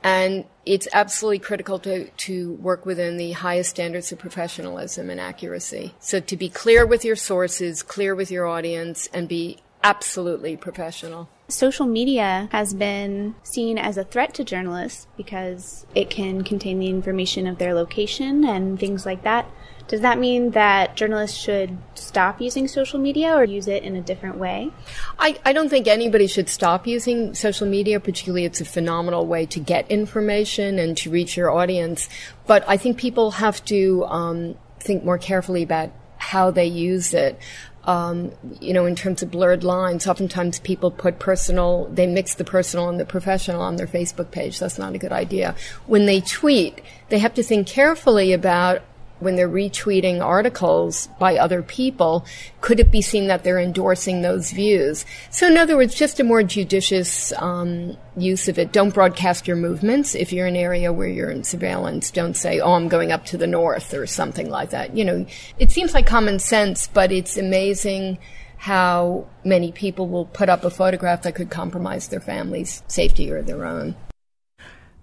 And 0.03 0.45
it's 0.67 0.87
absolutely 0.93 1.39
critical 1.39 1.79
to, 1.79 2.11
to 2.11 2.53
work 2.55 2.85
within 2.85 3.17
the 3.17 3.33
highest 3.33 3.71
standards 3.71 4.13
of 4.13 4.19
professionalism 4.19 5.09
and 5.09 5.19
accuracy. 5.19 5.95
So 5.99 6.21
to 6.21 6.37
be 6.37 6.51
clear 6.51 6.85
with 6.85 7.07
your 7.07 7.17
sources, 7.17 7.83
clear 7.83 8.15
with 8.15 8.31
your 8.31 8.47
audience, 8.47 9.09
and 9.15 9.27
be 9.27 9.61
absolutely 9.83 10.59
professional. 10.59 11.31
Social 11.49 11.87
media 11.87 12.49
has 12.53 12.75
been 12.75 13.35
seen 13.43 13.79
as 13.79 13.97
a 13.97 14.05
threat 14.05 14.35
to 14.35 14.45
journalists 14.45 15.07
because 15.17 15.87
it 15.95 16.11
can 16.11 16.45
contain 16.45 16.79
the 16.79 16.89
information 16.89 17.47
of 17.47 17.57
their 17.57 17.73
location 17.73 18.45
and 18.45 18.79
things 18.79 19.07
like 19.07 19.23
that. 19.23 19.51
Does 19.87 20.01
that 20.01 20.19
mean 20.19 20.53
that 20.53 20.97
journalists 20.97 21.37
should 21.37 21.77
stop 21.95 22.41
using 22.41 22.69
social 22.69 22.99
media 22.99 23.35
or 23.35 23.45
use 23.45 23.69
it 23.69 23.83
in 23.83 23.97
a 23.97 24.01
different 24.01 24.39
way? 24.39 24.71
I, 25.19 25.39
I 25.45 25.53
don't 25.53 25.69
think 25.69 25.87
anybody 25.87 26.27
should 26.27 26.49
stop 26.49 26.87
using 26.87 27.35
social 27.35 27.67
media, 27.67 28.01
particularly 28.01 28.47
it's 28.47 28.61
a 28.61 28.65
phenomenal 28.65 29.27
way 29.27 29.45
to 29.47 29.61
get 29.61 29.91
information 29.91 30.79
and 30.79 30.97
to 30.99 31.11
reach 31.11 31.37
your 31.37 31.51
audience. 31.51 32.09
But 32.47 32.65
I 32.67 32.79
think 32.79 32.97
people 32.97 33.33
have 33.33 33.63
to 33.67 34.05
um, 34.07 34.55
think 34.81 35.05
more 35.05 35.19
carefully 35.19 35.63
about 35.63 35.93
how 36.17 36.51
they 36.51 36.67
use 36.67 37.13
it. 37.13 37.39
Um, 37.85 38.33
you 38.61 38.73
know, 38.73 38.87
in 38.87 38.97
terms 38.97 39.23
of 39.23 39.31
blurred 39.31 39.63
lines, 39.63 40.07
oftentimes 40.07 40.59
people 40.61 40.91
put 40.91 41.19
personal, 41.19 41.85
they 41.93 42.07
mix 42.07 42.35
the 42.37 42.45
personal 42.45 42.89
and 42.89 42.99
the 42.99 43.05
professional 43.05 43.61
on 43.61 43.77
their 43.77 43.87
Facebook 43.87 44.31
page. 44.31 44.59
That's 44.59 44.79
not 44.79 44.95
a 44.95 44.99
good 44.99 45.13
idea. 45.13 45.55
When 45.87 46.07
they 46.07 46.23
tweet, 46.23 46.81
they 47.11 47.19
have 47.19 47.35
to 47.35 47.43
think 47.43 47.67
carefully 47.67 48.33
about 48.33 48.81
when 49.21 49.37
they're 49.37 49.49
retweeting 49.49 50.21
articles 50.21 51.09
by 51.19 51.37
other 51.37 51.63
people, 51.63 52.25
could 52.61 52.81
it 52.81 52.91
be 52.91 53.01
seen 53.01 53.29
that 53.29 53.45
they're 53.45 53.59
endorsing 53.59 54.23
those 54.23 54.51
views? 54.51 55.05
So, 55.31 55.47
in 55.47 55.57
other 55.57 55.77
words, 55.77 55.95
just 55.95 56.21
a 56.21 56.25
more 56.25 56.43
judicious 56.43 57.33
um, 57.37 57.97
use 58.17 58.49
of 58.49 58.59
it. 58.59 58.73
Don't 58.73 58.95
broadcast 58.95 59.47
your 59.47 59.57
movements 59.57 60.15
if 60.15 60.33
you're 60.33 60.47
in 60.47 60.57
an 60.57 60.63
area 60.63 60.93
where 60.93 61.09
you're 61.09 61.31
in 61.31 61.45
surveillance. 61.45 62.11
Don't 62.11 62.37
say, 62.37 62.61
"Oh, 62.61 62.75
I'm 62.75 62.89
going 62.89 63.13
up 63.13 63.25
to 63.27 63.39
the 63.39 63.47
north" 63.47 63.95
or 63.95 64.07
something 64.07 64.51
like 64.51 64.71
that. 64.71 64.97
You 64.97 65.05
know, 65.05 65.27
it 65.59 65.71
seems 65.71 65.95
like 65.95 66.07
common 66.07 66.39
sense, 66.39 66.87
but 66.87 67.13
it's 67.13 67.37
amazing 67.37 68.19
how 68.57 69.27
many 69.45 69.73
people 69.73 70.09
will 70.09 70.25
put 70.25 70.49
up 70.49 70.65
a 70.65 70.71
photograph 70.71 71.23
that 71.23 71.35
could 71.35 71.51
compromise 71.51 72.09
their 72.09 72.21
family's 72.21 72.83
safety 72.89 73.31
or 73.31 73.43
their 73.43 73.67
own. 73.67 73.95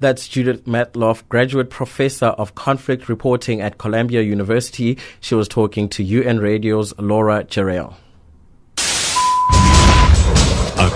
That's 0.02 0.28
Judith 0.28 0.66
Matloff, 0.66 1.22
graduate 1.30 1.70
professor 1.70 2.26
of 2.26 2.56
conflict 2.56 3.08
reporting 3.08 3.62
at 3.62 3.78
Columbia 3.78 4.24
University. 4.24 4.98
She 5.20 5.36
was 5.36 5.48
talking 5.48 5.90
to 5.90 6.04
UN 6.04 6.40
Radio's 6.40 6.98
Laura 6.98 7.44
Jarrell. 7.44 7.94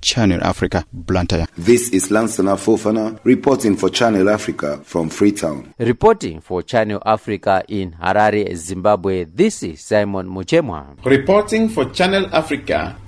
Channel 0.00 0.42
Africa, 0.42 0.84
Blantyre. 0.92 1.46
This 1.56 1.90
is 1.90 2.08
Lansana 2.10 2.56
Fofana 2.56 3.18
reporting 3.24 3.76
for 3.76 3.90
Channel 3.90 4.28
Africa 4.30 4.80
from 4.84 5.10
Freetown. 5.10 5.74
Reporting 5.78 6.40
for 6.40 6.62
Channel 6.62 7.02
Africa 7.04 7.62
in 7.68 7.92
Harare, 7.92 8.54
Zimbabwe, 8.56 9.24
this 9.24 9.62
is 9.62 9.80
Simon 9.80 10.28
Muchemwa. 10.28 10.96
Reporting 11.04 11.68
for 11.68 11.84
Channel 11.90 12.26
Africa, 12.32 12.96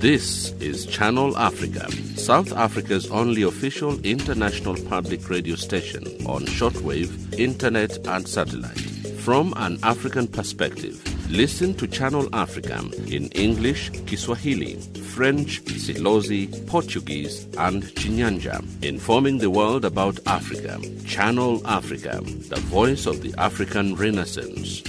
This 0.00 0.52
is 0.60 0.86
Channel 0.86 1.36
Africa, 1.36 1.92
South 2.16 2.54
Africa's 2.54 3.10
only 3.10 3.42
official 3.42 4.00
international 4.00 4.74
public 4.88 5.28
radio 5.28 5.56
station 5.56 6.04
on 6.26 6.46
shortwave, 6.46 7.38
internet, 7.38 7.98
and 8.06 8.26
satellite. 8.26 8.80
From 9.20 9.52
an 9.58 9.78
African 9.82 10.26
perspective, 10.26 11.04
listen 11.30 11.74
to 11.74 11.86
Channel 11.86 12.30
Africa 12.32 12.82
in 13.08 13.28
English, 13.32 13.90
Kiswahili, 14.06 14.76
French, 15.12 15.62
Silozi, 15.66 16.48
Portuguese, 16.66 17.44
and 17.58 17.82
Chinyanja, 17.82 18.64
informing 18.82 19.36
the 19.36 19.50
world 19.50 19.84
about 19.84 20.18
Africa. 20.26 20.80
Channel 21.04 21.60
Africa, 21.66 22.22
the 22.48 22.60
voice 22.72 23.04
of 23.04 23.20
the 23.20 23.34
African 23.36 23.96
Renaissance. 23.96 24.80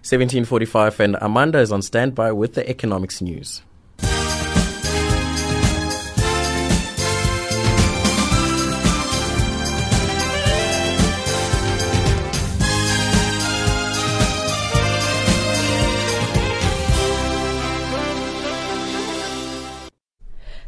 1745 0.00 0.98
and 1.00 1.18
Amanda 1.20 1.58
is 1.58 1.70
on 1.70 1.82
standby 1.82 2.32
with 2.32 2.54
the 2.54 2.66
economics 2.66 3.20
news. 3.20 3.60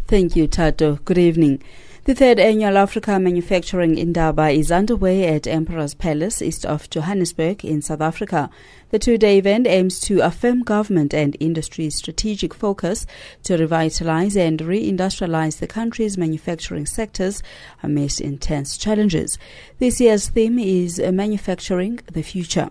Thank 0.06 0.36
you, 0.36 0.46
Tato. 0.46 0.96
Good 1.06 1.16
evening. 1.16 1.62
The 2.04 2.14
third 2.14 2.38
annual 2.38 2.76
Africa 2.76 3.18
Manufacturing 3.18 3.96
Indaba 3.96 4.50
is 4.50 4.70
underway 4.70 5.26
at 5.26 5.46
Emperors 5.46 5.94
Palace, 5.94 6.42
east 6.42 6.66
of 6.66 6.90
Johannesburg, 6.90 7.64
in 7.64 7.80
South 7.80 8.02
Africa. 8.02 8.50
The 8.90 8.98
two 8.98 9.16
day 9.16 9.38
event 9.38 9.66
aims 9.66 9.98
to 10.00 10.20
affirm 10.20 10.62
government 10.62 11.14
and 11.14 11.38
industry's 11.40 11.94
strategic 11.94 12.52
focus 12.52 13.06
to 13.44 13.56
revitalize 13.56 14.36
and 14.36 14.60
reindustrialize 14.60 15.58
the 15.58 15.66
country's 15.66 16.18
manufacturing 16.18 16.84
sectors 16.84 17.42
amidst 17.82 18.20
intense 18.20 18.76
challenges. 18.76 19.38
This 19.78 20.02
year's 20.02 20.28
theme 20.28 20.58
is 20.58 20.98
Manufacturing 20.98 22.00
the 22.12 22.22
Future. 22.22 22.68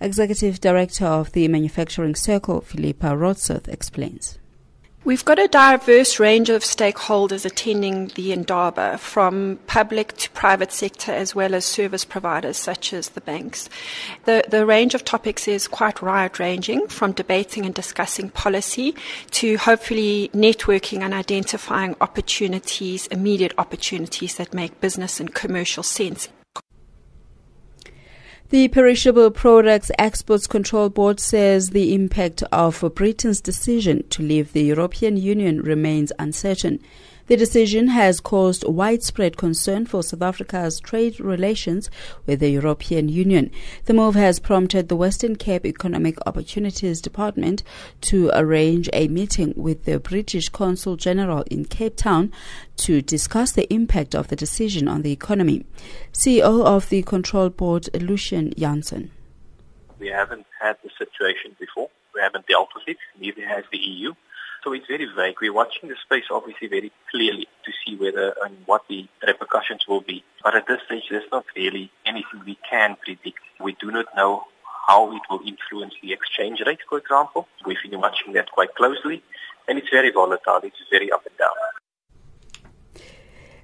Executive 0.00 0.60
Director 0.60 1.06
of 1.06 1.32
the 1.32 1.48
Manufacturing 1.48 2.14
Circle, 2.14 2.60
Philippa 2.60 3.08
Rodseth, 3.08 3.66
explains. 3.66 4.38
We've 5.08 5.24
got 5.24 5.38
a 5.38 5.48
diverse 5.48 6.20
range 6.20 6.50
of 6.50 6.62
stakeholders 6.62 7.46
attending 7.46 8.08
the 8.08 8.30
Indaba, 8.30 8.98
from 8.98 9.58
public 9.66 10.14
to 10.18 10.28
private 10.32 10.70
sector, 10.70 11.12
as 11.12 11.34
well 11.34 11.54
as 11.54 11.64
service 11.64 12.04
providers 12.04 12.58
such 12.58 12.92
as 12.92 13.08
the 13.08 13.22
banks. 13.22 13.70
The, 14.26 14.44
the 14.46 14.66
range 14.66 14.94
of 14.94 15.06
topics 15.06 15.48
is 15.48 15.66
quite 15.66 16.02
wide 16.02 16.38
ranging, 16.38 16.88
from 16.88 17.12
debating 17.12 17.64
and 17.64 17.74
discussing 17.74 18.28
policy 18.28 18.94
to 19.30 19.56
hopefully 19.56 20.30
networking 20.34 21.00
and 21.00 21.14
identifying 21.14 21.96
opportunities, 22.02 23.06
immediate 23.06 23.54
opportunities 23.56 24.34
that 24.34 24.52
make 24.52 24.78
business 24.78 25.20
and 25.20 25.32
commercial 25.34 25.82
sense 25.82 26.28
the 28.50 28.68
Perishable 28.68 29.30
Products 29.30 29.90
Exports 29.98 30.46
Control 30.46 30.88
Board 30.88 31.20
says 31.20 31.68
the 31.68 31.94
impact 31.94 32.42
of 32.50 32.82
Britain's 32.94 33.42
decision 33.42 34.08
to 34.08 34.22
leave 34.22 34.54
the 34.54 34.62
European 34.62 35.18
Union 35.18 35.60
remains 35.60 36.12
uncertain. 36.18 36.80
The 37.28 37.36
decision 37.36 37.88
has 37.88 38.20
caused 38.20 38.66
widespread 38.66 39.36
concern 39.36 39.84
for 39.84 40.02
South 40.02 40.22
Africa's 40.22 40.80
trade 40.80 41.20
relations 41.20 41.90
with 42.24 42.40
the 42.40 42.48
European 42.48 43.10
Union. 43.10 43.50
The 43.84 43.92
move 43.92 44.14
has 44.14 44.40
prompted 44.40 44.88
the 44.88 44.96
Western 44.96 45.36
Cape 45.36 45.66
Economic 45.66 46.16
Opportunities 46.26 47.02
Department 47.02 47.62
to 48.00 48.30
arrange 48.32 48.88
a 48.94 49.08
meeting 49.08 49.52
with 49.56 49.84
the 49.84 50.00
British 50.00 50.48
Consul 50.48 50.96
General 50.96 51.42
in 51.50 51.66
Cape 51.66 51.96
Town 51.96 52.32
to 52.78 53.02
discuss 53.02 53.52
the 53.52 53.70
impact 53.70 54.14
of 54.14 54.28
the 54.28 54.36
decision 54.36 54.88
on 54.88 55.02
the 55.02 55.12
economy. 55.12 55.66
CEO 56.14 56.64
of 56.64 56.88
the 56.88 57.02
Control 57.02 57.50
Board, 57.50 57.90
Lucian 58.00 58.54
Janssen. 58.56 59.10
We 59.98 60.08
haven't 60.08 60.46
had 60.58 60.78
the 60.82 60.88
situation 60.96 61.54
before. 61.60 61.90
We 62.14 62.22
haven't 62.22 62.46
dealt 62.46 62.70
with 62.74 62.84
it. 62.86 62.96
Neither 63.20 63.46
has 63.46 63.64
the 63.70 63.76
EU. 63.76 64.14
So 64.68 64.74
it's 64.74 64.86
very 64.86 65.06
vague. 65.16 65.36
We're 65.40 65.50
watching 65.50 65.88
the 65.88 65.96
space 66.04 66.24
obviously 66.30 66.68
very 66.68 66.92
clearly 67.10 67.48
to 67.64 67.72
see 67.72 67.96
whether 67.96 68.34
and 68.44 68.54
what 68.66 68.82
the 68.86 69.08
repercussions 69.26 69.88
will 69.88 70.02
be. 70.02 70.22
But 70.44 70.56
at 70.56 70.66
this 70.66 70.80
stage, 70.84 71.04
there's 71.08 71.24
not 71.32 71.46
really 71.56 71.90
anything 72.04 72.42
we 72.44 72.58
can 72.68 72.94
predict. 73.02 73.38
We 73.58 73.78
do 73.80 73.90
not 73.90 74.14
know 74.14 74.44
how 74.86 75.16
it 75.16 75.22
will 75.30 75.40
influence 75.46 75.94
the 76.02 76.12
exchange 76.12 76.60
rate, 76.66 76.80
for 76.86 76.98
example. 76.98 77.48
We've 77.64 77.78
been 77.82 77.98
watching 77.98 78.34
that 78.34 78.50
quite 78.50 78.74
closely, 78.74 79.22
and 79.68 79.78
it's 79.78 79.88
very 79.88 80.10
volatile. 80.10 80.60
It's 80.62 80.76
very 80.90 81.10
up 81.10 81.24
and 81.24 81.38
down. 81.38 81.87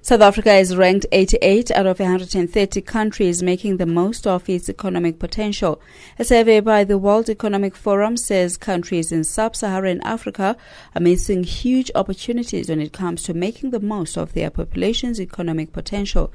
South 0.05 0.21
Africa 0.21 0.53
is 0.53 0.77
ranked 0.77 1.07
88 1.11 1.71
out 1.71 1.87
of 1.87 1.99
130 1.99 2.79
countries 2.81 3.41
making 3.41 3.77
the 3.77 3.87
most 3.87 4.27
of 4.27 4.47
its 4.47 4.69
economic 4.69 5.17
potential. 5.17 5.81
A 6.19 6.23
survey 6.23 6.59
by 6.59 6.83
the 6.83 6.99
World 6.99 7.27
Economic 7.27 7.75
Forum 7.75 8.15
says 8.15 8.55
countries 8.55 9.11
in 9.11 9.23
sub-Saharan 9.23 10.01
Africa 10.03 10.57
are 10.93 11.01
missing 11.01 11.43
huge 11.43 11.89
opportunities 11.95 12.69
when 12.69 12.81
it 12.81 12.93
comes 12.93 13.23
to 13.23 13.33
making 13.33 13.71
the 13.71 13.79
most 13.79 14.15
of 14.15 14.33
their 14.33 14.51
population's 14.51 15.19
economic 15.19 15.73
potential. 15.73 16.31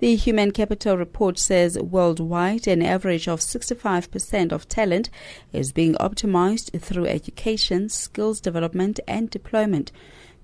The 0.00 0.16
Human 0.16 0.50
Capital 0.50 0.98
Report 0.98 1.38
says 1.38 1.78
worldwide 1.78 2.66
an 2.66 2.82
average 2.82 3.26
of 3.26 3.40
65% 3.40 4.52
of 4.52 4.68
talent 4.68 5.08
is 5.50 5.72
being 5.72 5.94
optimized 5.94 6.78
through 6.78 7.06
education, 7.06 7.88
skills 7.88 8.38
development, 8.38 9.00
and 9.08 9.30
deployment. 9.30 9.92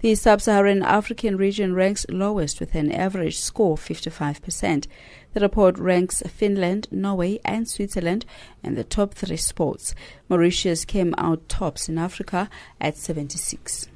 The 0.01 0.15
sub-Saharan 0.15 0.83
African 0.83 1.37
region 1.37 1.75
ranks 1.75 2.07
lowest 2.09 2.59
with 2.59 2.75
an 2.75 2.91
average 2.91 3.39
score 3.39 3.75
of 3.75 3.81
55%. 3.81 4.87
The 5.35 5.41
report 5.41 5.79
ranks 5.79 6.23
Finland, 6.27 6.89
Norway, 6.91 7.39
and 7.45 7.69
Switzerland 7.69 8.25
in 8.63 8.77
the 8.77 8.85
top 8.85 9.13
three 9.13 9.37
sports. 9.37 9.95
Mauritius 10.27 10.87
came 10.87 11.15
out 11.19 11.51
tops 11.51 11.87
in 11.87 11.99
Africa 11.99 12.49
at 12.81 12.97
76. 12.97 13.90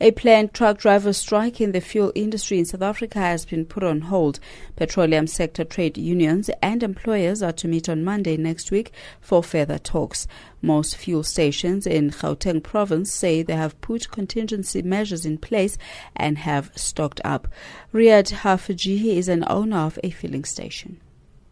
A 0.00 0.12
planned 0.12 0.54
truck 0.54 0.78
driver 0.78 1.12
strike 1.12 1.60
in 1.60 1.72
the 1.72 1.80
fuel 1.80 2.12
industry 2.14 2.60
in 2.60 2.64
South 2.64 2.82
Africa 2.82 3.18
has 3.18 3.44
been 3.44 3.64
put 3.64 3.82
on 3.82 4.02
hold. 4.02 4.38
Petroleum 4.76 5.26
sector 5.26 5.64
trade 5.64 5.98
unions 5.98 6.48
and 6.62 6.84
employers 6.84 7.42
are 7.42 7.52
to 7.54 7.66
meet 7.66 7.88
on 7.88 8.04
Monday 8.04 8.36
next 8.36 8.70
week 8.70 8.92
for 9.20 9.42
further 9.42 9.76
talks. 9.76 10.28
Most 10.62 10.96
fuel 10.96 11.24
stations 11.24 11.84
in 11.84 12.10
Gauteng 12.10 12.62
province 12.62 13.12
say 13.12 13.42
they 13.42 13.56
have 13.56 13.80
put 13.80 14.12
contingency 14.12 14.82
measures 14.82 15.26
in 15.26 15.36
place 15.36 15.76
and 16.14 16.38
have 16.38 16.70
stocked 16.76 17.20
up. 17.24 17.48
Riyad 17.92 18.32
Hafaji 18.32 19.16
is 19.16 19.28
an 19.28 19.42
owner 19.48 19.78
of 19.78 19.98
a 20.04 20.10
filling 20.10 20.44
station. 20.44 21.00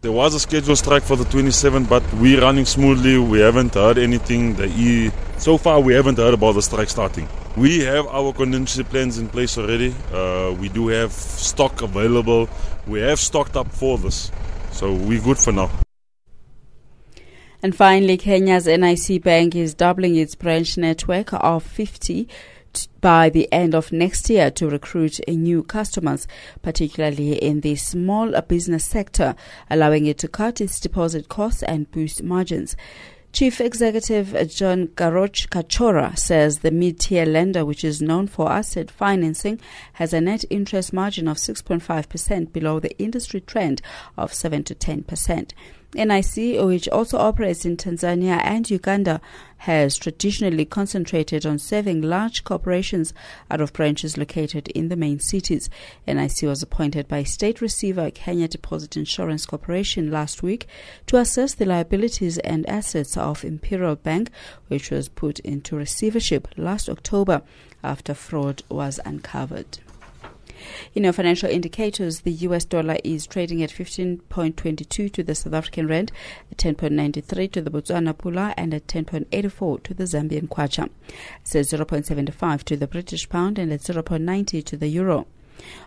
There 0.07 0.13
was 0.13 0.35
a 0.35 0.39
scheduled 0.39 0.79
strike 0.79 1.03
for 1.03 1.17
the 1.17 1.25
27th, 1.25 1.89
but 1.89 2.01
we're 2.15 2.41
running 2.41 2.65
smoothly. 2.65 3.19
We 3.19 3.41
haven't 3.41 3.75
heard 3.75 3.99
anything. 3.99 4.57
E- 4.61 5.11
so 5.37 5.59
far, 5.59 5.81
we 5.81 5.95
haven't 5.95 6.19
heard 6.19 6.33
about 6.33 6.53
the 6.53 6.63
strike 6.63 6.89
starting. 6.89 7.29
We 7.57 7.81
have 7.81 8.07
our 8.07 8.33
contingency 8.33 8.85
plans 8.85 9.19
in 9.19 9.29
place 9.29 9.59
already. 9.59 9.93
Uh, 10.13 10.55
we 10.61 10.69
do 10.69 10.87
have 10.87 11.11
stock 11.11 11.83
available. 11.83 12.49
We 12.87 13.01
have 13.01 13.19
stocked 13.19 13.57
up 13.57 13.73
for 13.73 13.99
this. 13.99 14.31
So 14.71 14.95
we're 14.95 15.21
good 15.21 15.39
for 15.39 15.51
now. 15.51 15.73
And 17.61 17.75
finally, 17.75 18.17
Kenya's 18.17 18.69
NIC 18.69 19.25
Bank 19.25 19.57
is 19.57 19.75
doubling 19.75 20.15
its 20.15 20.37
branch 20.37 20.77
network 20.77 21.33
of 21.33 21.65
50 21.65 22.29
by 23.01 23.31
the 23.31 23.51
end 23.53 23.75
of 23.75 23.93
next 23.93 24.29
year 24.29 24.51
to 24.53 24.69
recruit 24.69 25.21
new 25.29 25.63
customers, 25.63 26.27
particularly 26.63 27.35
in 27.43 27.61
the 27.61 27.77
small 27.77 28.41
business 28.43 28.85
sector, 28.85 29.35
allowing 29.71 30.07
it 30.07 30.19
to 30.19 30.29
cut 30.29 30.61
its 30.61 30.81
deposit 30.81 31.29
costs 31.29 31.63
and 31.63 31.91
boost 31.91 32.23
margins. 32.23 32.77
Chief 33.33 33.61
Executive 33.61 34.49
John 34.49 34.89
Garoch 34.89 35.49
Gachora 35.51 36.19
says 36.19 36.61
the 36.61 36.71
mid-tier 36.71 37.27
lender, 37.27 37.67
which 37.67 37.85
is 37.85 38.01
known 38.01 38.29
for 38.29 38.51
asset 38.51 38.91
financing, 38.91 39.61
has 39.95 40.15
a 40.15 40.23
net 40.23 40.47
interest 40.49 40.95
margin 40.95 41.29
of 41.29 41.37
6.5% 41.37 42.53
below 42.53 42.81
the 42.81 42.99
industry 42.99 43.43
trend 43.43 43.83
of 44.17 44.33
7 44.33 44.65
to 44.65 44.75
10%. 44.75 45.51
NIC, 45.97 46.63
which 46.63 46.89
also 46.89 47.19
operates 47.19 47.65
in 47.65 47.77
Tanzania 47.77 48.41
and 48.45 48.71
Uganda, 48.71 49.21
has 49.59 49.97
traditionally 49.97 50.65
concentrated 50.65 51.47
on 51.47 51.59
serving 51.59 52.03
large 52.03 52.45
corporations 52.45 53.15
out 53.51 53.61
of 53.61 53.73
branches 53.73 54.17
located 54.17 54.69
in 54.69 54.89
the 54.89 54.97
main 54.97 55.19
cities. 55.19 55.71
NIC 56.07 56.43
was 56.43 56.63
appointed 56.63 57.09
by 57.09 57.23
State 57.23 57.61
Receiver 57.61 58.11
Kenya 58.11 58.49
Deposit 58.49 58.97
Insurance 58.97 59.47
Corporation 59.47 60.11
last 60.11 60.43
week 60.43 60.67
to 61.07 61.17
assess 61.17 61.55
the 61.55 61.65
liabilities 61.65 62.39
and 62.39 62.69
assets 62.69 63.17
of 63.17 63.45
Imperial 63.45 63.97
Bank, 63.97 64.31
which 64.69 64.91
was 64.91 65.09
put 65.09 65.39
into 65.41 65.75
receivership 65.75 66.49
last 66.57 66.89
October 66.89 67.43
after 67.83 68.15
fraud 68.15 68.63
was 68.69 69.01
uncovered. 69.05 69.79
In 70.95 71.07
our 71.07 71.13
financial 71.13 71.51
indicators, 71.51 72.21
the 72.21 72.33
US 72.33 72.65
dollar 72.65 72.99
is 73.05 73.27
trading 73.27 73.63
at 73.63 73.71
15.22 73.71 75.13
to 75.13 75.23
the 75.23 75.35
South 75.35 75.55
African 75.55 75.87
rand, 75.87 76.13
10.93 76.57 77.53
to 77.53 77.63
the 77.63 77.71
Botswana 77.71 78.15
pula, 78.15 78.55
and 78.57 78.75
at 78.75 78.87
10.84 78.87 79.83
to 79.83 79.95
the 79.95 80.05
Zambian 80.05 80.49
kwacha. 80.49 80.89
It's 81.43 81.55
0.75 81.55 82.63
to 82.65 82.77
the 82.77 82.87
British 82.87 83.29
pound 83.29 83.59
and 83.59 83.73
at 83.73 83.81
0.90 83.81 84.65
to 84.65 84.77
the 84.77 84.89
euro. 84.89 85.27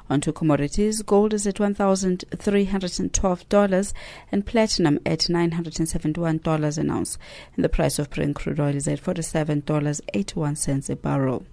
On 0.10 0.20
to 0.22 0.34
commodities, 0.34 1.04
gold 1.04 1.34
is 1.34 1.46
at 1.46 1.56
$1,312 1.56 3.94
and 4.32 4.46
platinum 4.46 5.00
at 5.06 5.20
$971 5.20 6.78
an 6.78 6.90
ounce. 6.90 7.18
And 7.56 7.64
the 7.64 7.70
price 7.70 8.00
of 8.00 8.10
Brent 8.10 8.36
crude 8.36 8.60
oil 8.60 8.76
is 8.76 8.88
at 8.88 9.02
$47.81 9.02 10.90
a 10.90 10.96
barrel. 10.96 11.46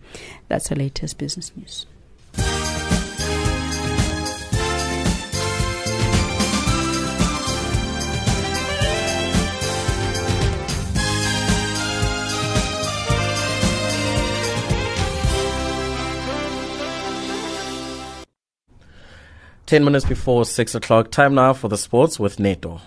That's 0.49 0.70
the 0.70 0.77
latest 0.77 1.18
business 1.18 1.53
news. 1.57 1.85
10 19.66 19.84
minutes 19.84 20.04
before 20.04 20.44
6 20.44 20.74
o'clock. 20.76 21.10
Time 21.10 21.34
now 21.34 21.52
for 21.52 21.68
the 21.68 21.76
sports 21.76 22.20
with 22.20 22.38
Neto. 22.38 22.80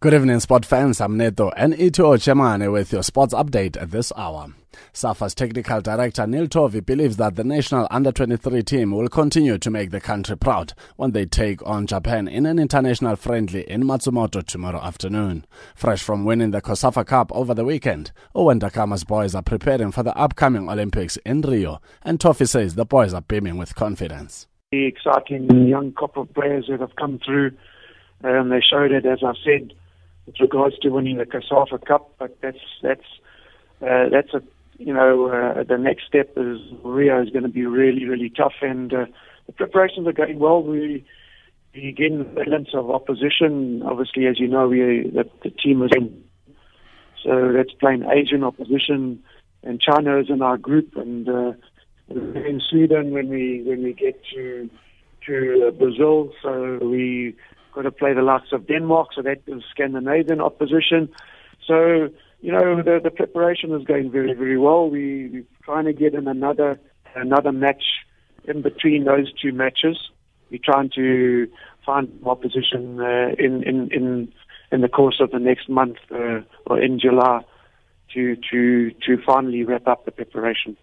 Good 0.00 0.14
evening, 0.14 0.40
sport 0.40 0.64
fans. 0.66 1.00
I'm 1.00 1.16
Neto 1.16 1.50
and 1.50 1.78
Ito 1.78 2.16
Chemane 2.16 2.72
with 2.72 2.90
your 2.90 3.04
sports 3.04 3.32
update 3.34 3.80
at 3.80 3.92
this 3.92 4.12
hour. 4.16 4.52
SAFA's 4.94 5.34
technical 5.34 5.80
director 5.80 6.26
Neil 6.26 6.46
Tovey 6.46 6.84
believes 6.84 7.16
that 7.16 7.34
the 7.34 7.44
national 7.44 7.88
under 7.90 8.12
23 8.12 8.62
team 8.62 8.90
will 8.90 9.08
continue 9.08 9.56
to 9.56 9.70
make 9.70 9.90
the 9.90 10.02
country 10.02 10.36
proud 10.36 10.74
when 10.96 11.12
they 11.12 11.24
take 11.24 11.66
on 11.66 11.86
Japan 11.86 12.28
in 12.28 12.44
an 12.44 12.58
international 12.58 13.16
friendly 13.16 13.62
in 13.62 13.84
Matsumoto 13.84 14.44
tomorrow 14.44 14.80
afternoon. 14.82 15.46
Fresh 15.74 16.02
from 16.02 16.26
winning 16.26 16.50
the 16.50 16.60
COSAFA 16.60 17.06
Cup 17.06 17.32
over 17.32 17.54
the 17.54 17.64
weekend, 17.64 18.12
Owen 18.34 18.58
Da 18.58 18.68
Gama's 18.68 19.02
boys 19.02 19.34
are 19.34 19.42
preparing 19.42 19.92
for 19.92 20.02
the 20.02 20.14
upcoming 20.14 20.68
Olympics 20.68 21.16
in 21.24 21.40
Rio, 21.40 21.80
and 22.02 22.20
Tovey 22.20 22.46
says 22.46 22.74
the 22.74 22.84
boys 22.84 23.14
are 23.14 23.22
beaming 23.22 23.56
with 23.56 23.74
confidence. 23.74 24.46
The 24.72 24.84
exciting 24.84 25.68
young 25.68 25.92
couple 25.92 26.24
of 26.24 26.34
players 26.34 26.66
that 26.68 26.80
have 26.80 26.96
come 26.96 27.18
through, 27.24 27.52
um, 28.24 28.50
they 28.50 28.60
showed 28.60 28.92
it, 28.92 29.06
as 29.06 29.20
I 29.24 29.32
said, 29.42 29.72
with 30.26 30.38
regards 30.38 30.78
to 30.80 30.90
winning 30.90 31.16
the 31.16 31.24
COSAFA 31.24 31.86
Cup, 31.86 32.12
but 32.18 32.38
that's 32.42 32.58
that's 32.82 33.00
uh, 33.80 34.10
that's 34.10 34.34
a 34.34 34.42
you 34.86 34.92
know, 34.92 35.28
uh, 35.28 35.62
the 35.64 35.78
next 35.78 36.06
step 36.06 36.32
is 36.36 36.58
Rio 36.82 37.22
is 37.22 37.30
going 37.30 37.44
to 37.44 37.48
be 37.48 37.66
really, 37.66 38.04
really 38.06 38.30
tough, 38.30 38.54
and 38.62 38.92
uh, 38.92 39.06
the 39.46 39.52
preparations 39.52 40.06
are 40.06 40.12
going 40.12 40.38
well. 40.38 40.62
We 40.62 41.04
we 41.74 41.92
getting 41.92 42.24
balance 42.34 42.70
of 42.74 42.90
opposition. 42.90 43.82
Obviously, 43.82 44.26
as 44.26 44.38
you 44.38 44.48
know, 44.48 44.68
we 44.68 45.10
the, 45.14 45.28
the 45.42 45.50
team 45.50 45.82
is 45.82 45.90
in, 45.96 46.24
so 47.22 47.52
that's 47.52 47.72
playing 47.72 48.04
Asian 48.04 48.44
opposition, 48.44 49.22
and 49.62 49.80
China 49.80 50.18
is 50.18 50.28
in 50.28 50.42
our 50.42 50.58
group, 50.58 50.96
and 50.96 51.28
uh, 51.28 51.52
in 52.08 52.60
Sweden 52.68 53.12
when 53.12 53.28
we 53.28 53.62
when 53.62 53.82
we 53.82 53.92
get 53.92 54.20
to 54.34 54.68
to 55.26 55.68
uh, 55.68 55.70
Brazil, 55.70 56.32
so 56.42 56.78
we 56.82 57.34
got 57.74 57.82
to 57.82 57.90
play 57.90 58.12
the 58.12 58.22
likes 58.22 58.52
of 58.52 58.66
Denmark, 58.66 59.08
so 59.14 59.22
that 59.22 59.40
is 59.46 59.62
Scandinavian 59.70 60.40
opposition. 60.40 61.08
So 61.66 62.10
you 62.42 62.50
know, 62.50 62.82
the, 62.82 63.00
the 63.02 63.10
preparation 63.10 63.72
is 63.72 63.84
going 63.84 64.10
very, 64.10 64.34
very 64.34 64.58
well. 64.58 64.90
We, 64.90 65.30
we're 65.32 65.44
trying 65.64 65.84
to 65.84 65.92
get 65.92 66.14
in 66.14 66.26
another 66.26 66.78
another 67.14 67.52
match 67.52 67.84
in 68.44 68.62
between 68.62 69.04
those 69.04 69.32
two 69.40 69.52
matches. 69.52 69.96
We're 70.50 70.60
trying 70.62 70.90
to 70.96 71.46
find 71.86 72.08
opposition 72.26 73.00
uh, 73.00 73.30
in, 73.38 73.62
in 73.62 73.90
in 73.92 74.32
in 74.72 74.80
the 74.80 74.88
course 74.88 75.20
of 75.20 75.30
the 75.30 75.38
next 75.38 75.68
month 75.68 75.98
uh, 76.10 76.40
or 76.66 76.80
in 76.80 76.98
July 76.98 77.42
to 78.14 78.36
to 78.50 78.90
to 79.06 79.22
finally 79.24 79.62
wrap 79.62 79.86
up 79.86 80.04
the 80.04 80.10
preparation. 80.10 80.76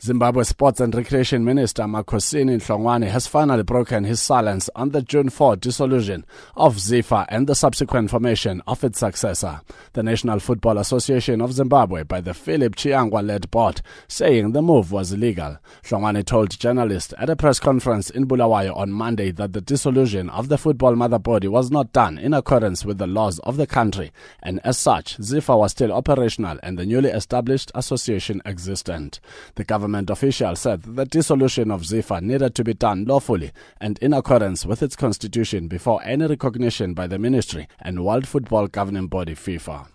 Zimbabwe 0.00 0.44
Sports 0.44 0.78
and 0.78 0.94
Recreation 0.94 1.44
Minister 1.44 1.82
Makhosini 1.82 2.58
Hlongwane 2.58 3.08
has 3.08 3.26
finally 3.26 3.64
broken 3.64 4.04
his 4.04 4.22
silence 4.22 4.70
on 4.76 4.90
the 4.90 5.02
June 5.02 5.28
4 5.28 5.56
dissolution 5.56 6.24
of 6.54 6.76
ZIFA 6.76 7.26
and 7.28 7.48
the 7.48 7.56
subsequent 7.56 8.08
formation 8.08 8.62
of 8.68 8.84
its 8.84 9.00
successor, 9.00 9.60
the 9.94 10.04
National 10.04 10.38
Football 10.38 10.78
Association 10.78 11.40
of 11.40 11.52
Zimbabwe, 11.52 12.04
by 12.04 12.20
the 12.20 12.32
Philip 12.32 12.76
Chiyangwa-led 12.76 13.50
board, 13.50 13.82
saying 14.06 14.52
the 14.52 14.62
move 14.62 14.92
was 14.92 15.12
illegal. 15.12 15.58
Hlongwane 15.82 16.24
told 16.24 16.56
journalists 16.56 17.12
at 17.18 17.28
a 17.28 17.34
press 17.34 17.58
conference 17.58 18.08
in 18.08 18.28
Bulawayo 18.28 18.76
on 18.76 18.92
Monday 18.92 19.32
that 19.32 19.52
the 19.52 19.60
dissolution 19.60 20.30
of 20.30 20.48
the 20.48 20.58
football 20.58 20.94
mother 20.94 21.18
body 21.18 21.48
was 21.48 21.72
not 21.72 21.92
done 21.92 22.18
in 22.18 22.34
accordance 22.34 22.84
with 22.84 22.98
the 22.98 23.08
laws 23.08 23.40
of 23.40 23.56
the 23.56 23.66
country, 23.66 24.12
and 24.44 24.60
as 24.62 24.78
such, 24.78 25.18
ZIFA 25.18 25.58
was 25.58 25.72
still 25.72 25.90
operational 25.90 26.56
and 26.62 26.78
the 26.78 26.86
newly 26.86 27.10
established 27.10 27.72
association 27.74 28.40
existent. 28.46 29.18
The 29.56 29.64
government 29.64 29.87
government 29.88 30.10
official 30.10 30.54
said 30.54 30.82
the 30.82 31.06
dissolution 31.06 31.70
of 31.70 31.80
ZIFA 31.80 32.20
needed 32.20 32.54
to 32.54 32.62
be 32.62 32.74
done 32.74 33.06
lawfully 33.06 33.52
and 33.80 33.98
in 34.00 34.12
accordance 34.12 34.66
with 34.66 34.82
its 34.82 34.94
constitution 34.94 35.66
before 35.66 36.02
any 36.04 36.26
recognition 36.26 36.92
by 36.92 37.06
the 37.06 37.18
ministry 37.18 37.66
and 37.80 38.04
World 38.04 38.28
Football 38.28 38.66
Governing 38.66 39.06
Body 39.06 39.34
FIFA. 39.34 39.86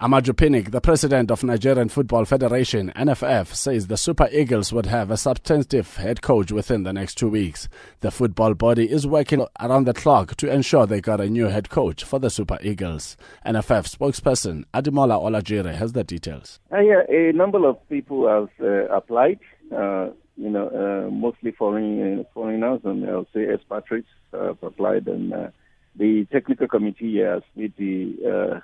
Amaju 0.00 0.32
Pinnick, 0.32 0.70
the 0.70 0.80
president 0.80 1.30
of 1.30 1.44
Nigerian 1.44 1.90
Football 1.90 2.24
Federation, 2.24 2.90
NFF, 2.96 3.48
says 3.48 3.86
the 3.86 3.98
Super 3.98 4.30
Eagles 4.32 4.72
would 4.72 4.86
have 4.86 5.10
a 5.10 5.18
substantive 5.18 5.96
head 5.96 6.22
coach 6.22 6.50
within 6.50 6.84
the 6.84 6.92
next 6.94 7.16
two 7.16 7.28
weeks. 7.28 7.68
The 8.00 8.10
football 8.10 8.54
body 8.54 8.90
is 8.90 9.06
working 9.06 9.44
around 9.60 9.84
the 9.84 9.92
clock 9.92 10.36
to 10.36 10.50
ensure 10.50 10.86
they 10.86 11.02
got 11.02 11.20
a 11.20 11.28
new 11.28 11.48
head 11.48 11.68
coach 11.68 12.02
for 12.02 12.18
the 12.18 12.30
Super 12.30 12.56
Eagles. 12.62 13.18
NFF 13.44 13.94
spokesperson 13.94 14.64
Ademola 14.72 15.20
Olajire 15.20 15.74
has 15.74 15.92
the 15.92 16.02
details. 16.02 16.60
Uh, 16.72 16.80
yeah, 16.80 17.02
a 17.10 17.32
number 17.34 17.68
of 17.68 17.76
people 17.90 18.26
have 18.26 18.48
uh, 18.66 18.86
applied. 18.88 19.40
Uh, 19.70 20.08
you 20.38 20.48
know, 20.48 20.68
uh, 20.68 21.10
mostly 21.10 21.50
foreign 21.50 22.20
uh, 22.20 22.22
foreigners 22.32 22.80
and 22.84 23.06
I'll 23.06 23.26
say 23.34 23.52
expatriates 23.52 24.08
have 24.32 24.62
applied, 24.62 25.08
and 25.08 25.34
uh, 25.34 25.48
the 25.94 26.24
technical 26.32 26.68
committee 26.68 27.18
has 27.18 27.42
made 27.54 27.74
the 27.76 28.62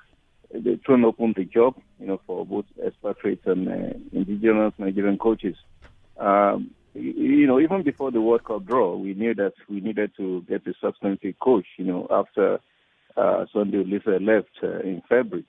they 0.53 0.77
try 0.77 1.03
open 1.03 1.35
the 1.37 1.45
job, 1.45 1.75
you 2.01 2.07
know, 2.07 2.21
for 2.27 2.47
both 2.47 2.67
expatriates 2.85 3.47
and 3.47 3.69
uh, 3.69 3.99
indigenous 4.13 4.73
Nigerian 4.79 5.19
coaches. 5.19 5.57
Um, 6.19 6.71
you 6.95 7.47
know, 7.47 7.61
even 7.61 7.83
before 7.83 8.11
the 8.11 8.21
World 8.21 8.45
Cup 8.45 8.65
draw, 8.65 8.97
we 8.97 9.15
knew 9.15 9.35
that 9.35 9.53
we 9.69 9.81
needed 9.81 10.13
to 10.17 10.43
get 10.49 10.67
a 10.67 10.73
substantive 10.81 11.39
coach, 11.41 11.67
you 11.77 11.85
know, 11.85 12.07
after 12.11 12.59
uh, 13.17 13.45
Sunday 13.53 13.85
Oliseh 13.85 14.25
left 14.25 14.49
uh, 14.63 14.81
in 14.81 15.03
February. 15.09 15.45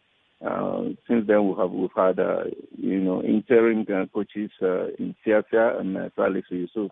Uh, 0.46 0.90
since 1.08 1.26
then, 1.26 1.48
we 1.48 1.56
have 1.58 1.72
we've 1.72 1.90
had 1.96 2.20
uh, 2.20 2.44
you 2.78 3.00
know 3.00 3.24
interim 3.24 3.86
uh, 3.92 4.06
coaches 4.14 4.52
uh, 4.62 4.88
in 5.00 5.16
Siasia 5.26 5.80
and 5.80 5.98
uh, 5.98 6.10
Salisu 6.18 6.52
Yusuf. 6.52 6.92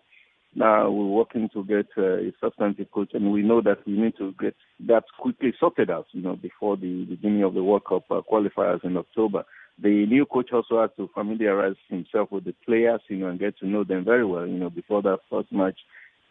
Now 0.56 0.88
we're 0.88 1.04
working 1.04 1.50
to 1.50 1.62
get 1.64 1.88
uh, 1.98 2.16
a 2.16 2.32
substantive 2.40 2.90
coach, 2.90 3.10
and 3.12 3.30
we 3.30 3.42
know 3.42 3.60
that 3.60 3.86
we 3.86 3.92
need 3.92 4.16
to 4.16 4.34
get 4.40 4.56
that 4.86 5.04
quickly 5.18 5.52
sorted 5.60 5.90
out, 5.90 6.06
you 6.12 6.22
know, 6.22 6.34
before 6.34 6.78
the 6.78 7.04
beginning 7.04 7.42
of 7.42 7.52
the 7.52 7.62
World 7.62 7.84
Cup 7.84 8.04
uh, 8.10 8.22
qualifiers 8.22 8.82
in 8.82 8.96
October. 8.96 9.44
The 9.78 10.06
new 10.06 10.24
coach 10.24 10.52
also 10.54 10.80
has 10.80 10.88
to 10.96 11.10
familiarize 11.12 11.76
himself 11.90 12.32
with 12.32 12.44
the 12.44 12.54
players, 12.64 13.02
you 13.08 13.18
know, 13.18 13.28
and 13.28 13.38
get 13.38 13.58
to 13.58 13.66
know 13.66 13.84
them 13.84 14.02
very 14.02 14.24
well, 14.24 14.46
you 14.46 14.56
know, 14.56 14.70
before 14.70 15.02
that 15.02 15.18
first 15.28 15.52
match 15.52 15.78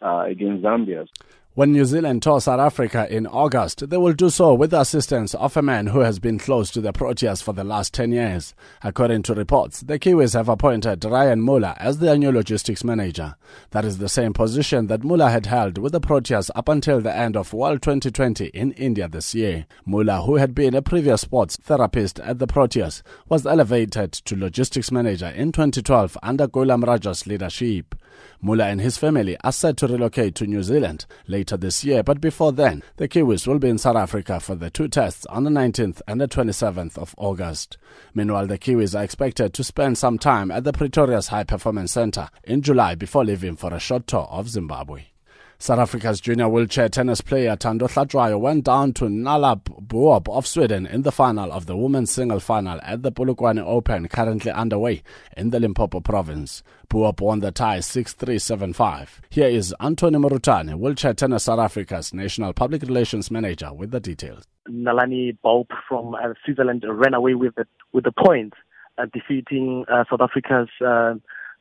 uh, 0.02 0.26
against 0.28 0.64
Zambia. 0.64 1.08
When 1.56 1.72
New 1.72 1.86
Zealand 1.86 2.22
tour 2.22 2.42
South 2.42 2.60
Africa 2.60 3.08
in 3.10 3.26
August, 3.26 3.90
they 3.90 3.96
will 3.96 4.12
do 4.12 4.30
so 4.30 4.54
with 4.54 4.72
the 4.72 4.82
assistance 4.82 5.34
of 5.36 5.56
a 5.56 5.62
man 5.62 5.88
who 5.88 6.02
has 6.02 6.20
been 6.20 6.38
close 6.38 6.70
to 6.72 6.82
the 6.82 6.92
Proteas 6.92 7.42
for 7.42 7.54
the 7.54 7.64
last 7.64 7.94
10 7.94 8.12
years. 8.12 8.54
According 8.84 9.24
to 9.24 9.34
reports, 9.34 9.80
the 9.80 9.98
Kiwis 9.98 10.34
have 10.34 10.50
appointed 10.50 11.06
Ryan 11.06 11.40
Muller 11.40 11.74
as 11.78 12.00
their 12.00 12.18
new 12.18 12.30
logistics 12.30 12.84
manager. 12.84 13.38
That 13.72 13.86
is 13.86 14.00
the 14.00 14.10
same 14.10 14.34
position 14.34 14.88
that 14.88 15.06
Muller 15.06 15.30
had 15.30 15.46
held 15.46 15.78
with 15.78 15.94
the 15.94 16.02
Proteas 16.02 16.50
up 16.56 16.68
until 16.68 17.00
the 17.00 17.16
end 17.16 17.38
of 17.38 17.54
World 17.54 17.82
2020 17.84 18.48
in 18.48 18.74
India 18.74 19.08
this 19.08 19.34
year. 19.34 19.66
Muller, 19.86 20.24
who 20.24 20.36
had 20.36 20.54
been 20.54 20.76
a 20.76 20.82
previous 20.82 21.22
sports 21.22 21.56
therapist 21.56 22.20
at 22.20 22.40
the 22.40 22.48
Proteas, 22.48 23.02
was 23.30 23.46
elevated 23.46 24.12
to 24.12 24.36
logistics 24.36 24.92
manager 24.92 25.28
in 25.28 25.54
2012 25.54 26.18
under 26.22 26.50
Goolam 26.50 26.86
Rajah's 26.86 27.26
leadership. 27.26 27.96
Muller 28.42 28.66
and 28.66 28.82
his 28.82 28.98
family 28.98 29.38
are 29.44 29.52
set 29.52 29.78
to 29.78 29.88
relocate 29.88 30.36
to 30.36 30.48
New 30.48 30.64
Zealand 30.64 31.06
later 31.28 31.58
this 31.58 31.84
year, 31.84 32.04
but 32.04 32.22
before 32.22 32.52
then, 32.52 32.84
the 32.98 33.08
Kiwis 33.08 33.48
will 33.48 33.60
be 33.60 33.70
in 33.70 33.78
South 33.78 33.96
Africa 33.96 34.40
for 34.40 34.56
the 34.56 34.70
two 34.70 34.88
tests 34.88 35.26
on 35.28 35.44
the 35.44 35.50
19th 35.50 36.02
and 36.08 36.22
the 36.22 36.28
27th 36.28 36.98
of 36.98 37.16
August. 37.18 37.78
Meanwhile, 38.14 38.48
the 38.48 38.58
Kiwis 38.58 38.98
are 38.98 39.04
expected 39.04 39.54
to 39.54 39.64
spend 39.64 39.98
some 39.98 40.20
time 40.20 40.52
at 40.52 40.64
the 40.64 40.74
Pretoria's 40.74 41.30
High 41.30 41.44
Performance 41.44 41.92
Center 41.92 42.30
in 42.44 42.62
July 42.62 42.96
before 42.96 43.26
leaving 43.26 43.56
for 43.56 43.74
a 43.74 43.80
short 43.80 44.08
tour 44.08 44.28
of 44.30 44.50
Zimbabwe. 44.50 45.15
South 45.58 45.80
Africa's 45.80 46.20
junior 46.20 46.50
wheelchair 46.50 46.90
tennis 46.90 47.22
player 47.22 47.56
Thando 47.56 47.90
Hlatshwayo 47.90 48.38
went 48.40 48.66
down 48.66 48.92
to 48.94 49.10
Nala 49.10 49.56
Buob 49.56 50.28
of 50.30 50.46
Sweden 50.46 50.86
in 50.86 51.04
the 51.04 51.12
final 51.12 51.52
of 51.52 51.66
the 51.66 51.78
women's 51.78 52.12
single 52.12 52.42
final 52.42 52.80
at 52.84 53.04
the 53.04 53.12
Polokwane 53.12 53.64
Open 53.66 54.08
currently 54.10 54.52
underway 54.52 55.02
in 55.38 55.52
the 55.52 55.60
Limpopo 55.60 56.02
province. 56.02 56.62
Buob 56.90 57.22
won 57.22 57.40
the 57.40 57.52
tie 57.52 57.80
6-3-7-5. 57.80 59.08
Here 59.30 59.48
is 59.48 59.74
Anthony 59.80 60.18
Morutane, 60.18 60.78
wheelchair 60.78 61.14
tennis 61.14 61.46
South 61.46 61.60
Africa's 61.60 62.14
national 62.14 62.52
public 62.54 62.82
relations 62.82 63.32
manager 63.32 63.74
with 63.74 63.92
the 63.92 64.02
details. 64.02 64.44
Nalani 64.70 65.38
Buob 65.44 65.68
from 65.88 66.16
uh, 66.16 66.34
Switzerland 66.44 66.84
ran 66.88 67.14
away 67.14 67.34
with 67.34 67.56
the, 67.56 67.66
with 67.94 68.04
the 68.04 68.12
points, 68.12 68.58
uh, 68.98 69.06
defeating 69.14 69.86
uh, 69.88 70.04
South 70.10 70.22
Africa's 70.22 70.68
uh, 70.86 71.14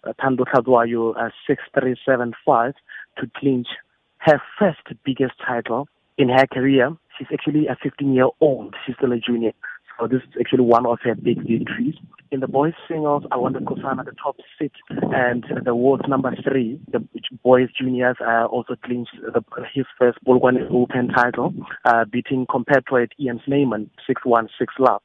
uh, 0.04 0.12
6-3-7-5 0.18 2.74
to 3.18 3.30
clinch 3.36 3.68
her 4.24 4.40
first 4.58 4.80
biggest 5.04 5.34
title 5.46 5.88
in 6.16 6.28
her 6.28 6.46
career. 6.46 6.96
She's 7.18 7.28
actually 7.32 7.66
a 7.66 7.76
15 7.82 8.14
year 8.14 8.28
old. 8.40 8.74
She's 8.84 8.96
still 8.96 9.12
a 9.12 9.18
junior. 9.18 9.52
So 9.98 10.08
this 10.08 10.22
is 10.22 10.34
actually 10.40 10.64
one 10.64 10.86
of 10.86 10.98
her 11.04 11.14
big 11.14 11.38
victories. 11.38 11.94
In 12.32 12.40
the 12.40 12.48
boys 12.48 12.72
singles, 12.88 13.22
I 13.30 13.36
won 13.36 13.52
the 13.52 13.60
Kosana, 13.60 14.04
the 14.04 14.12
top 14.20 14.36
six, 14.58 14.74
and 14.90 15.44
the 15.64 15.74
world 15.76 16.02
number 16.08 16.34
three. 16.42 16.80
The 16.90 17.06
boys 17.44 17.68
juniors 17.78 18.16
uh, 18.20 18.46
also 18.46 18.74
clinched 18.84 19.14
the, 19.22 19.40
his 19.72 19.84
first 19.96 20.18
Polokwane 20.26 20.68
Open 20.72 21.08
title, 21.08 21.54
uh, 21.84 22.04
beating 22.10 22.46
compatriot 22.50 23.12
Ian 23.20 23.40
Snyman 23.44 23.88
6-1, 24.10 24.48
6 24.58 24.74
love. 24.80 25.02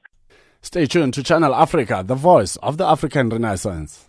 Stay 0.62 0.88
tuned 0.88 1.14
to 1.14 1.24
Channel 1.24 1.54
Africa, 1.54 2.04
the 2.06 2.16
voice 2.16 2.56
of 2.58 2.78
the 2.78 2.86
African 2.86 3.30
Renaissance. 3.30 4.09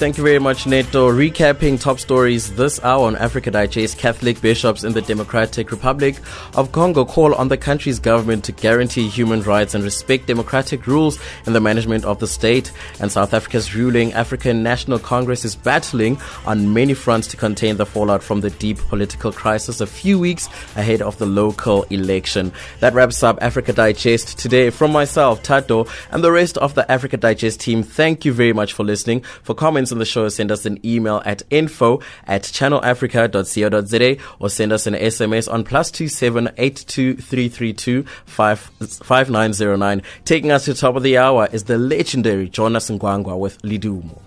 Thank 0.00 0.16
you 0.16 0.24
very 0.24 0.38
much, 0.38 0.66
Neto. 0.66 1.10
Recapping 1.10 1.78
top 1.78 2.00
stories 2.00 2.54
this 2.56 2.82
hour 2.82 3.06
on 3.06 3.16
Africa 3.16 3.50
Digest, 3.50 3.98
Catholic 3.98 4.40
bishops 4.40 4.82
in 4.82 4.94
the 4.94 5.02
Democratic 5.02 5.70
Republic 5.70 6.16
of 6.54 6.72
Congo 6.72 7.04
call 7.04 7.34
on 7.34 7.48
the 7.48 7.58
country's 7.58 7.98
government 7.98 8.42
to 8.44 8.52
guarantee 8.52 9.10
human 9.10 9.42
rights 9.42 9.74
and 9.74 9.84
respect 9.84 10.26
democratic 10.26 10.86
rules 10.86 11.18
in 11.46 11.52
the 11.52 11.60
management 11.60 12.06
of 12.06 12.18
the 12.18 12.26
state. 12.26 12.72
And 12.98 13.12
South 13.12 13.34
Africa's 13.34 13.74
ruling 13.74 14.14
African 14.14 14.62
National 14.62 14.98
Congress 14.98 15.44
is 15.44 15.54
battling 15.54 16.18
on 16.46 16.72
many 16.72 16.94
fronts 16.94 17.28
to 17.28 17.36
contain 17.36 17.76
the 17.76 17.84
fallout 17.84 18.22
from 18.22 18.40
the 18.40 18.48
deep 18.48 18.78
political 18.78 19.32
crisis 19.32 19.82
a 19.82 19.86
few 19.86 20.18
weeks 20.18 20.48
ahead 20.76 21.02
of 21.02 21.18
the 21.18 21.26
local 21.26 21.82
election. 21.90 22.52
That 22.78 22.94
wraps 22.94 23.22
up 23.22 23.36
Africa 23.42 23.74
Digest 23.74 24.38
today. 24.38 24.70
From 24.70 24.92
myself, 24.92 25.42
Tato, 25.42 25.86
and 26.10 26.24
the 26.24 26.32
rest 26.32 26.56
of 26.56 26.74
the 26.74 26.90
Africa 26.90 27.18
Digest 27.18 27.60
team, 27.60 27.82
thank 27.82 28.24
you 28.24 28.32
very 28.32 28.54
much 28.54 28.72
for 28.72 28.82
listening. 28.82 29.20
For 29.42 29.54
comments 29.54 29.89
on 29.92 29.98
the 29.98 30.04
show, 30.04 30.28
send 30.28 30.50
us 30.50 30.66
an 30.66 30.84
email 30.84 31.22
at 31.24 31.42
info 31.50 32.00
at 32.26 32.42
channelafrica.co.za 32.42 34.16
or 34.38 34.50
send 34.50 34.72
us 34.72 34.86
an 34.86 34.94
SMS 34.94 35.52
on 35.52 35.64
plus 35.64 35.90
two 35.90 36.08
seven 36.08 36.50
eight 36.56 36.84
two 36.86 37.16
three 37.16 37.48
three 37.48 37.72
two 37.72 38.04
five 38.24 38.60
five 38.60 39.30
nine 39.30 39.52
zero 39.52 39.76
nine. 39.76 40.02
Taking 40.24 40.50
us 40.50 40.64
to 40.64 40.74
the 40.74 40.80
top 40.80 40.96
of 40.96 41.02
the 41.02 41.18
hour 41.18 41.48
is 41.52 41.64
the 41.64 41.78
legendary 41.78 42.48
Jonas 42.48 42.90
Gwangwa 42.90 43.38
with 43.38 43.60
Lidumo. 43.62 44.20